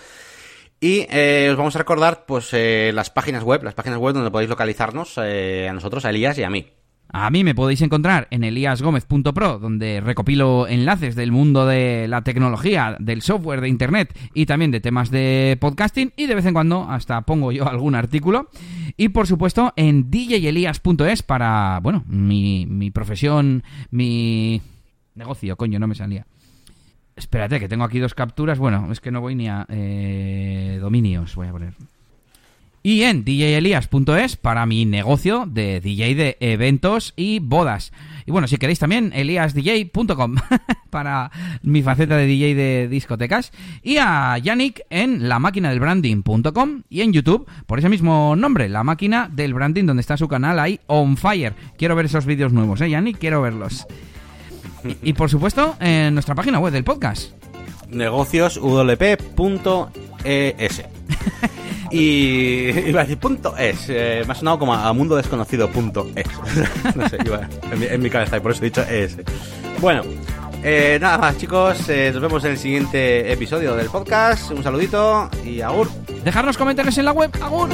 Y 0.81 1.03
os 1.03 1.57
vamos 1.57 1.75
a 1.75 1.81
recordar 1.81 2.27
pues 2.27 2.53
las 2.53 3.11
páginas 3.11 3.43
web, 3.43 3.65
las 3.65 3.75
páginas 3.75 3.99
web 3.99 4.15
donde 4.15 4.31
podéis 4.31 4.51
localizarnos 4.51 5.19
a 5.19 5.73
nosotros, 5.73 6.05
a 6.05 6.11
Elías 6.11 6.39
y 6.39 6.45
a 6.45 6.51
mí. 6.51 6.76
A 7.09 7.31
mí 7.31 7.45
me 7.45 7.55
podéis 7.55 7.83
encontrar 7.83 8.27
en 8.31 8.45
eliasgomez.pro, 8.45 9.59
donde 9.59 10.01
recopilo 10.01 10.67
enlaces 10.69 11.15
del 11.15 11.33
mundo 11.33 11.67
de 11.67 12.09
la 12.09 12.23
tecnología, 12.23 12.97
del 12.99 13.23
software, 13.23 13.61
de 13.61 13.69
internet 13.69 14.19
y 14.35 14.47
también 14.47 14.71
de 14.71 14.81
temas 14.81 15.11
de 15.11 15.57
podcasting 15.61 16.13
y 16.17 16.27
de 16.27 16.35
vez 16.35 16.47
en 16.47 16.55
cuando 16.55 16.87
hasta 16.91 17.23
pongo 17.23 17.53
yo 17.53 17.69
algún 17.69 17.95
artículo. 17.95 18.51
Y 18.97 19.11
por 19.11 19.27
supuesto 19.27 19.73
en 19.77 20.11
djelias.es 20.11 21.23
para, 21.23 21.81
bueno, 21.83 22.05
mi, 22.09 22.67
mi 22.67 22.91
profesión, 22.91 23.63
mi 23.91 24.61
negocio, 25.15 25.57
coño, 25.57 25.79
no 25.79 25.87
me 25.87 25.95
salía. 25.95 26.27
Espérate, 27.15 27.61
que 27.61 27.69
tengo 27.69 27.85
aquí 27.85 27.99
dos 27.99 28.15
capturas. 28.15 28.59
Bueno, 28.59 28.93
es 28.93 29.01
que 29.01 29.11
no 29.11 29.21
voy 29.21 29.35
ni 29.35 29.49
a 29.49 29.65
eh, 29.71 30.79
dominios, 30.81 31.35
voy 31.35 31.47
a 31.47 31.53
poner 31.53 31.75
y 32.87 33.03
en 33.03 33.25
djelias.es 33.25 34.37
para 34.37 34.65
mi 34.65 34.85
negocio 34.85 35.45
de 35.45 35.81
DJ 35.81 36.15
de 36.15 36.37
eventos 36.39 37.15
y 37.17 37.41
bodas. 37.41 37.93
Y 38.27 38.31
bueno, 38.31 38.47
si 38.47 38.59
queréis 38.59 38.79
también, 38.79 39.11
eliasdj.com 39.13 40.37
para 40.91 41.33
mi 41.63 41.83
faceta 41.83 42.17
de 42.17 42.27
DJ 42.27 42.55
de 42.55 42.87
discotecas. 42.87 43.51
Y 43.83 43.97
a 43.97 44.39
Yannick 44.39 44.83
en 44.89 45.29
la 45.29 45.41
máquina 45.41 45.71
del 45.71 45.81
branding.com 45.81 46.83
y 46.89 47.01
en 47.01 47.13
YouTube 47.13 47.49
por 47.67 47.81
ese 47.81 47.89
mismo 47.89 48.37
nombre, 48.37 48.69
la 48.69 48.85
máquina 48.85 49.29
del 49.33 49.53
branding, 49.53 49.85
donde 49.85 50.03
está 50.03 50.17
su 50.17 50.29
canal 50.29 50.61
ahí 50.61 50.79
on 50.87 51.17
fire. 51.17 51.55
Quiero 51.77 51.97
ver 51.97 52.07
esos 52.07 52.25
vídeos 52.25 52.53
nuevos, 52.53 52.81
¿eh, 52.83 52.89
Yannick? 52.89 53.19
Quiero 53.19 53.43
verlos. 53.43 53.85
Y, 54.85 55.11
y 55.11 55.13
por 55.13 55.29
supuesto, 55.29 55.75
en 55.81 56.15
nuestra 56.15 56.37
página 56.37 56.61
web 56.61 56.73
del 56.73 56.85
podcast. 56.85 57.33
negocioswp.es. 57.91 60.85
y 61.91 62.71
iba 62.89 63.01
a 63.01 63.05
decir 63.05 63.19
punto 63.19 63.57
es. 63.57 63.87
eh, 63.89 64.23
me 64.27 64.33
ha 64.33 64.35
sonado 64.35 64.59
como 64.59 64.75
a 64.75 64.93
mundo 64.93 65.17
desconocido 65.17 65.71
punto 65.71 66.09
es. 66.15 66.27
no 66.97 67.09
sé, 67.09 67.19
iba 67.25 67.49
en 67.71 67.79
mi, 67.79 67.87
en 67.87 68.03
mi 68.03 68.11
cabeza 68.11 68.37
y 68.37 68.41
por 68.41 68.53
eso 68.53 68.63
he 68.63 68.67
dicho 68.67 68.83
es. 68.83 69.17
Bueno, 69.81 70.03
eh, 70.63 70.99
nada 71.01 71.19
más 71.19 71.39
chicos, 71.39 71.89
eh, 71.89 72.11
nos 72.13 72.21
vemos 72.21 72.45
en 72.45 72.53
el 72.53 72.59
siguiente 72.59 73.31
episodio 73.31 73.77
del 73.77 73.89
podcast. 73.89 74.51
Un 74.51 74.63
saludito 74.63 75.31
y 75.45 75.61
agur. 75.61 75.89
Dejarnos 76.25 76.57
comentarios 76.57 76.99
en 76.99 77.05
la 77.05 77.13
web. 77.13 77.31
¡Agur! 77.41 77.69